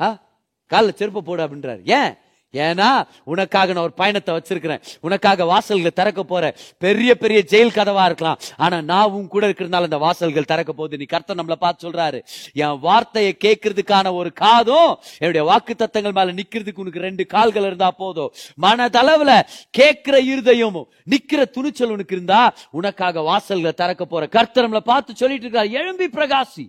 ஆ 0.01 0.21
காலில் 0.67 0.95
செருப்பு 0.95 1.23
போடு 1.23 1.47
அப்படின்றாரு. 1.47 1.81
ஏன்? 1.83 2.13
ஏன்னா 2.53 2.89
உனக்காக 3.23 3.73
நான் 3.73 3.83
ஒரு 3.83 3.95
பயணத்தை 4.01 4.31
வச்சிருக்கிறேன். 4.35 4.81
உனக்காக 5.01 5.45
வாசல்களை 5.45 5.91
திறக்க 5.99 6.23
போறேன் 6.23 6.55
பெரிய 6.77 7.11
பெரிய 7.17 7.39
ஜெயில் 7.51 7.75
கதவா 7.77 8.05
இருக்கலாம். 8.05 8.39
ஆனா 8.57 8.81
நான் 8.81 9.11
உன் 9.11 9.27
கூட 9.27 9.43
இருக்கிறதுனால 9.47 9.89
அந்த 9.89 9.97
வாசல்கள் 9.97 10.49
திறக்க 10.51 10.71
போகுது. 10.73 10.97
நீ 10.97 11.03
கர்த்தர் 11.03 11.39
நம்மள 11.39 11.57
பார்த்து 11.65 11.89
சொல்றாரு 11.89 12.19
என் 12.53 12.79
வார்த்தையை 12.79 13.33
கேட்கறதுக்கான 13.45 14.13
ஒரு 14.13 14.33
காதும் 14.33 14.91
என்னுடைய 15.19 15.43
வாக்கு 15.49 15.75
தத்தங்கள் 15.77 16.17
மேல 16.19 16.33
நிக்கிறதுக்கு 16.39 16.83
உனக்கு 16.85 17.05
ரெண்டு 17.07 17.25
கால்கள் 17.25 17.67
இருந்தா 17.69 17.91
போதும். 17.91 18.33
மனதளவுல 18.61 19.31
கேட்கிற 19.69 20.21
இருதயமும் 20.21 20.89
நிக்கிற 21.13 21.41
துணிச்சல் 21.45 21.89
உனக்கு 21.89 22.15
இருந்தா 22.15 22.41
உனக்காக 22.71 23.21
வாசல்களை 23.31 23.73
திறக்க 23.73 24.05
போற 24.05 24.27
கர்த்தர் 24.27 24.65
நம்மள 24.65 24.83
பார்த்து 24.91 25.15
சொல்லிட்டு 25.15 25.47
இருக்கா 25.47 25.81
எழும்பி 25.81 26.07
பிரகாசி 26.17 26.65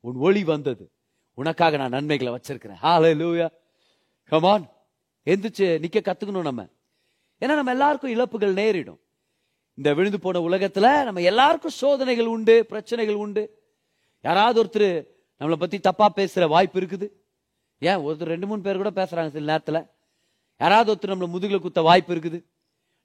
உன் 0.00 0.18
ஒளி 0.26 0.44
வந்தது. 0.44 0.84
உனக்காக 1.34 1.76
நான் 1.76 1.94
நன்மைகளை 1.96 2.32
வச்சிருக்கிறேன். 2.32 2.80
ஹாலே 2.82 3.12
லூயா 3.20 3.48
கமான் 4.32 4.66
எந்திரிச்சு 5.30 5.66
நிக்க 5.84 5.98
கத்துக்கணும் 6.00 6.48
நம்ம. 6.48 6.62
ஏன்னா 7.40 7.54
நம்ம 7.54 7.70
எல்லாருக்கும் 7.70 8.10
இழப்புகள் 8.10 8.52
நேரிடும். 8.52 9.00
இந்த 9.74 9.94
விழுந்து 9.94 10.20
போன 10.20 10.40
உலகத்துல 10.40 11.04
நம்ம 11.04 11.20
எல்லாருக்கும் 11.20 11.70
சோதனைகள் 11.70 12.26
உண்டு 12.26 12.66
பிரச்சனைகள் 12.66 13.14
உண்டு. 13.14 13.42
யாராவது 14.20 14.64
ஒருத்தர் 14.64 15.06
நம்மளை 15.40 15.54
பத்தி 15.54 15.78
தப்பா 15.78 16.12
பேசுற 16.16 16.48
வாய்ப்பு 16.48 16.80
இருக்குது? 16.80 17.10
ஏன்? 17.78 17.96
ஒருத்தர் 17.96 18.32
ரெண்டு 18.34 18.46
மூணு 18.46 18.60
பேர் 18.60 18.76
கூட 18.76 18.90
பேசுறாங்க 18.90 19.28
சில 19.28 19.44
நேரத்தில். 19.44 19.86
யாராவது 20.56 20.94
ஒருத்தர் 20.94 21.12
நம்மளை 21.12 21.28
முதுகில் 21.28 21.60
குத்த 21.60 21.80
வாய்ப்பு 21.82 22.14
இருக்குது? 22.14 22.44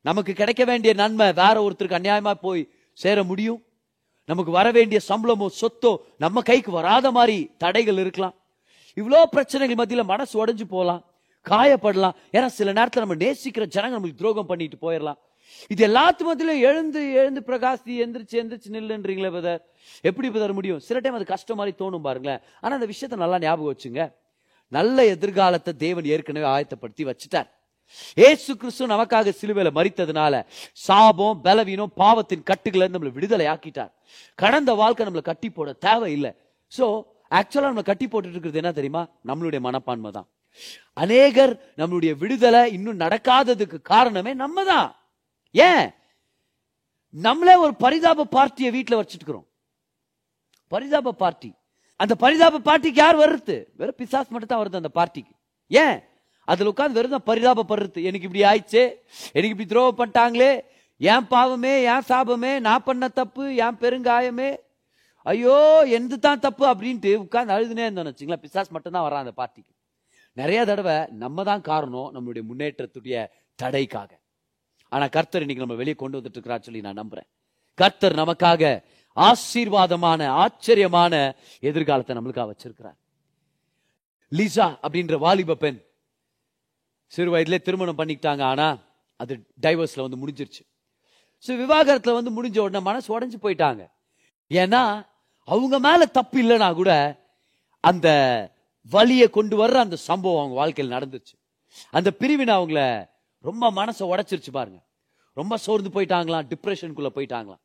நமக்கு 0.02 0.34
கிடைக்க 0.34 0.66
வேண்டிய 0.66 0.94
நன்மை 0.94 1.34
வேற 1.34 1.70
ஒருத்தருக்கு 1.70 2.00
அநியாயமா 2.00 2.34
போய் 2.34 2.70
சேர 2.94 3.24
முடியும்? 3.24 3.64
நமக்கு 4.26 4.52
வர 4.52 4.72
வேண்டிய 4.72 5.02
சம்பளமோ 5.08 5.48
சொத்தோ 5.62 5.98
நம்ம 6.18 6.42
கைக்கு 6.42 6.72
வராத 6.72 7.12
மாதிரி 7.12 7.52
தடைகள் 7.58 7.98
இருக்கலாம். 7.98 8.36
இவ்வளோ 8.96 9.24
பிரச்சனைகள் 9.24 9.76
மத்தியில் 9.76 10.06
மனசு 10.06 10.46
உடஞ்சு 10.46 10.64
போகலாம். 10.64 11.13
காயப்படலாம். 11.52 12.16
ஏன்னா 12.36 12.48
சில 12.58 12.72
நேரத்தில் 12.80 13.04
நம்ம 13.06 13.18
நேசிக்கிற 13.26 13.66
ஜனங்க 13.76 13.96
நம்மளுக்கு 13.98 14.22
துரோகம் 14.24 14.50
பண்ணிட்டு 14.52 14.78
போயிடலாம் 14.86 15.20
இது 15.74 15.82
எல்லாத்து 15.88 16.24
மத்தியிலும் 16.28 16.62
எழுந்து 16.68 17.02
எழுந்து 17.22 17.42
பிரகாசி 17.48 17.94
எந்திரிச்சு 18.04 18.36
எந்திரிச்சு 18.42 18.70
நில்லுன்றீங்களே 18.76 19.32
பதர் 19.36 19.62
எப்படி 20.10 20.28
பதர் 20.36 20.54
முடியும்? 20.58 20.80
சில 20.88 21.00
டைம் 21.00 21.18
அது 21.18 21.26
கஷ்டம் 21.32 21.60
மாதிரி 21.62 21.74
தோணும் 21.82 22.06
பாருங்களேன். 22.06 22.42
ஆனால் 22.62 22.78
அந்த 22.80 22.88
விஷயத்த 22.92 23.18
நல்லா 23.24 23.40
ஞாபகம் 23.46 23.72
வச்சுங்க. 23.74 24.04
நல்ல 24.78 25.06
எதிர்காலத்தை 25.16 25.72
தேவன் 25.84 26.08
ஏற்கனவே 26.14 26.48
ஆயத்தப்படுத்தி 26.54 27.04
வச்சுட்டார். 27.10 27.50
ஏசு 28.28 28.52
கிறிஸ்து 28.62 28.88
நமக்காக 28.94 29.34
சிலுவையில 29.40 29.72
மறித்ததுனால 29.78 30.36
சாபம் 30.86 31.42
பலவீனம் 31.42 31.94
பாவத்தின் 32.02 32.46
கட்டுகளை 32.50 32.88
நம்மளை 32.94 33.12
விடுதலை 33.18 33.48
ஆக்கிட்டார். 33.54 33.92
கடந்த 34.36 34.74
வாழ்க்கை 34.82 35.06
நம்மளை 35.08 35.26
கட்டி 35.32 35.50
போட 35.50 35.76
இல்லை 36.18 36.32
சோ 36.78 36.88
ஆக்சுவலா 37.40 37.70
நம்மளை 37.72 37.88
கட்டி 37.92 38.06
போட்டுட்டு 38.06 38.38
இருக்கிறது 38.38 38.62
என்ன 38.64 38.72
தெரியுமா? 38.80 39.04
நம்மளுடைய 39.30 39.60
மனப்பான்மை 39.68 40.12
தான். 40.12 40.28
அநேகர் 41.02 41.54
நம்மளுடைய 41.80 42.12
விடுதலை 42.22 42.62
இன்னும் 42.76 43.02
நடக்காததுக்கு 43.04 43.78
காரணமே 43.94 44.32
நம்ம 44.44 44.64
தான் 44.72 44.90
ஏன்? 45.56 45.86
நம்மளே 47.14 47.56
ஒரு 47.64 47.74
பரிதாப 47.84 48.26
பார்ட்டியை 48.36 48.70
வீட்டில் 48.76 49.00
வச்சுட்டுக்கிறோம். 49.00 49.48
பரிதாப 50.72 51.14
பார்ட்டி. 51.24 51.50
அந்த 52.00 52.14
பரிதாப 52.24 52.62
பார்ட்டிக்கு 52.68 53.02
யார் 53.04 53.18
வருது 53.24 53.56
வெறும் 53.80 54.00
பிசாஸ் 54.02 54.32
மட்டும் 54.34 54.52
தான் 54.52 54.62
வருது 54.62 54.82
அந்த 54.82 54.92
பார்ட்டிக்கு. 55.00 55.34
ஏன்? 55.72 55.98
அதில் 56.48 56.70
உட்காந்து 56.72 56.98
வெறும் 57.00 57.28
பரிதாபப்படுறது. 57.30 58.00
எனக்கு 58.10 58.28
இப்படி 58.28 58.44
ஆயிடுச்சே. 58.50 58.86
எனக்கு 59.36 59.54
இப்படி 59.56 59.70
துரோகம் 59.74 60.00
பண்ணிட்டாங்களே. 60.00 60.52
ஏன் 61.02 61.28
பாவமே 61.34 61.74
ஏன் 61.92 62.08
சாபமே 62.10 62.54
நான் 62.68 62.86
பண்ண 62.88 63.08
தப்பு 63.20 63.44
ஏன் 63.66 63.80
பெருங்காயமே. 63.84 64.50
ஐயோ 65.26 65.58
எந்த 65.98 66.18
தான் 66.26 66.44
தப்பு 66.46 66.64
அப்படின்ட்டு 66.72 67.12
உட்காந்து 67.26 67.56
அழுதுனே 67.56 67.86
இருந்தோம்னு 67.88 68.12
வச்சுங்களேன் 68.12 68.44
பிசாஸ் 68.46 68.74
மட்டும் 68.76 68.96
தான் 68.96 69.06
வரான் 69.08 69.24
அந்த 69.26 69.36
பார்ட்டிக்கு. 69.42 69.73
நிறைய 70.38 70.60
தடவை 70.70 70.98
நம்ம 71.24 71.44
தான் 71.50 71.64
காரணம் 71.72 72.12
நம்மளுடைய 72.16 72.44
முன்னேற்றத்துடைய 72.50 73.16
தடைக்காக. 73.60 74.12
ஆனா 74.92 75.06
கர்த்தர் 75.16 75.44
இன்னைக்கு 75.44 75.66
நம்ம 75.66 75.78
வெளியே 75.82 75.96
கொண்டு 76.02 76.18
வந்துட்டு 76.18 76.38
இருக்கிறார் 76.38 76.66
சொல்லி 76.68 76.82
நான் 76.88 77.00
நம்புறேன். 77.02 77.28
கர்த்தர் 77.78 78.16
நமக்காக 78.22 78.64
ஆசீர்வாதமான 79.18 80.22
ஆச்சரியமான 80.44 81.14
எதிர்காலத்தை 81.70 82.14
நம்மளுக்காக 82.18 82.48
வச்சிருக்கிறார். 82.52 82.98
லீசா 84.32 84.68
அப்படின்ற 84.86 85.18
வாலிப 85.26 85.58
பெண் 85.64 85.80
சிறு 87.14 87.32
வயதிலே 87.34 87.60
திருமணம் 87.62 88.00
பண்ணிக்கிட்டாங்க. 88.00 88.44
ஆனா 88.54 88.68
அது 89.20 89.34
டைவர்ஸ்ல 89.66 90.06
வந்து 90.06 90.22
முடிஞ்சிருச்சு. 90.22 90.64
ஸோ 91.46 91.52
விவாகரத்தில் 91.64 92.18
வந்து 92.20 92.32
முடிஞ்ச 92.38 92.58
உடனே 92.64 92.82
மனசு 92.90 93.08
உடஞ்சு 93.16 93.38
போயிட்டாங்க. 93.46 93.82
ஏன்னா 94.52 94.82
அவங்க 95.48 95.76
மேல 95.88 96.06
தப்பு 96.18 96.38
இல்லைன்னா 96.44 96.70
கூட 96.82 96.92
அந்த 97.84 98.08
வழியை 98.90 99.30
கொண்டு 99.30 99.68
வர்ற 99.68 99.72
அந்த 99.72 99.96
சம்பவம் 99.96 100.38
அவங்க 100.38 100.56
வாழ்க்கையில் 100.56 100.98
நடந்துச்சு. 100.98 101.36
அந்த 101.92 102.12
பிரிவினை 102.12 102.56
அவங்கள 102.56 103.10
ரொம்ப 103.42 103.72
மனசை 103.72 104.00
உடைச்சிருச்சு 104.00 104.52
பாருங்க. 104.52 104.84
ரொம்ப 105.34 105.58
சோர்ந்து 105.58 105.90
போயிட்டாங்களாம் 105.90 106.52
டிப்ரெஷனுக்குள்ளே 106.52 107.10
போயிட்டாங்களாம். 107.16 107.60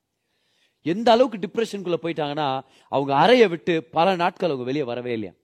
எந்த 0.82 1.12
அளவுக்கு 1.12 1.38
டிப்ரெஷனுக்குள்ளே 1.38 1.96
போயிட்டாங்கன்னா 2.02 2.60
அவங்க 2.88 3.16
அறையை 3.16 3.48
விட்டு 3.48 3.84
பல 3.84 4.16
நாட்கள் 4.16 4.48
அவங்க 4.48 4.64
வெளியே 4.64 4.84
வரவே 4.84 5.12
இல்லையா? 5.12 5.34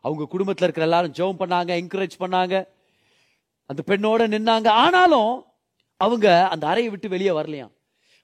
அவங்க 0.00 0.24
குடும்பத்தில் 0.24 0.68
இருக்கிற 0.68 0.86
எல்லாரும் 0.86 1.12
ஜெபம் 1.12 1.42
பண்ணாங்க 1.42 1.70
என்கரேஜ் 1.72 2.10
பண்ணாங்க. 2.18 2.66
அந்த 3.66 3.82
பெண்ணோட 3.86 4.20
நின்னாங்க. 4.30 4.68
ஆனாலும் 4.68 5.44
அவங்க 5.96 6.48
அந்த 6.48 6.66
அறையை 6.66 6.90
விட்டு 6.90 7.08
வெளியே 7.08 7.30
வரலையாம் 7.30 7.72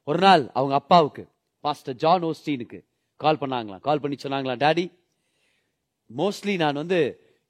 ஒரு 0.04 0.18
நாள் 0.18 0.50
அவங்க 0.52 0.74
அப்பாவுக்கு 0.74 1.28
பாஸ்டர் 1.60 1.94
ஜான் 1.94 2.22
ஓஸ்டீனுக்கு 2.22 2.84
கால் 3.16 3.36
பண்ணாங்களாம். 3.36 3.80
கால் 3.80 4.00
பண்ணி 4.00 4.16
சொன்னாங்களாம் 4.22 4.56
டாடி 4.56 4.96
மோஸ்ட்லி 6.16 6.56
நான் 6.56 6.74
வந்து 6.74 7.00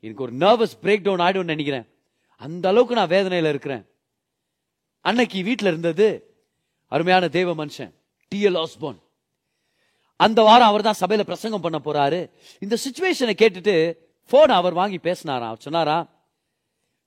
எனக்கு 0.01 0.23
ஒரு 0.23 0.33
நர்வஸ் 0.33 0.79
பிரேக் 0.83 1.05
டவுன் 1.07 1.25
ஆயிடும்னு 1.27 1.55
நினைக்கிறேன். 1.55 1.87
அந்த 2.37 2.69
அளவுக்கு 2.69 2.95
நான் 2.95 3.09
வேதனையில் 3.09 3.49
இருக்கிறேன். 3.49 3.85
அன்னைக்கு 5.01 5.43
வீட்டில் 5.43 5.69
இருந்தது 5.69 6.37
அருமையான 6.89 7.29
தேவ 7.29 7.65
மனுஷன் 7.65 7.93
டிஎல் 8.33 8.59
ஆஸ்போன் 8.59 8.99
அந்த 10.17 10.43
வாரம் 10.43 10.67
அவர் 10.67 10.83
தான் 10.83 11.01
சபையில் 11.01 11.27
பிரசங்கம் 11.27 11.61
பண்ண 11.61 11.79
போறாரு. 11.85 12.31
இந்த 12.59 12.77
சுச்சுவேஷனை 12.85 13.35
கேட்டுட்டு 13.43 13.75
போன் 14.27 14.51
அவர் 14.51 14.73
வாங்கி 14.73 14.99
பேசினாராம். 15.03 15.51
அவர் 15.53 15.67
சொன்னாரா 15.67 15.99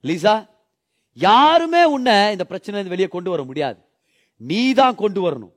லீசா 0.04 0.50
யாருமே 1.14 1.84
உன்னை 1.84 2.32
இந்த 2.32 2.44
பிரச்சனை 2.44 2.84
வெளியே 2.84 3.08
கொண்டு 3.08 3.30
வர 3.30 3.44
முடியாது. 3.44 3.80
நீ 4.38 4.74
தான் 4.74 4.96
கொண்டு 4.96 5.30
வரணும். 5.30 5.54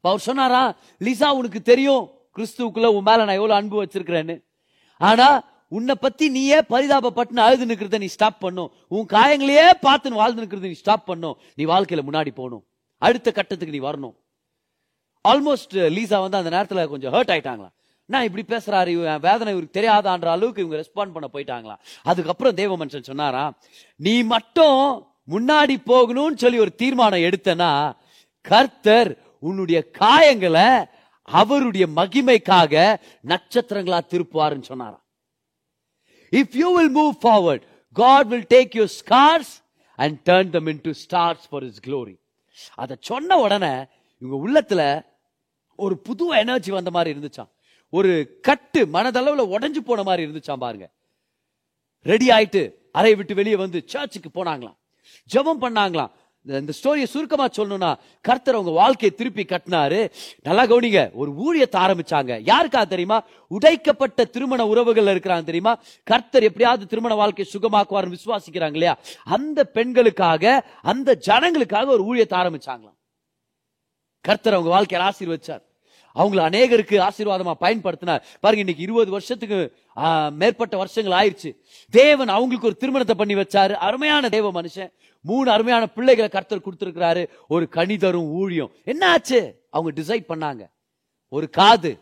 அவர் 0.00 0.26
சொன்னாரா 0.28 0.78
லீசா 1.00 1.28
உனக்கு 1.30 1.62
தெரியும் 1.62 2.04
கிறிஸ்துவுக்குள்ள 2.36 2.86
உன் 2.86 3.02
மேல 3.02 3.24
நான் 3.24 3.38
எவ்வளவு 3.40 3.58
அன்பு 3.60 3.84
வச்சிருக்கிறேன்னு. 3.84 4.36
ஆனா 5.00 5.28
உன்னை 5.72 5.94
பத்தி 6.00 6.26
நீயே 6.36 6.58
பரிதாபப்பட்டு 6.72 7.40
அழுது 7.46 7.64
நிற்கிறத 7.70 7.98
நீ 8.02 8.08
ஸ்டாப் 8.16 8.42
பண்ணும். 8.44 8.70
உன் 8.88 9.08
காயங்களையே 9.14 9.66
பார்த்து 9.86 10.18
வாழ்ந்து 10.20 10.42
நிக்கிறத 10.42 10.68
நீ 10.72 10.78
ஸ்டாப் 10.82 11.08
பண்ணும். 11.10 11.36
நீ 11.58 11.64
வாழ்க்கையில 11.72 12.04
முன்னாடி 12.08 12.32
போகணும். 12.40 12.64
அடுத்த 13.02 13.28
கட்டத்துக்கு 13.38 13.76
நீ 13.76 13.82
வரணும். 13.88 14.14
ஆல்மோஸ்ட் 15.24 15.74
லீசா 15.96 16.16
uh, 16.16 16.22
வந்து 16.24 16.38
அந்த 16.40 16.50
நேரத்தில் 16.54 16.90
கொஞ்சம் 16.92 17.12
ஹர்ட் 17.14 17.32
ஆயிட்டாங்களா 17.34 17.70
நான் 18.08 18.26
இப்படி 18.28 18.44
பேசுறாரு 18.52 18.90
இவன் 18.96 19.22
வேதனை 19.26 19.52
இவருக்கு 19.52 19.76
தெரியாதான்ற 19.78 20.28
அளவுக்கு 20.34 20.62
இவங்க 20.62 20.76
ரெஸ்பாண்ட் 20.82 21.14
பண்ண 21.14 21.26
போயிட்டாங்களா 21.32 21.76
அதுக்கப்புறம் 22.02 22.56
தேவ 22.60 22.76
மனுஷன் 22.76 23.08
சொன்னாரா 23.10 23.44
நீ 24.00 24.14
மட்டும் 24.34 24.82
முன்னாடி 25.28 25.76
போகணும்னு 25.92 26.42
சொல்லி 26.44 26.58
ஒரு 26.64 26.72
தீர்மானம் 26.82 27.26
எடுத்தனா 27.28 27.70
கர்த்தர் 28.44 29.10
உன்னுடைய 29.42 29.78
காயங்களை 29.98 30.68
அவருடைய 31.26 31.86
மகிமைக்காக 31.96 32.96
நட்சத்திரங்களா 33.26 33.98
திருப்புவாருன்னு 34.10 34.62
சொன்னாராம். 34.62 35.04
If 36.30 36.56
you 36.56 36.76
will 36.76 36.96
move 36.98 37.24
forward 37.24 37.62
God 37.92 38.26
will 38.26 38.46
take 38.50 38.72
take 38.74 38.86
scars 38.98 39.52
and 39.96 40.28
turn 40.28 40.50
them 40.50 40.66
into 40.82 40.90
stars 40.90 41.44
for 41.50 41.62
his 41.62 41.80
glory 41.86 42.16
அதை 42.74 42.96
சொன்ன 43.00 43.38
உடனே 43.38 43.84
இவங்க 44.18 44.36
உள்ளத்துல 44.46 45.04
ஒரு 45.76 45.98
புது 45.98 46.28
எனர்ஜி 46.28 46.70
வந்த 46.70 46.90
மாதிரி 46.90 47.18
இருந்துச்சான் 47.18 47.48
ஒரு 47.90 48.38
கட்டு 48.42 48.86
மனதளவுல 48.86 49.42
உடஞ்சு 49.56 49.80
போன 49.84 50.02
மாதிரி 50.02 50.30
இருந்துச்சான் 50.30 50.56
பாருங்க. 50.56 50.90
ரெடி 52.02 52.28
ஆயிட்டு 52.28 52.72
அறையை 52.92 53.16
விட்டு 53.16 53.34
வெளியே 53.34 53.56
வந்து 53.56 53.82
சர்ச்சுக்கு 53.86 54.44
போனாங்களாம். 54.44 54.76
ஜெபம் 55.34 55.60
பண்ணாங்களாம். 55.60 56.10
இந்த- 56.46 56.58
இந்த 56.58 56.72
ஸ்டோரியை 56.82 57.04
சுருக்கமா 57.04 57.46
சொல்லணும்னா 57.46 57.96
கர்த்தர் 58.20 58.54
அவங்க 58.54 58.72
வாழ்க்கையை 58.72 59.18
திருப்பி 59.18 59.42
கட்டினாரு. 59.42 60.10
நல்லா 60.42 60.62
கவனிங்க 60.62 61.12
ஒரு 61.12 61.30
ஊழியத்தை 61.30 61.74
ஆரம்பிச்சாங்க. 61.74 62.50
யாருக்கா 62.50 62.86
தெரியுமா? 62.86 63.22
உடைக்கப்பட்ட 63.48 64.24
திருமண 64.24 64.66
உறவுகள் 64.66 65.04
இருக்கிறாங்க 65.04 65.44
தெரியுமா? 65.44 65.78
கர்த்தர் 66.04 66.42
எப்படியாவது 66.42 66.86
திருமண 66.86 67.14
வாழ்க்கையை 67.14 67.54
சுகமாக்குவார்னு 67.54 68.16
விசுவாசிக்கிறாங்க 68.16 68.72
இல்லையா? 68.72 68.98
அந்த 69.24 69.64
பெண்களுக்காக 69.64 70.66
அந்த 70.82 71.18
ஜனங்களுக்காக 71.26 71.86
ஒரு 71.86 72.14
ஊழியத்தை 72.14 72.32
ஆரம்பிச்சாங்களாம். 72.32 72.94
கர்த்தர் 74.20 74.52
அவங்க 74.52 74.70
வாழ்க்கையை 74.70 75.08
ஆசீர்வச்சார். 75.08 75.62
அவங்கள 76.20 76.40
அநேகருக்கு 76.48 76.96
ஆசீர்வாதமா 77.08 77.54
பயன்படுத்தினார். 77.60 78.22
பாருங்க 78.42 78.62
இன்னைக்கு 78.64 78.86
இருபது 78.88 79.10
வருஷத்துக்கு 79.10 79.58
மேற்பட்ட 80.40 80.76
வருஷங்கள் 80.76 81.16
ஆயிடுச்சு. 81.20 81.50
தேவன் 81.90 82.28
அவங்களுக்கு 82.36 82.68
ஒரு 82.70 82.76
திருமணத்தை 82.76 83.16
பண்ணி 83.16 83.34
வச்சாரு. 83.34 83.72
அருமையான 83.88 84.28
தேவ 84.28 84.52
மனுஷன். 84.60 84.90
மூணு 85.20 85.50
அருமையான 85.50 85.86
பிள்ளைகளை 85.86 86.30
கர்த்தர் 86.30 86.64
கொடுத்துருக்கிறாரு. 86.66 87.22
ஒரு 87.48 87.68
கணிதரும் 87.76 88.30
ஊழியம். 88.40 88.72
என்ன 88.84 89.10
ஆச்சு 89.10 89.40
அவங்க 89.70 89.90
டிசைட் 90.00 90.26
பண்ணாங்க. 90.32 90.64
ஒரு 91.28 91.50
காது 91.50 91.92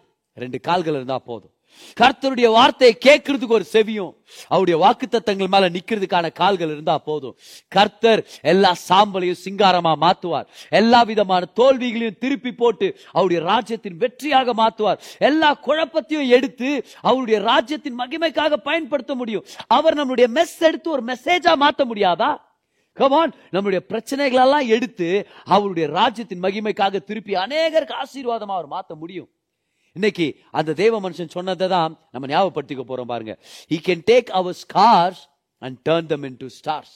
ரெண்டு 0.43 0.61
கால்கள் 0.61 0.95
இருந்தா 0.95 1.19
போதும். 1.19 1.54
கர்த்தருடைய 2.01 2.49
வார்த்தையை 2.51 2.99
கேட்கறதுக்கு 3.05 3.57
ஒரு 3.59 3.65
செவியும் 3.73 4.13
அவருடைய 4.49 4.77
வாக்குத்தத்தங்கள் 4.85 5.47
மேல 5.47 5.69
நிக்கிறதுக்கான 5.69 6.33
கால்கள் 6.33 6.73
இருந்தா 6.73 6.99
போதும். 6.99 7.37
கர்த்தர் 7.69 8.27
எல்லா 8.43 8.75
சாம்பலையும் 8.89 9.41
சிங்காரமா 9.45 9.93
மாத்துவார். 10.01 10.47
எல்லா 10.71 11.03
விதமான 11.03 11.49
தோல்விகளையும் 11.55 12.19
திருப்பி 12.19 12.53
போட்டு 12.53 12.99
அவருடைய 13.13 13.43
ராஜ்யத்தின் 13.43 13.99
வெற்றியாக 13.99 14.55
மாத்துவார். 14.63 14.99
எல்லா 15.19 15.59
குழப்பத்தையும் 15.67 16.29
எடுத்து 16.29 16.87
அவருடைய 17.01 17.41
ராஜ்யத்தின் 17.41 17.99
மகிமைக்காக 17.99 18.57
பயன்படுத்த 18.57 19.15
முடியும். 19.15 19.45
அவர் 19.67 19.99
நம்மளுடைய 19.99 20.27
மெஸ் 20.35 20.59
எடுத்து 20.61 20.91
ஒரு 20.91 21.05
மெசேஜா 21.05 21.55
மாத்த 21.65 21.85
முடியாதா? 21.85 22.33
கமான் 22.93 23.33
நம்முடைய 23.51 23.87
பிரச்சனைகள் 23.87 24.43
எல்லாம் 24.43 24.67
எடுத்து 24.69 25.27
அவருடைய 25.45 25.89
ராஜ்யத்தின் 25.89 26.43
மகிமைக்காக 26.43 27.05
திருப்பி 27.05 27.33
அநேகருக்கு 27.35 27.95
ஆசீர்வாதமா 28.03 28.55
அவர் 28.59 28.69
மாத்த 28.69 28.95
முடியும். 28.95 29.29
இன்னைக்கு 29.97 30.27
அந்த 30.51 30.71
தேவ 30.83 31.01
மனுஷன் 31.05 31.35
சொன்னதை 31.35 31.67
தான் 31.69 31.93
நம்ம 32.13 32.29
ஞாபகப்படுத்திக்க 32.33 32.85
போறோம் 32.87 33.11
பாருங்க. 33.13 33.35
He 33.73 33.77
can 33.89 34.05
take 34.11 34.31
our 34.39 34.57
scars 34.63 35.23
and 35.63 35.79
turn 35.89 36.09
them 36.13 36.25
into 36.29 36.39
to 36.43 36.49
stars 36.59 36.95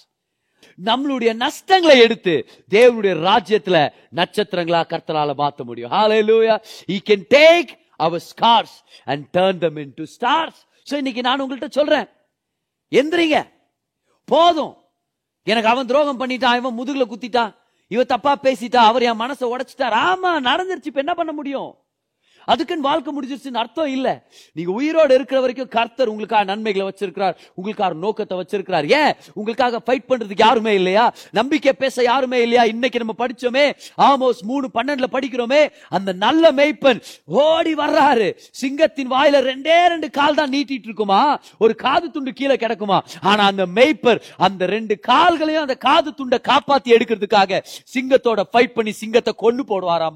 நம்மளுடைய 0.89 1.31
நஷ்டங்களை 1.45 1.97
எடுத்து 2.07 2.35
தேவனுடைய 2.77 3.15
ராஜ்யத்துல 3.29 3.79
நட்சத்திரங்களா 4.21 4.81
கர்த்தரால 4.93 5.37
மாத்த 5.43 5.65
முடியும். 5.65 5.93
Hallelujah 6.31 6.57
he 6.91 6.99
can 7.11 7.25
take 7.37 7.71
our 8.07 8.27
scars 8.33 8.77
and 9.13 9.25
turn 9.39 9.63
them 9.65 9.81
into 10.01 10.05
stars 10.17 10.61
so 10.91 10.95
இன்னைக்கு 11.03 11.23
நான் 11.29 11.41
உங்கள்கிட்ட 11.45 11.71
சொல்றேன். 11.81 12.07
எந்திரிங்க. 12.93 13.39
போதும். 14.25 14.75
எனக்கு 15.47 15.69
அவன் 15.69 15.91
துரோகம் 15.91 16.21
பண்ணிட்டான் 16.21 16.59
இவன் 16.61 16.79
முதுகுல 16.79 17.05
குத்திட்டான் 17.13 17.53
இவன் 17.91 18.13
தப்பா 18.15 18.33
பேசிட்டா 18.47 18.81
அவர் 18.91 19.07
என் 19.11 19.23
மனசை 19.25 19.47
உடைச்சிட்டார். 19.53 19.95
ஆமா 20.09 20.31
நடந்துருச்சு 20.49 20.91
இப்ப 20.91 21.05
என்ன 21.05 21.15
பண்ண 21.15 21.33
முடியும்? 21.33 21.71
அதுக்குன்னு 22.53 22.87
வாழ்க்கை 22.89 23.13
முடிஞ்சிருச்சுன்னு 23.17 23.63
அர்த்தம் 23.63 23.93
இல்லை. 23.97 24.15
நீங்க 24.57 24.71
உயிரோடு 24.79 25.15
இருக்கிற 25.19 25.39
வரைக்கும் 25.45 25.73
கர்த்தர் 25.77 26.11
உங்களுக்காக 26.13 26.45
நன்மைகளை 26.51 26.85
வச்சிருக்கிறார் 26.89 27.37
உங்களுக்காக 27.59 27.97
நோக்கத்தை 28.05 28.37
வச்சிருக்கிறார். 28.41 28.87
ஏன்? 29.01 29.13
உங்களுக்காக 29.39 29.81
ஃபைட் 29.87 30.07
பண்றதுக்கு 30.11 30.45
யாருமே 30.47 30.75
இல்லையா? 30.81 31.05
நம்பிக்கை 31.39 31.75
பேச 31.83 31.97
யாருமே 32.11 32.41
இல்லையா? 32.47 32.65
இன்னைக்கு 32.75 33.03
நம்ம 33.03 33.17
படிச்சோமே 33.23 33.65
ஆமோஸ் 34.09 34.41
மூணு 34.51 34.69
பன்னெண்டுல 34.77 35.09
படிக்கிறோமே 35.17 35.63
அந்த 35.99 36.11
நல்ல 36.25 36.53
மெய்ப்பன் 36.61 37.03
ஓடி 37.45 37.75
வர்றாரு. 37.83 38.29
சிங்கத்தின் 38.63 39.13
வாயில 39.15 39.43
ரெண்டே 39.51 39.79
ரெண்டு 39.95 40.11
கால் 40.19 40.39
தான் 40.41 40.53
நீட்டிட்டு 40.57 40.89
இருக்குமா? 40.91 41.21
ஒரு 41.65 41.75
காது 41.85 42.07
துண்டு 42.11 42.33
கீழே 42.41 42.59
கிடக்குமா? 42.65 43.01
ஆனா 43.31 43.43
அந்த 43.53 43.67
மேய்ப்பர் 43.79 44.21
அந்த 44.47 44.67
ரெண்டு 44.75 44.95
கால்களையும் 45.11 45.65
அந்த 45.67 45.77
காது 45.87 46.11
துண்டை 46.19 46.39
காப்பாத்தி 46.51 46.89
எடுக்கிறதுக்காக 46.97 47.61
சிங்கத்தோட 47.95 48.41
ஃபைட் 48.53 48.77
பண்ணி 48.77 48.93
சிங்கத்தை 49.03 49.35
கொண்டு 49.45 49.63
போடுவாராம் 49.71 50.07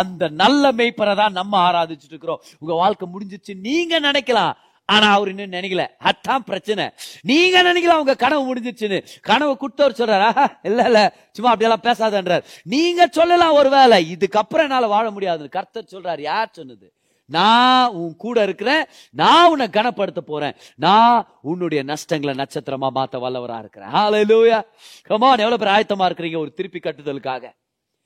அந்த 0.00 0.28
நல்ல 0.42 0.72
மெய்ப்பரை 0.80 1.14
தான் 1.22 1.36
நம்ம 1.40 1.54
ஆராதிச்சுட்டு 1.76 2.08
இருக்கிறோம் 2.08 2.42
உங்க 2.58 2.74
வாழ்க்கை 2.74 3.08
முடிஞ்சிச்சு 3.08 3.60
நீங்க 3.60 4.00
நினைக்கலாம். 4.00 4.52
ஆனா 4.84 5.12
அவர் 5.12 5.28
இன்னும் 5.28 5.60
நினைக்கல. 5.60 5.86
அதான் 6.04 6.38
பிரச்சனை. 6.38 6.90
நீங்க 7.22 7.62
நினைக்கலாம் 7.62 7.98
உங்க 7.98 8.14
கனவு 8.14 8.54
முடிஞ்சிச்சுன்னு. 8.54 9.06
கனவு 9.22 9.56
குட்டவர் 9.60 9.98
சொல்றாரா 9.98 10.58
இல்ல 10.62 10.84
இல்ல 10.84 11.14
சும்மா 11.30 11.52
அப்படியெல்லாம் 11.52 11.82
பேசாதன்றார். 11.82 12.44
நீங்க 12.62 13.08
சொல்லலாம் 13.10 13.52
ஒரு 13.52 13.70
வேலை 13.70 14.16
இதுக்கப்புறம் 14.18 14.58
என்னால 14.58 14.86
வாழ 14.86 15.10
முடியாது 15.10 15.48
கர்த்தர் 15.48 15.88
சொல்றாரு. 15.90 16.20
யார் 16.20 16.48
சொன்னது? 16.52 16.92
நான் 17.24 17.88
உன் 17.88 18.16
கூட 18.16 18.42
இருக்கிறேன். 18.42 18.84
நான் 19.10 19.50
உன்னை 19.50 19.70
கனப்படுத்த 19.70 20.20
போறேன். 20.20 20.54
நான் 20.76 21.28
உன்னுடைய 21.42 21.84
நஷ்டங்களை 21.84 22.34
நட்சத்திரமா 22.34 22.88
மாத்த 22.94 23.18
வல்லவரா 23.18 23.58
இருக்கிறேன். 23.58 23.88
ஹalleluya 23.88 24.62
கமான் 25.02 25.38
எவ்வளவு 25.38 25.64
பேர் 25.64 25.74
ஆயத்தமா 25.74 26.02
இருக்கிறீங்க 26.02 26.38
ஒரு 26.38 26.54
திருப்பி 26.54 26.78
கட்டுதலுக்காக. 26.78 27.52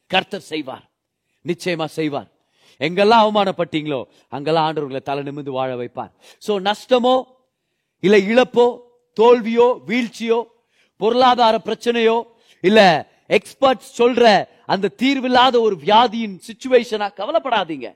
கர்த்தர் 0.06 0.40
செய்வார். 0.40 0.90
நிச்சயமா 1.46 1.84
செய்வார். 1.84 2.26
எங்கெல்லாம் 2.80 3.22
அவமானப்பட்டீங்களோ 3.24 4.00
அங்கெல்லாம் 4.28 4.66
ஆண்டவர்களை 4.68 5.02
தலை 5.02 5.22
நிமிந்து 5.28 5.52
வாழ 5.58 5.70
வைப்பார். 5.76 6.12
சோ 6.46 6.52
நஷ்டமோ 6.68 7.14
இல்ல 8.00 8.16
இழப்போ 8.32 8.66
தோல்வியோ 9.16 9.68
வீழ்ச்சியோ 9.86 10.38
பொருளாதார 10.96 11.60
பிரச்சனையோ 11.64 12.16
இல்ல 12.60 12.80
எக்ஸ்பர்ட்ஸ் 13.28 13.90
சொல்ற 13.98 14.24
அந்த 14.66 14.92
தீர்வில்லாத 15.02 15.56
ஒரு 15.60 15.76
வியாதியின் 15.84 16.36
சுச்சுவேஷனா 16.48 17.08
கவலைப்படாதீங்க. 17.20 17.88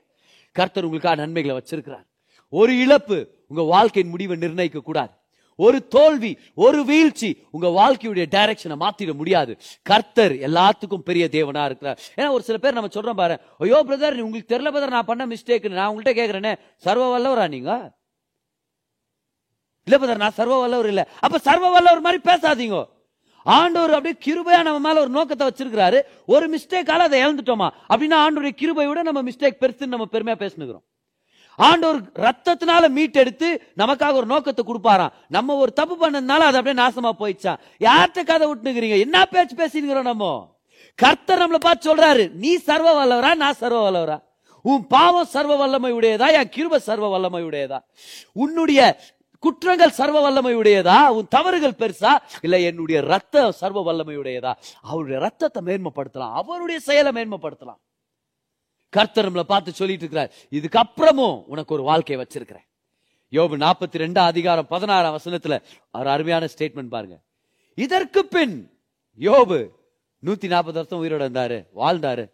கர்த்தர் 0.55 0.83
உங்களுக்காக 0.83 1.15
நன்மைகளை 1.15 1.53
வச்சிருக்கிறார். 1.59 2.05
ஒரு 2.53 2.73
இழப்பு 2.77 3.17
உங்க 3.47 3.61
வாழ்க்கையின் 3.61 4.11
முடிவை 4.11 4.35
நிர்ணயிக்க 4.37 4.79
கூடாது 4.79 5.13
ஒரு 5.55 5.87
தோல்வி 5.87 6.31
ஒரு 6.55 6.79
வீழ்ச்சி 6.85 7.29
உங்க 7.51 7.67
வாழ்க்கையுடைய 7.67 8.25
டைரக்ஷனை 8.35 8.77
மாத்திட 8.83 9.13
முடியாது. 9.13 9.53
கர்த்தர் 9.81 10.33
எல்லாத்துக்கும் 10.47 11.05
பெரிய 11.09 11.27
தேவனா 11.31 11.65
இருக்கிறார். 11.65 11.99
ஏன்னா 12.17 12.29
ஒரு 12.31 12.43
சில 12.43 12.57
பேர் 12.57 12.73
நம்ம 12.73 12.89
சொல்றோம் 12.93 13.21
பாரு 13.21 13.37
ஐயோ 13.57 13.83
பிரதர் 13.87 14.17
உங்களுக்கு 14.19 14.51
தெரியல 14.55 14.71
பிரதர் 14.75 14.95
நான் 14.97 15.11
பண்ண 15.11 15.25
மிஸ்டேக் 15.25 15.69
நான் 15.69 15.91
உங்கள்கிட்ட 15.91 16.13
கேக்குறேனே 16.21 16.53
சர்வ 16.75 17.05
வல்லவரா 17.13 17.47
நீங்க? 17.49 17.95
இல்ல 19.87 19.95
பிரதர் 20.01 20.23
நான் 20.25 20.37
சர்வ 20.39 20.59
வல்லவர் 20.59 20.87
இல்ல. 20.87 21.01
அப்ப 21.19 21.37
சர்வ 21.37 21.69
வல்லவர் 21.69 22.05
மாதிரி 22.07 22.21
பேசாதீங்க. 22.31 22.77
ஆண்டவர் 23.45 23.93
அப்படியே 23.93 24.15
கிருபையா 24.25 24.59
நம்ம 24.63 24.79
மேல 24.79 24.99
ஒரு 24.99 25.09
நோக்கத்தை 25.09 25.47
வச்சிருக்கிறாரு. 25.47 26.01
ஒரு 26.25 26.45
மிஸ்டேக்கால 26.53 27.05
அதை 27.07 27.23
இழந்துட்டோமா? 27.23 27.67
அப்படின்னா 27.89 28.17
ஆண்டோருடைய 28.25 28.55
கிருபையோட 28.61 29.01
நம்ம 29.01 29.21
மிஸ்டேக் 29.21 29.61
பெருசுன்னு 29.61 29.95
நம்ம 29.95 30.07
பெருமையா 30.11 30.37
பேசினுக்கிறோம். 30.43 30.85
ஆண்டவர் 31.57 31.99
ரத்தத்தினால 32.25 32.89
மீட்டெடுத்து 32.97 33.49
நமக்காக 33.77 34.13
ஒரு 34.13 34.25
நோக்கத்தை 34.25 34.63
கொடுப்பாராம். 34.67 35.13
நம்ம 35.27 35.55
ஒரு 35.55 35.73
தப்பு 35.73 35.95
பண்ணதுனால 36.01 36.47
அது 36.49 36.59
அப்படியே 36.59 36.77
நாசமா 36.83 37.11
போயிடுச்சா? 37.21 37.53
யார்கிட்ட 37.79 38.23
கதை 38.23 38.47
விட்டுனுக்கிறீங்க? 38.49 38.99
என்ன 38.99 39.25
பேச்சு 39.25 39.55
பேசினுக்கிறோம் 39.55 40.09
நம்ம? 40.11 40.53
கர்த்தர் 40.95 41.41
நம்மளை 41.41 41.61
பார்த்து 41.67 41.89
சொல்றாரு 41.89 42.23
நீ 42.33 42.55
சர்வ 42.55 42.89
வல்லவரா 42.99 43.35
நான் 43.35 43.59
சர்வ 43.63 43.79
வல்லவரா 43.85 44.17
உன் 44.61 44.87
பாவம் 44.87 45.31
சர்வ 45.33 45.55
வல்லமை 45.55 45.91
உடையதா 45.93 46.27
என் 46.37 46.51
கிருப 46.55 46.75
சர்வ 46.75 47.07
வல்லமை 47.07 47.41
உடையதா 47.43 47.79
உன்னுடைய 48.33 48.79
குற்றங்கள் 49.39 49.97
சர்வ 49.97 50.21
வல்லமை 50.21 50.53
உடையதா 50.55 51.07
உன் 51.07 51.27
தவறுகள் 51.27 51.79
பெருசா? 51.79 52.11
இல்ல 52.41 52.59
என்னுடைய 52.59 53.01
ரத்த 53.01 53.51
சர்வ 53.51 53.81
வல்லமை 53.81 54.17
உடையதா 54.17 54.53
அவருடைய 54.81 55.19
ரத்தத்தை 55.19 55.61
மேன்மைப்படுத்தலாம். 55.65 56.33
அவருடைய 56.33 56.79
செயலை 56.79 57.11
மேன்மைப்படுத்தலாம். 57.11 57.79
கர்த்தர் 58.95 59.27
நம்மளை 59.27 59.45
பார்த்து 59.51 59.71
சொல்லிட்டு 59.79 60.03
இருக்கிறார் 60.03 60.31
இதுக்கப்புறமும் 60.57 61.43
உனக்கு 61.45 61.73
ஒரு 61.73 61.83
வாழ்க்கையை 61.83 62.25
வச்சிருக்கிறேன். 62.25 62.65
யோபு 63.31 63.55
நாற்பத்தி 63.63 63.97
ரெண்டாம் 64.03 64.31
அதிகாரம் 64.33 64.67
பதினாறாம் 64.67 65.17
வசனத்துல 65.17 65.55
ஒரு 65.91 66.09
அருமையான 66.09 66.47
ஸ்டேட்மெண்ட் 66.53 66.93
பாருங்க. 66.95 67.17
இதற்கு 67.75 68.25
பின் 68.25 68.55
யோபு 69.19 69.57
நூத்தி 70.25 70.47
நாற்பது 70.47 70.77
வருஷம் 70.77 71.01
உயிரோட 71.01 71.23
இருந்தாரு 71.23 71.57
வாழ்ந்தாரு. 71.75 72.25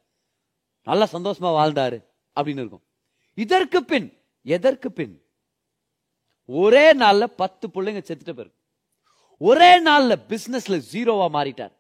நல்லா 0.84 1.08
சந்தோஷமா 1.14 1.50
வாழ்ந்தாரு 1.60 1.98
அப்படின்னு 2.36 2.62
இருக்கும். 2.64 2.86
இதற்கு 3.34 3.84
பின் 3.84 4.08
எதற்கு 4.44 4.92
பின்? 4.92 5.14
ஒரே 6.46 6.86
நாள்ல 6.94 7.24
பத்து 7.24 7.68
பிள்ளைங்க 7.68 8.02
செத்துட்டு 8.08 8.38
போயிருக்கு 8.38 8.60
ஒரே 9.38 9.72
நாள்ல 9.84 10.16
பிசினஸ்ல 10.30 10.78
ஜீரோவா 10.94 11.28
மாறிட்டார். 11.34 11.76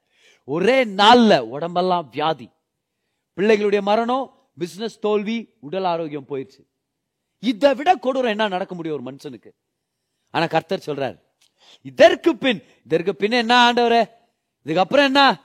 ஒரே 0.45 0.77
நாள்ல 0.86 1.39
உடம்பெல்லாம் 1.55 2.07
வியாதி. 2.09 2.47
பிள்ளைகளுடைய 3.36 3.82
மரணம் 3.82 4.27
பிஸ்னஸ் 4.60 4.99
தோல்வி 4.99 5.54
உடல் 5.60 5.84
ஆரோக்கியம் 5.84 6.28
போயிடுச்சு 6.30 6.62
இதை 7.39 7.74
விட 7.74 7.95
கொடூரம் 7.95 8.28
என்ன 8.28 8.47
நடக்க 8.47 8.76
முடியும் 8.76 8.97
ஒரு 8.97 9.16
மனுஷனுக்கு? 9.16 9.52
ஆனா 10.30 10.45
கர்த்தர் 10.45 10.84
சொல்றார் 10.86 11.18
இதற்கு 11.82 12.38
பின் 12.38 12.64
இதற்கு 12.86 13.16
பின் 13.16 13.32
என்ன 13.32 13.74
ஆண்டவரே? 13.74 14.10
இதுக்கப்புறம் 14.66 15.04
என்ன? 15.04 15.41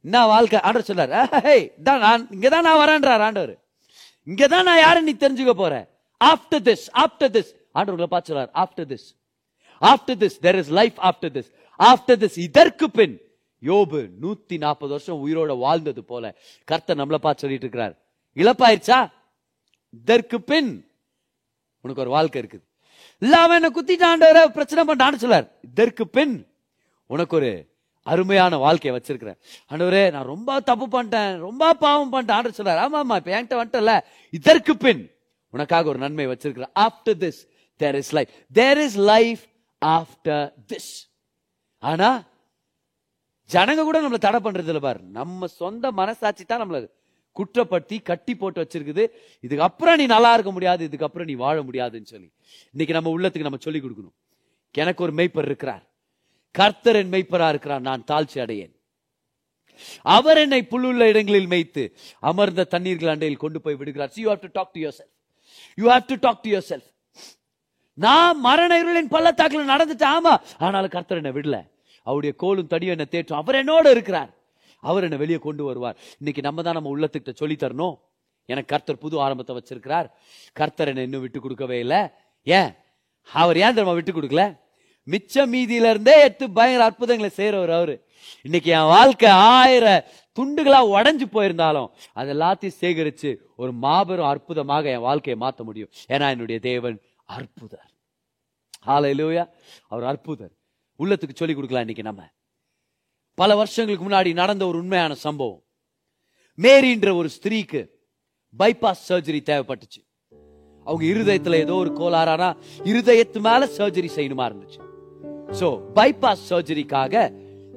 என்ன 0.00 0.26
வாழ்க்கை? 0.26 0.60
ஆண்டவர் 0.60 0.88
சொல்றாரு 0.88 1.44
"ஏய், 1.46 1.72
இதான் 1.78 1.98
நான் 1.98 2.28
இங்கதான் 2.28 2.60
நான் 2.60 2.88
வரேன்றார் 2.88 3.20
ஆண்டவர். 3.20 3.64
இங்கதான் 4.26 4.62
நான் 4.62 4.78
யாரு 4.78 5.02
நீ 5.02 5.12
தெரிஞ்சுக்க 5.12 5.50
போறேன் 5.50 5.86
ஆஃப்டர் 6.24 6.62
திஸ் 6.68 6.86
ஆஃப்டர் 6.94 7.32
திஸ் 7.36 7.50
ஆண்டவர்களை 7.74 8.06
பார்த்து 8.06 8.34
சொல்றார் 8.34 8.50
after 8.54 8.88
this 8.92 9.08
after 9.80 10.18
this 10.22 10.38
there 10.42 10.58
is 10.58 10.70
life 10.70 10.98
after 10.98 11.34
this 11.36 11.50
after 11.78 12.20
this 12.24 12.38
இதற்கு 12.38 12.90
பின். 12.90 13.20
யோபு 13.62 14.08
நூத்தி 14.22 14.58
நாற்பது 14.58 14.90
வருஷம் 14.90 15.26
உயிரோட 15.26 15.58
வாழ்ந்தது 15.58 16.04
போல 16.04 16.38
கர்த்தர் 16.64 16.96
நம்மளை 16.96 17.14
பார்த்து 17.14 17.40
சொல்லிட்டு 17.40 17.66
இருக்கிறார் 17.66 18.09
இழப்பாயிருச்சா? 18.36 18.98
இதற்கு 19.90 20.38
பின் 20.50 20.70
உனக்கு 21.84 22.02
ஒரு 22.04 22.12
வாழ்க்கை 22.16 22.38
இருக்குது. 22.42 22.64
இல்ல 23.22 23.34
அவன் 23.44 23.58
என்ன 23.58 23.70
குத்திட்டாண்டவர 23.76 24.40
பிரச்சனை 24.56 24.82
பண்ணான்னு 24.88 25.22
சொல்லார் 25.24 25.48
இதற்கு 25.68 26.04
பின் 26.16 26.34
உனக்கு 27.06 27.36
ஒரு 27.36 27.50
அருமையான 28.06 28.56
வாழ்க்கையை 28.56 28.92
வச்சிருக்கிறேன். 28.96 29.38
ஆண்டவரே 29.70 30.02
நான் 30.14 30.30
ரொம்ப 30.34 30.60
தப்பு 30.60 30.86
பண்ணிட்டேன் 30.94 31.32
ரொம்ப 31.38 31.72
பாவம் 31.74 32.12
பண்ணிட்டேன் 32.12 32.36
ஆண்டவர் 32.38 32.58
சொல்லார் 32.58 32.82
ஆமா 32.84 32.98
ஆமா 33.02 33.16
இப்ப 33.20 33.32
என்கிட்ட 33.36 33.56
வந்துட்டல. 33.60 33.94
இதற்கு 34.38 34.74
பின் 34.76 35.02
உனக்காக 35.54 35.88
ஒரு 35.88 35.98
நன்மை 35.98 36.26
வச்சிருக்கிறேன். 36.26 36.72
After 36.84 37.18
this 37.24 37.40
there 37.76 37.98
is 38.02 38.12
life 38.18 38.32
there 38.52 38.80
is 38.86 38.98
life 39.12 39.42
after 39.82 40.46
this 40.72 40.90
ஆனா 41.78 42.10
ஜனங்க 43.50 43.82
கூட 43.82 43.98
நம்மள 44.02 44.18
தடை 44.18 44.40
பண்றது 44.44 44.70
இல்லை 44.72 44.80
பாரு. 44.80 45.00
நம்ம 45.18 45.46
சொந்த 45.46 45.92
மனசாட்சி 46.00 46.44
தான் 46.44 46.62
நம்மள 46.62 46.80
குற்றப்படுத்தி 47.34 48.02
கட்டி 48.02 48.34
போட்டு 48.34 48.66
வச்சிருக்குது. 48.66 49.06
இதுக்கப்புறம் 49.46 49.96
நீ 49.96 50.06
நல்லா 50.06 50.32
இருக்க 50.32 50.52
முடியாது 50.52 50.88
இதுக்கப்புறம் 50.88 51.24
நீ 51.24 51.32
வாழ 51.32 51.62
முடியாதுன்னு 51.62 52.06
சொல்லி. 52.06 52.32
இன்னைக்கு 52.70 52.94
நம்ம 52.94 53.18
உள்ளத்துக்கு 53.18 53.40
நம்ம 53.40 53.56
சொல்லி 53.60 53.80
கொடுக்கணும். 53.80 54.14
எனக்கு 54.72 55.02
ஒரு 55.02 55.12
மெய்ப்பர் 55.12 55.44
இருக்கிறார். 55.44 55.88
கர்த்தர் 56.50 56.96
என் 56.96 57.10
மெய்ப்பரா 57.10 57.48
இருக்கிறார் 57.48 57.80
நான் 57.80 58.04
தாழ்ச்சி 58.10 58.34
அடையேன். 58.34 58.78
அவர் 60.02 60.36
என்னை 60.36 60.66
புல்லுள்ள 60.70 60.98
இடங்களில் 60.98 61.46
மேய்த்து 61.46 61.92
அமர்ந்த 62.20 62.66
தண்ணீர்கள் 62.70 63.16
அண்டையில் 63.16 63.36
கொண்டு 63.36 63.60
போய் 63.60 63.74
விடுகிறார். 63.74 64.12
You 64.14 64.32
have 64.32 64.40
to 64.40 64.48
talk 64.52 64.72
to 64.72 64.80
yourself 64.98 65.34
you 65.74 65.90
have 65.90 66.04
to 66.06 66.14
talk 66.20 66.42
to 66.42 66.50
yourself 66.68 66.88
நான் 67.94 68.40
மரண 68.40 68.84
இருளின் 68.84 69.08
பள்ளத்தாக்கில் 69.08 69.68
நடந்துட்டேன். 69.68 70.12
ஆமா. 70.18 70.40
ஆனாலும் 70.58 70.88
கர்த்தர் 70.88 71.24
என்னை 71.24 71.30
விடல. 71.30 71.70
அவருடைய 72.02 72.34
கோலும் 72.38 72.68
தடியும் 72.68 72.88
என்ன 72.88 73.06
தேற்றும். 73.10 73.32
அவர் 73.32 73.54
என்னோட 73.54 73.90
இருக்கிறார். 73.90 74.34
அவர் 74.80 75.02
என்னை 75.02 75.18
வெளியே 75.18 75.38
கொண்டு 75.38 75.64
வருவார். 75.64 75.96
இன்னைக்கு 76.18 76.42
நம்ம 76.42 76.62
தான் 76.62 76.74
நம்ம 76.74 76.96
உள்ளத்துக்கிட்ட 76.96 77.34
சொல்லி 77.34 77.56
தரணும். 77.60 77.94
எனக்கு 78.44 78.66
கர்த்தர் 78.66 78.98
புது 78.98 79.20
ஆரம்பத்தை 79.20 79.56
வச்சிருக்கிறார். 79.56 80.10
கர்த்தர் 80.52 80.88
என்னை 80.88 81.02
இன்னும் 81.02 81.20
விட்டு 81.20 81.40
கொடுக்கவே 81.40 81.78
இல்லை. 81.78 82.06
ஏன்? 82.42 82.72
அவர் 83.32 83.56
ஏன் 83.56 83.74
தெரியுமா 83.74 83.92
விட்டு 83.92 84.12
கொடுக்கல? 84.12 84.58
மிச்ச 85.10 85.34
மீதியில 85.34 85.90
இருந்தே 85.90 86.22
எடுத்து 86.22 86.50
பயங்கர 86.50 86.84
அற்புதங்களை 86.84 87.30
செய்யறவர் 87.36 87.76
அவரு. 87.76 88.08
இன்னைக்கு 88.42 88.70
என் 88.70 88.78
வாழ்க்கை 88.78 89.30
ஆயிரம் 89.30 90.02
துண்டுகளா 90.40 90.80
உடஞ்சு 90.96 91.24
போயிருந்தாலும் 91.32 91.90
அது 92.12 92.34
எல்லாத்தையும் 92.34 92.76
சேகரிச்சு 92.80 93.36
ஒரு 93.56 93.72
மாபெரும் 93.72 94.24
அற்புதமாக 94.24 94.90
என் 94.90 94.98
வாழ்க்கையை 94.98 95.42
மாற்ற 95.42 95.64
முடியும். 95.64 95.88
ஏன்னா 96.08 96.30
என்னுடைய 96.30 96.60
தேவன் 96.60 97.00
அற்புதர். 97.28 97.88
ஹalleluya. 98.86 99.50
அவர் 99.88 100.16
அற்புதர். 100.16 100.52
உள்ளத்துக்கு 100.98 101.34
சொல்லி 101.34 101.54
கொடுக்கலாம் 101.54 101.88
இன்னைக்கு 101.88 102.02
நம்ம. 102.02 102.22
பல 103.40 103.54
வருஷங்களுக்கு 103.58 104.04
முன்னாடி 104.06 104.30
நடந்த 104.40 104.62
ஒரு 104.70 104.78
உண்மையான 104.82 105.12
சம்பவம். 105.26 105.60
மேரின்ற 106.58 107.10
ஒரு 107.20 107.28
ஸ்திரீக்கு 107.36 107.80
பைபாஸ் 108.60 109.04
சர்ஜரி 109.08 109.40
தேவைப்பட்டுச்சு. 109.50 110.00
அவங்க 110.86 111.04
இருதயத்துல 111.12 111.58
ஏதோ 111.64 111.74
ஒரு 111.82 111.90
கோளாறானா 112.00 112.48
இருதயத்து 112.90 113.40
மேல 113.46 113.68
சர்ஜரி 113.76 114.10
செய்யணுமா 114.16 114.46
இருந்துச்சு. 114.50 114.80
சோ 115.60 115.68
பைபாஸ் 115.98 116.42
சர்ஜரிக்காக 116.50 117.22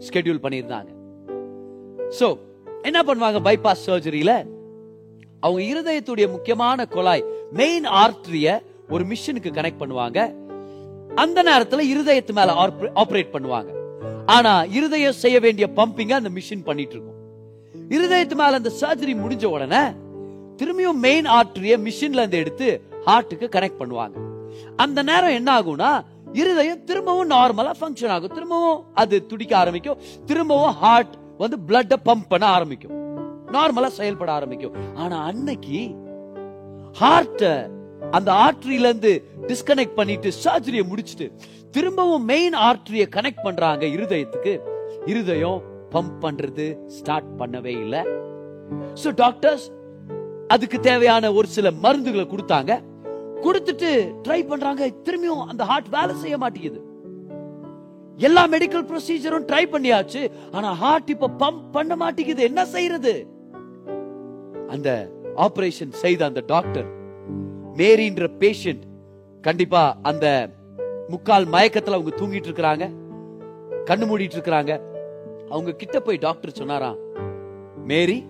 ஸ்கெடியூல் 0.07 0.41
பண்ணியிருந்தாங்க. 0.45 0.89
சோ 2.19 2.27
என்ன 2.89 3.01
பண்ணுவாங்க 3.09 3.41
பைபாஸ் 3.47 3.85
சர்ஜரியில 3.89 4.33
அவங்க 5.45 5.61
இருதயத்துடைய 5.71 6.27
முக்கியமான 6.35 6.87
குழாய் 6.95 7.23
மெயின் 7.61 7.87
ஆர்டரிய 8.01 8.57
ஒரு 8.95 9.05
மிஷினுக்கு 9.11 9.53
கனெக்ட் 9.59 9.81
பண்ணுவாங்க. 9.83 10.19
அந்த 11.23 11.39
நேரத்துல 11.51 11.87
இருதயத்து 11.93 12.35
மேல 12.41 12.53
ஆபரேட் 13.03 13.33
பண்ணுவாங்க. 13.37 13.71
ஆனா 14.25 14.63
இருதயம் 14.63 15.13
செய்ய 15.13 15.39
வேண்டிய 15.39 15.69
பம்பிங்க 15.75 16.11
அந்த 16.11 16.29
மிஷின் 16.29 16.63
பண்ணிட்டு 16.63 16.95
இருக்கும் 16.95 17.19
இருதயத்து 17.89 18.35
மேல 18.35 18.55
அந்த 18.55 18.71
சர்ஜரி 18.81 19.13
முடிஞ்ச 19.23 19.45
உடனே 19.45 19.83
திரும்பியும் 20.57 20.93
மெயின் 20.93 21.25
ஆர்டரிய 21.25 21.75
மிஷின்ல 21.77 22.21
இருந்து 22.21 22.37
எடுத்து 22.37 22.81
ஹார்ட்டுக்கு 23.05 23.47
கனெக்ட் 23.55 23.79
பண்ணுவாங்க. 23.79 24.11
அந்த 24.75 25.03
நேரம் 25.03 25.29
என்ன 25.29 25.61
ஆகும்னா 25.61 26.05
இருதயம் 26.33 26.83
திரும்பவும் 26.83 27.29
நார்மலா 27.29 27.71
ஃபங்க்ஷன் 27.81 28.07
ஆகும். 28.07 28.33
திரும்பவும் 28.33 28.83
அது 28.93 29.25
துடிக்க 29.25 29.57
ஆரம்பிக்கும். 29.57 29.97
திரும்பவும் 30.25 30.71
ஹார்ட் 30.71 31.15
வந்து 31.37 31.57
பிளட்ட 31.67 31.95
பம்ப் 32.05 32.29
பண்ண 32.29 32.45
ஆரம்பிக்கும். 32.45 32.91
நார்மலா 33.51 33.87
செயல்பட 33.87 34.31
ஆரம்பிக்கும். 34.31 34.95
ஆனா 34.95 35.23
அன்னைக்கு 35.23 35.89
ஹார்ட்ட 36.99 37.71
அந்த 38.11 38.31
ஆர்டரியில 38.31 38.89
இருந்து 38.89 39.23
டிஸ்கனெக்ட் 39.47 39.95
பண்ணிட்டு 39.95 40.31
சர்ஜரியை 40.43 40.87
முடிச்சிட்டு 40.87 41.31
திரும்பவும் 41.75 42.23
மெயின் 42.23 42.53
ஆர்டரிய 42.53 43.05
கனெக்ட் 43.15 43.43
பண்றாங்க 43.43 43.85
இருதயத்துக்கு. 43.85 44.53
இருதயம் 45.05 45.61
பம்ப் 45.91 46.17
பண்றது 46.21 46.85
ஸ்டார்ட் 46.85 47.31
பண்ணவே 47.37 47.73
இல்லை. 47.83 48.01
சோ 49.03 49.11
டாக்டர்ஸ் 49.15 49.65
அதுக்கு 50.47 50.79
தேவையான 50.79 51.33
ஒரு 51.33 51.47
சில 51.47 51.71
மருந்துகளை 51.71 52.25
கொடுத்தாங்க. 52.25 52.71
கொடுத்துட்டு 53.41 53.91
ட்ரை 54.27 54.47
பண்றாங்க. 54.47 54.87
திரும்பியும் 54.87 55.45
அந்த 55.45 55.63
ஹார்ட் 55.63 55.89
வேலை 55.89 56.15
செய்ய 56.15 56.37
மாட்டேங்குது. 56.37 56.81
எல்லா 58.17 58.47
மெடிக்கல் 58.47 58.87
ப்ரொசீஜரும் 58.89 59.47
ட்ரை 59.51 59.63
பண்ணியாச்சு. 59.73 60.31
ஆனா 60.51 60.71
ஹார்ட் 60.73 61.09
இப்ப 61.09 61.31
பம்ப் 61.39 61.71
பண்ண 61.71 61.95
மாட்டேங்குது. 61.95 62.43
என்ன 62.43 62.65
செய்யறது? 62.65 63.27
அந்த 64.67 64.89
ஆபரேஷன் 65.35 65.93
செய்த 66.03 66.25
அந்த 66.25 66.43
டாக்டர் 66.45 66.89
மேரின்ற 67.77 68.27
பேஷண்ட் 68.39 68.83
கண்டிப்பா 69.41 69.97
அந்த 70.01 70.49
முக்கால் 71.07 71.45
மயக்கத்துல 71.45 71.89
அவங்க 71.89 72.15
தூங்கிட்டு 72.15 72.47
இருக்கிறாங்க. 72.47 72.91
கண்ணு 73.85 74.03
மூடிட்டு 74.03 74.35
இருக்கிறாங்க. 74.35 74.79
அவங்க 75.49 75.71
கிட்ட 75.71 75.99
போய் 75.99 76.17
டாக்டர் 76.17 76.51
சொன்னாராம் 76.51 76.95
மேரி 77.85 78.25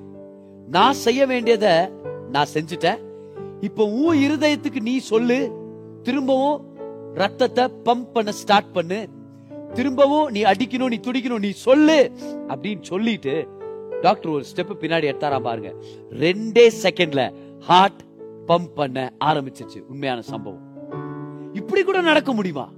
நான் 0.67 0.93
செய்ய 0.93 1.26
வேண்டியத 1.26 1.91
நான் 2.32 2.47
செஞ்சுட்டேன். 2.53 2.97
இப்போ 3.61 3.86
உன் 3.86 4.17
இருதயத்துக்கு 4.17 4.82
நீ 4.82 4.97
சொல்லு. 4.97 5.51
திரும்பவும் 6.03 6.65
ரத்தத்தை 7.13 7.65
பம்ப் 7.65 8.11
பண்ண 8.13 8.32
ஸ்டார்ட் 8.32 8.71
பண்ணு. 8.71 9.07
திரும்பவும் 9.74 10.30
நீ 10.30 10.43
அடிக்கணும் 10.43 10.88
நீ 10.88 10.99
துடிக்கணும் 10.99 11.39
நீ 11.39 11.49
சொல்லு. 11.49 12.11
அப்படின்னு 12.47 12.82
சொல்லிட்டு 12.82 13.47
டாக்டர் 14.01 14.32
ஒரு 14.32 14.43
ஸ்டெப் 14.55 14.84
பின்னாடி 14.84 15.13
எடுத்தாரா 15.13 15.39
பாருங்க. 15.39 15.74
ரெண்டே 16.09 16.71
செகண்ட்ல 16.84 17.34
ஹார்ட் 17.59 18.01
பம்ப் 18.47 18.74
பண்ண 18.76 19.13
ஆரம்பிச்சிச்சு 19.26 19.82
உண்மையான 19.88 20.21
சம்பவம். 20.21 20.62
இப்படி 21.54 21.84
கூட 21.84 22.01
நடக்க 22.01 22.34
முடியுமா? 22.34 22.70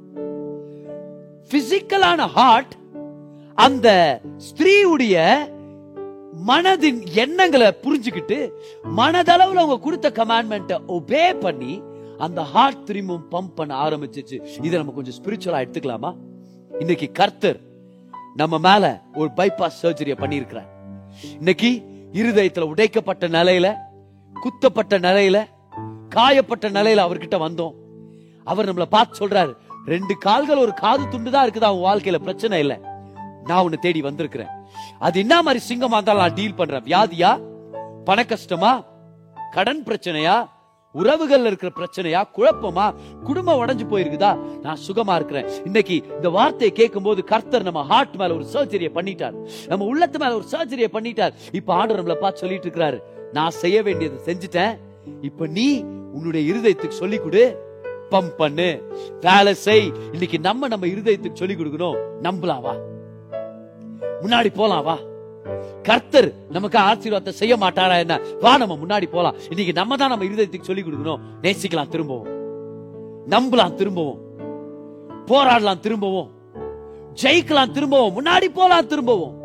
பிசிக்கலான 1.50 2.28
ஹார்ட் 2.28 2.74
அந்த 3.56 4.20
ஸ்திரீவுடைய 4.48 5.36
மனதின் 6.48 7.00
எண்ணங்களை 7.14 7.68
புரிஞ்சுக்கிட்டு 7.82 8.52
மனதளவுல 8.98 9.62
அவங்க 9.62 9.80
கொடுத்த 9.80 10.10
கமாண்ட்மெண்ட்டை 10.10 10.78
ஒபே 10.88 11.40
பண்ணி 11.40 11.82
அந்த 12.18 12.42
ஹார்ட் 12.42 12.86
திரும்பவும் 12.86 13.32
பம்ப் 13.32 13.56
பண்ண 13.56 13.90
ஆரம்பிச்சிச்சு. 13.90 14.46
இதை 14.64 14.80
நம்ம 14.80 14.92
கொஞ்சம் 14.92 15.24
ஸ்பிரிச்சுவலா 15.24 15.58
எடுத்துக்கலாமா? 15.58 16.16
இன்னைக்கு 16.80 17.12
கர்த்தர் 17.12 17.60
நம்ம 18.36 18.58
மேல 18.58 19.02
ஒரு 19.14 19.30
பைபாஸ் 19.36 19.82
சர்ஜரியை 19.82 20.18
பண்ணியிருக்கிறார். 20.20 20.70
இன்னைக்கு 21.38 21.84
இருதயத்துல 22.14 22.60
உடைக்கப்பட்ட 22.60 23.28
நிலையில 23.28 23.76
குத்தப்பட்ட 24.34 25.00
நிலையில 25.00 25.46
காயப்பட்ட 26.16 26.70
நிலையில 26.70 27.06
அவர்கிட்ட 27.08 27.38
வந்தோம். 27.48 27.76
அவர் 28.46 28.74
நம்மளை 28.74 28.86
பார்த்து 28.86 29.28
சொல்றாரு 29.28 29.58
ரெண்டு 29.86 30.18
கால்கள் 30.18 30.58
ஒரு 30.58 30.74
காது 30.74 31.08
துண்டு 31.08 31.32
தான் 31.32 31.50
இருக்குதா? 31.50 31.80
உன் 31.80 31.92
வாழ்க்கையில 31.92 32.16
பிரச்சனை 32.16 32.60
இல்ல. 32.60 32.80
நான் 33.44 33.64
உன்னை 33.64 33.78
தேடி 33.82 34.02
வந்திருக்கிறேன். 34.02 34.48
அது 35.00 35.20
என்ன 35.20 35.42
மாதிரி 35.42 35.66
சிங்கமா 35.66 35.92
இருந்தாலும் 35.92 36.22
நான் 36.22 36.34
டீல் 36.34 36.54
பண்றேன். 36.54 36.84
வியாதியா? 36.84 37.40
பண 38.04 38.24
கஷ்டமா 38.26 38.84
கடன் 39.52 39.84
பிரச்சனையா? 39.84 40.50
உறவுகள்ல 40.96 41.46
இருக்கிற 41.46 41.72
பிரச்சனையா? 41.80 42.24
குழப்பமா? 42.38 42.94
குடும்பம் 43.24 43.66
உடைஞ்சு 43.66 43.94
போயிருக்குதா? 43.94 44.38
நான் 44.38 44.78
சுகமா 44.88 45.16
இருக்கிறேன். 45.16 45.66
இன்னைக்கு 45.66 46.04
இந்த 46.16 46.30
வார்த்தையை 46.30 46.72
கேட்கும் 46.72 47.04
போது 47.04 47.24
கர்த்தர் 47.24 47.64
நம்ம 47.64 47.84
ஹார்ட் 47.84 48.16
மேல 48.16 48.34
ஒரு 48.34 48.46
சர்ஜரியை 48.54 48.90
பண்ணிட்டார். 48.96 49.50
நம்ம 49.68 49.86
உள்ளத்து 49.86 50.20
மேல 50.20 50.36
ஒரு 50.36 50.46
சர்ஜரியை 50.52 50.88
பண்ணிட்டார். 50.94 51.34
இப்ப 51.52 51.74
ஆண்டவர் 51.74 52.06
நம்மள 52.06 52.20
பார்த்து 52.20 52.40
சொல்லிட்டு 52.40 52.70
இருக்கிறாரு. 52.70 53.00
நான் 53.34 53.50
செய்ய 53.50 53.84
வேண்டியதை 53.84 54.20
செஞ்சுட்டேன். 54.26 54.78
இப்ப 55.22 55.48
நீ 55.48 55.82
உன்னுடைய 56.14 56.54
இருதயத்துக்கு 56.54 56.88
சொல்லி 56.88 57.18
கொடு. 57.18 57.65
பம்ப் 58.12 58.36
பண்ணு 58.38 58.94
வேலை 59.22 59.54
செய். 59.54 59.92
இன்னைக்கு 60.12 60.40
நம்ம 60.40 60.68
நம்ம 60.68 60.86
இருதயத்துக்கு 60.86 61.34
சொல்லி 61.34 61.56
கொடுக்கணும் 61.56 61.98
நம்பலாம் 62.24 62.62
வா. 62.62 62.76
முன்னாடி 64.22 64.54
போலாம் 64.54 64.84
வா. 64.84 64.98
கர்த்தர் 65.84 66.34
நமக்கு 66.50 66.80
ஆசீர்வாதத்தை 66.80 67.30
செய்ய 67.30 67.58
மாட்டாரா 67.58 67.98
என்ன? 67.98 68.20
வா 68.40 68.58
நம்ம 68.58 68.78
முன்னாடி 68.86 69.06
போலாம். 69.12 69.36
இன்னைக்கு 69.50 69.74
நம்ம 69.74 69.96
தான் 69.96 70.10
நம்ம 70.10 70.26
இருதயத்துக்கு 70.26 70.62
சொல்லி 70.62 70.82
கொடுக்கணும். 70.82 71.20
நேசிக்கலாம் 71.42 71.88
திரும்பவும். 71.88 72.28
நம்பலாம் 73.30 73.74
திரும்பவும். 73.74 74.18
போராடலாம் 75.26 75.80
திரும்பவும். 75.80 76.32
ஜெயிக்கலாம் 77.22 77.72
திரும்பவும். 77.72 78.22
முன்னாடி 78.22 78.46
போலாம் 78.54 78.88
திரும்பவும். 78.88 79.45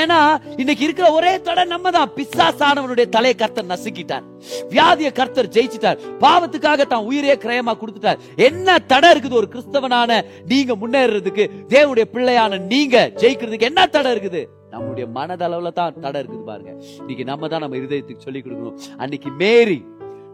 ஏன்னா 0.00 0.18
இன்னைக்கு 0.62 0.84
இருக்கிற 0.86 1.06
ஒரே 1.18 1.32
தடை 1.46 1.64
நம்ம 1.74 1.90
தான் 1.98 2.12
பிசாசானவனுடைய 2.16 3.06
தலையை 3.16 3.36
கர்த்தர் 3.42 3.70
நசுக்கிட்டார். 3.72 4.24
வியாதிய 4.72 5.10
கர்த்தர் 5.20 5.52
ஜெயிச்சிட்டார். 5.56 6.00
பாவத்துக்காக 6.24 6.86
தான் 6.92 7.06
உயிரே 7.10 7.36
கிரயமா 7.44 7.74
கொடுத்துட்டார். 7.80 8.20
என்ன 8.48 8.78
தடை 8.92 9.10
இருக்குது? 9.14 9.40
ஒரு 9.42 9.48
கிறிஸ்தவனான 9.54 10.20
நீங்க 10.52 10.74
முன்னேறதுக்கு 10.82 11.46
தேவனுடைய 11.74 12.06
பிள்ளையான 12.14 12.60
நீங்க 12.74 12.96
ஜெயிக்கிறதுக்கு 13.22 13.70
என்ன 13.70 13.86
தடை 13.96 14.12
இருக்குது? 14.16 14.42
நம்முடைய 14.74 15.04
மனதளவுல 15.16 15.70
தான் 15.80 16.00
தடை 16.04 16.18
இருக்குது 16.22 16.46
பாருங்க. 16.48 16.72
இன்னைக்கு 17.02 17.24
நம்ம 17.28 17.48
தான் 17.52 17.62
நம்ம 17.64 17.76
இருதயத்துக்கு 17.80 18.26
சொல்லி 18.26 18.40
கொடுக்கணும். 18.40 18.78
அன்னைக்கு 19.02 19.30
மேரி 19.42 19.78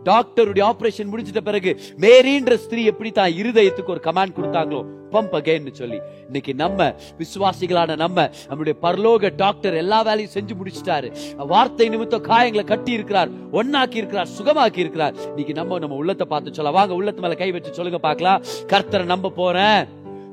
டாக்டருடைய 0.09 0.65
ஆபரேஷன் 0.71 1.11
முடிஞ்சிட்ட 1.13 1.41
பிறகு 1.51 1.71
மேரின்ற 2.05 2.57
ஸ்திரீ 2.65 2.85
எப்படி 2.93 3.13
தான் 3.21 3.37
இருதயத்துக்கு 3.43 3.95
ஒரு 3.95 4.03
கமாண்ட் 4.09 4.37
கொடுத்தாங்களோ 4.39 4.83
பம்ப் 5.15 5.35
அகைன்னு 5.39 5.73
சொல்லி. 5.79 5.99
இன்னைக்கு 6.27 6.53
நம்ம 6.61 6.85
விசுவாசிகளான 7.19 7.97
நம்ம 8.03 8.29
நம்முடைய 8.49 8.75
பரலோக 8.85 9.31
டாக்டர் 9.43 9.75
எல்லா 9.81 9.99
வேலையும் 10.09 10.35
செஞ்சு 10.37 10.55
முடிச்சிட்டாரு. 10.61 11.09
வார்த்தை 11.53 11.89
நிமித்தம் 11.89 12.27
காயங்களை 12.29 12.65
கட்டி 12.65 12.93
இருக்கிறார் 12.99 13.31
ஒன்னாக்கி 13.53 13.99
இருக்கிறார் 14.03 14.31
சுகமாக்கி 14.39 14.83
இருக்கிறார் 14.85 15.15
இன்னைக்கு 15.29 15.55
நம்ம 15.61 15.79
நம்ம 15.79 15.99
உள்ளத்தை 16.03 16.27
பார்த்து 16.27 16.57
சொல்ல 16.59 16.71
வாங்க 16.79 16.95
உள்ளத்து 17.01 17.25
மேல 17.25 17.35
கை 17.35 17.51
வச்சு 17.57 17.77
சொல்லுங்க 17.79 18.01
பார்க்கலாம். 18.09 18.43
கர்த்தரை 18.73 19.05
நம்ப 19.15 19.33
போறேன். 19.41 19.81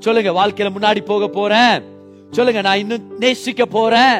சொல்லுங்க 0.06 0.32
வாழ்க்கையில 0.40 0.72
முன்னாடி 0.78 1.04
போக 1.12 1.28
போறேன். 1.40 1.76
சொல்லுங்க 2.38 2.62
நான் 2.68 2.82
இன்னும் 2.84 3.08
நேசிக்க 3.24 3.66
போறேன். 3.66 4.18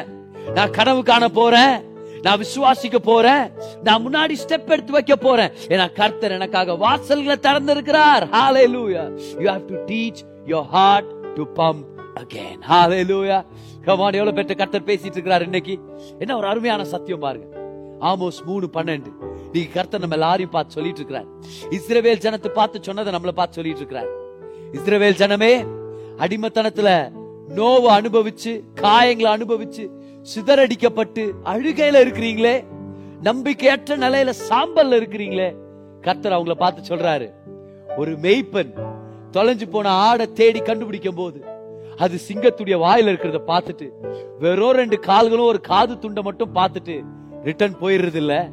நான் 0.54 0.74
கனவு 0.78 1.02
காண 1.02 1.24
போறேன். 1.40 1.74
நான் 2.22 2.40
விசுவாசிக்க 2.40 2.96
போறேன். 2.96 3.50
நான் 3.82 4.02
முன்னாடி 4.06 4.34
ஸ்டெப் 4.42 4.66
எடுத்து 4.66 4.92
வைக்க 4.92 5.16
போறேன். 5.16 5.50
ஏன்னா 5.68 5.92
கர்த்தர் 5.92 6.30
எனக்காக 6.30 6.72
வாசல்களை 6.72 7.36
திறந்திருக்கிறார். 7.46 8.24
லூயா 8.74 9.04
you 9.40 9.50
have 9.50 9.64
to 9.64 9.76
teach 9.86 10.20
your 10.46 10.66
heart 10.66 11.34
to 11.34 11.46
pump 11.54 11.84
again 12.14 12.58
hallelujah 13.10 13.46
come on 13.84 14.12
எவ்வளவு 14.12 14.32
பெற்ற 14.32 14.54
கர்த்தர் 14.54 14.88
பேசிட்டு 14.90 15.16
இருக்கிறார் 15.16 15.42
இன்னைக்கு? 15.42 15.78
என்ன 16.18 16.36
ஒரு 16.36 16.46
அருமையான 16.46 16.84
சத்தியம் 16.84 17.20
பாருங்க. 17.20 17.46
ஆமோஸ் 18.00 18.40
மூணு 18.44 18.70
பன்னெண்டு. 18.72 19.10
நீ 19.52 19.62
கர்த்தர் 19.64 20.00
நம்ம 20.00 20.14
எல்லாரையும் 20.14 20.50
பார்த்து 20.50 20.74
சொல்லிட்டு 20.74 21.00
இருக்கிறார். 21.00 21.28
இஸ்ரவேல் 21.70 22.22
ஜனத்தை 22.24 22.48
பார்த்து 22.48 22.82
சொன்னதை 22.82 23.12
நம்மள 23.12 23.28
பார்த்து 23.28 23.58
சொல்லிட்டு 23.58 23.82
இருக்கிறார். 23.82 24.10
இஸ்ரவேல் 24.72 25.18
ஜனமே 25.22 25.66
அடிமத்தனத்துல 26.18 26.90
நோவை 27.48 27.90
அனுபவிச்சு 27.98 28.52
காயங்களை 28.80 29.30
அனுபவிச்சு 29.36 29.84
சிதறடிக்கப்பட்டு 30.26 31.30
அழுகையில 31.44 32.02
இருக்கிறீங்களே 32.04 32.64
நம்பிக்கையற்ற 33.22 33.96
நிலையில 33.96 34.32
சாம்பல்ல 34.48 34.98
இருக்கிறீங்களே 35.00 35.56
கர்த்தர் 36.00 36.32
அவங்கள 36.32 36.54
பார்த்து 36.54 36.96
சொல்றாரு. 36.96 37.30
ஒரு 37.96 38.12
மெய்ப்பன் 38.12 38.72
தொலைஞ்சு 39.30 39.66
போன 39.70 39.90
ஆடை 39.90 40.32
தேடி 40.32 40.60
கண்டுபிடிக்கும் 40.60 41.14
போது 41.14 41.40
அது 41.96 42.18
சிங்கத்துடைய 42.28 42.76
வாயில 42.76 43.10
இருக்கிறத 43.12 43.40
பார்த்துட்டு 43.46 43.90
வெறும் 44.38 44.72
ரெண்டு 44.72 44.98
கால்களும் 44.98 45.46
ஒரு 45.46 45.60
காது 45.60 45.98
துண்டை 45.98 46.22
மட்டும் 46.22 46.54
பார்த்துட்டு 46.54 47.04
ரிட்டர்ன் 47.44 47.76
போயிடுறது 47.80 48.14
இல்லை 48.14 48.50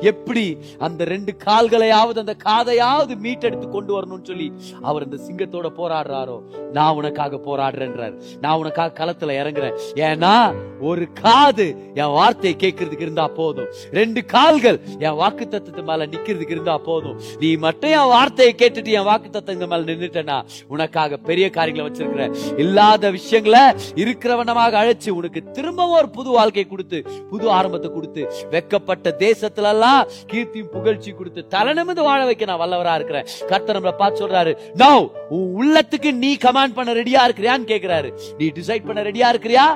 எப்படி 0.00 0.58
அந்த 0.78 1.04
ரெண்டு 1.04 1.36
கால்களையாவது 1.44 2.18
அந்த 2.18 2.36
காதையாவது 2.44 3.14
மீட்டெடுத்து 3.22 3.68
கொண்டு 3.68 4.00
வரணும்னு 4.00 4.22
சொல்லி 4.22 4.52
அவர் 4.82 5.02
அந்த 5.02 5.18
சிங்கத்தோட 5.26 5.70
போராடுறாரோ? 5.76 6.42
நான் 6.72 6.94
உனக்காக 6.94 7.36
போராடுறேன்றார். 7.36 8.14
நான் 8.40 8.58
உனக்காக 8.58 9.04
களத்துல 9.04 9.36
இறங்குறேன். 9.42 9.76
ஏன்னா 9.94 10.54
ஒரு 10.80 11.12
காது 11.12 11.76
என் 11.94 12.14
வார்த்தையை 12.18 12.56
கேட்கறதுக்கு 12.62 13.00
இருந்தா 13.00 13.28
போதும். 13.28 13.68
ரெண்டு 13.90 14.24
கால்கள் 14.24 14.80
என் 14.98 15.14
வாக்கு 15.14 15.44
தத்துவத்து 15.44 15.84
மேல 15.84 16.06
நிக்கிறதுக்கு 16.06 16.50
இருந்தா 16.50 16.78
போதும். 16.78 17.20
நீ 17.38 17.56
மட்டும் 17.56 17.90
என் 17.90 18.12
வார்த்தையை 18.14 18.54
கேட்டுட்டு 18.58 18.92
என் 18.98 19.04
வாக்கு 19.04 19.28
தத்துவங்க 19.30 19.68
மேல 19.68 19.82
நின்னுட்டனா 19.82 20.42
உனக்காக 20.68 21.16
பெரிய 21.16 21.50
காரியங்களை 21.50 21.90
வச்சிருக்கிற 21.90 22.58
இல்லாத 22.58 23.10
விஷயங்களை 23.10 23.64
இருக்கிறவனமாக 23.94 24.78
அழைச்சு 24.82 25.08
உனக்கு 25.10 25.42
திரும்பவும் 25.50 25.96
ஒரு 25.96 26.10
புது 26.10 26.30
வாழ்க்கை 26.30 26.66
கொடுத்து 26.66 27.04
புது 27.30 27.50
ஆரம்பத்தை 27.50 27.90
கொடுத்து 27.90 28.22
வெக்கப்பட்ட 28.50 29.14
தேசத்துல 29.18 29.68
எல்லாம் 29.68 29.84
கீர்த்தியும் 30.32 30.72
புகழ்ச்சி 30.76 31.10
கொடுத்து 31.18 31.42
தலைநிமிந்து 31.54 32.06
வாழ 32.08 32.20
வைக்க 32.28 32.50
நான் 32.50 32.62
வல்லவரா 32.64 32.94
இருக்கிறேன். 32.98 33.28
கர்த்தர் 33.50 33.78
நம்மளை 33.78 33.96
பார்த்து 34.02 34.22
சொல்றாரு 34.24 34.54
நோ 34.82 34.90
உன் 35.36 35.48
உள்ளத்துக்கு 35.60 36.12
நீ 36.24 36.32
கமாண்ட் 36.46 36.76
பண்ண 36.78 36.92
ரெடியா 37.00 37.22
இருக்கிறியான்னு 37.28 37.70
கேக்குறாரு. 37.72 38.10
நீ 38.40 38.48
டிசைட் 38.60 38.88
பண்ண 38.90 39.02
ரெடியா 39.10 39.28
இருக்கிறியா? 39.34 39.66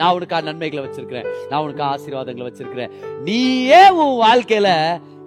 நான் 0.00 0.14
உனக்காக 0.16 0.44
நன்மைகளை 0.48 0.82
வச்சிருக்கிறேன். 0.84 1.26
நான் 1.48 1.62
உனக்கு 1.64 1.82
ஆசீர்வாதங்களை 1.92 2.44
வச்சிருக்கிறேன். 2.48 2.92
நீயே 3.28 3.84
உன் 4.02 4.18
வாழ்க்கையில 4.26 4.68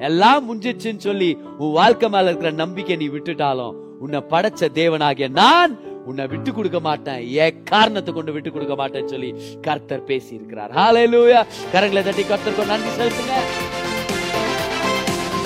எல்லாம் 0.07 0.45
முடிஞ்சிச்சுன்னு 0.47 1.05
சொல்லி 1.07 1.27
உன் 1.61 1.75
வாழ்க்கை 1.79 2.07
மேல 2.13 2.31
இருக்கிற 2.31 2.51
நம்பிக்கை 2.61 2.95
நீ 3.01 3.07
விட்டுட்டாலும் 3.15 3.75
உன்னை 4.05 4.19
படைச்ச 4.31 4.69
தேவனாகிய 4.79 5.27
நான் 5.41 5.73
உன்னை 6.09 6.23
விட்டு 6.31 6.51
கொடுக்க 6.55 6.79
மாட்டேன். 6.87 7.21
ஏ 7.35 7.45
காரணத்தை 7.71 8.11
கொண்டு 8.13 8.33
விட்டு 8.35 8.49
கொடுக்க 8.55 8.75
மாட்டேன்னு 8.81 9.13
சொல்லி 9.15 9.29
கர்த்தர் 9.67 10.07
பேசி 10.09 10.31
இருக்கிறார் 10.39 10.73
ஹalleluya 10.79 11.41
கரங்களை 11.75 12.03
தட்டி 12.09 12.25
கர்த்தருக்கு 12.31 12.71
நன்றி 12.73 12.91
செலுத்துங்க. 12.97 13.62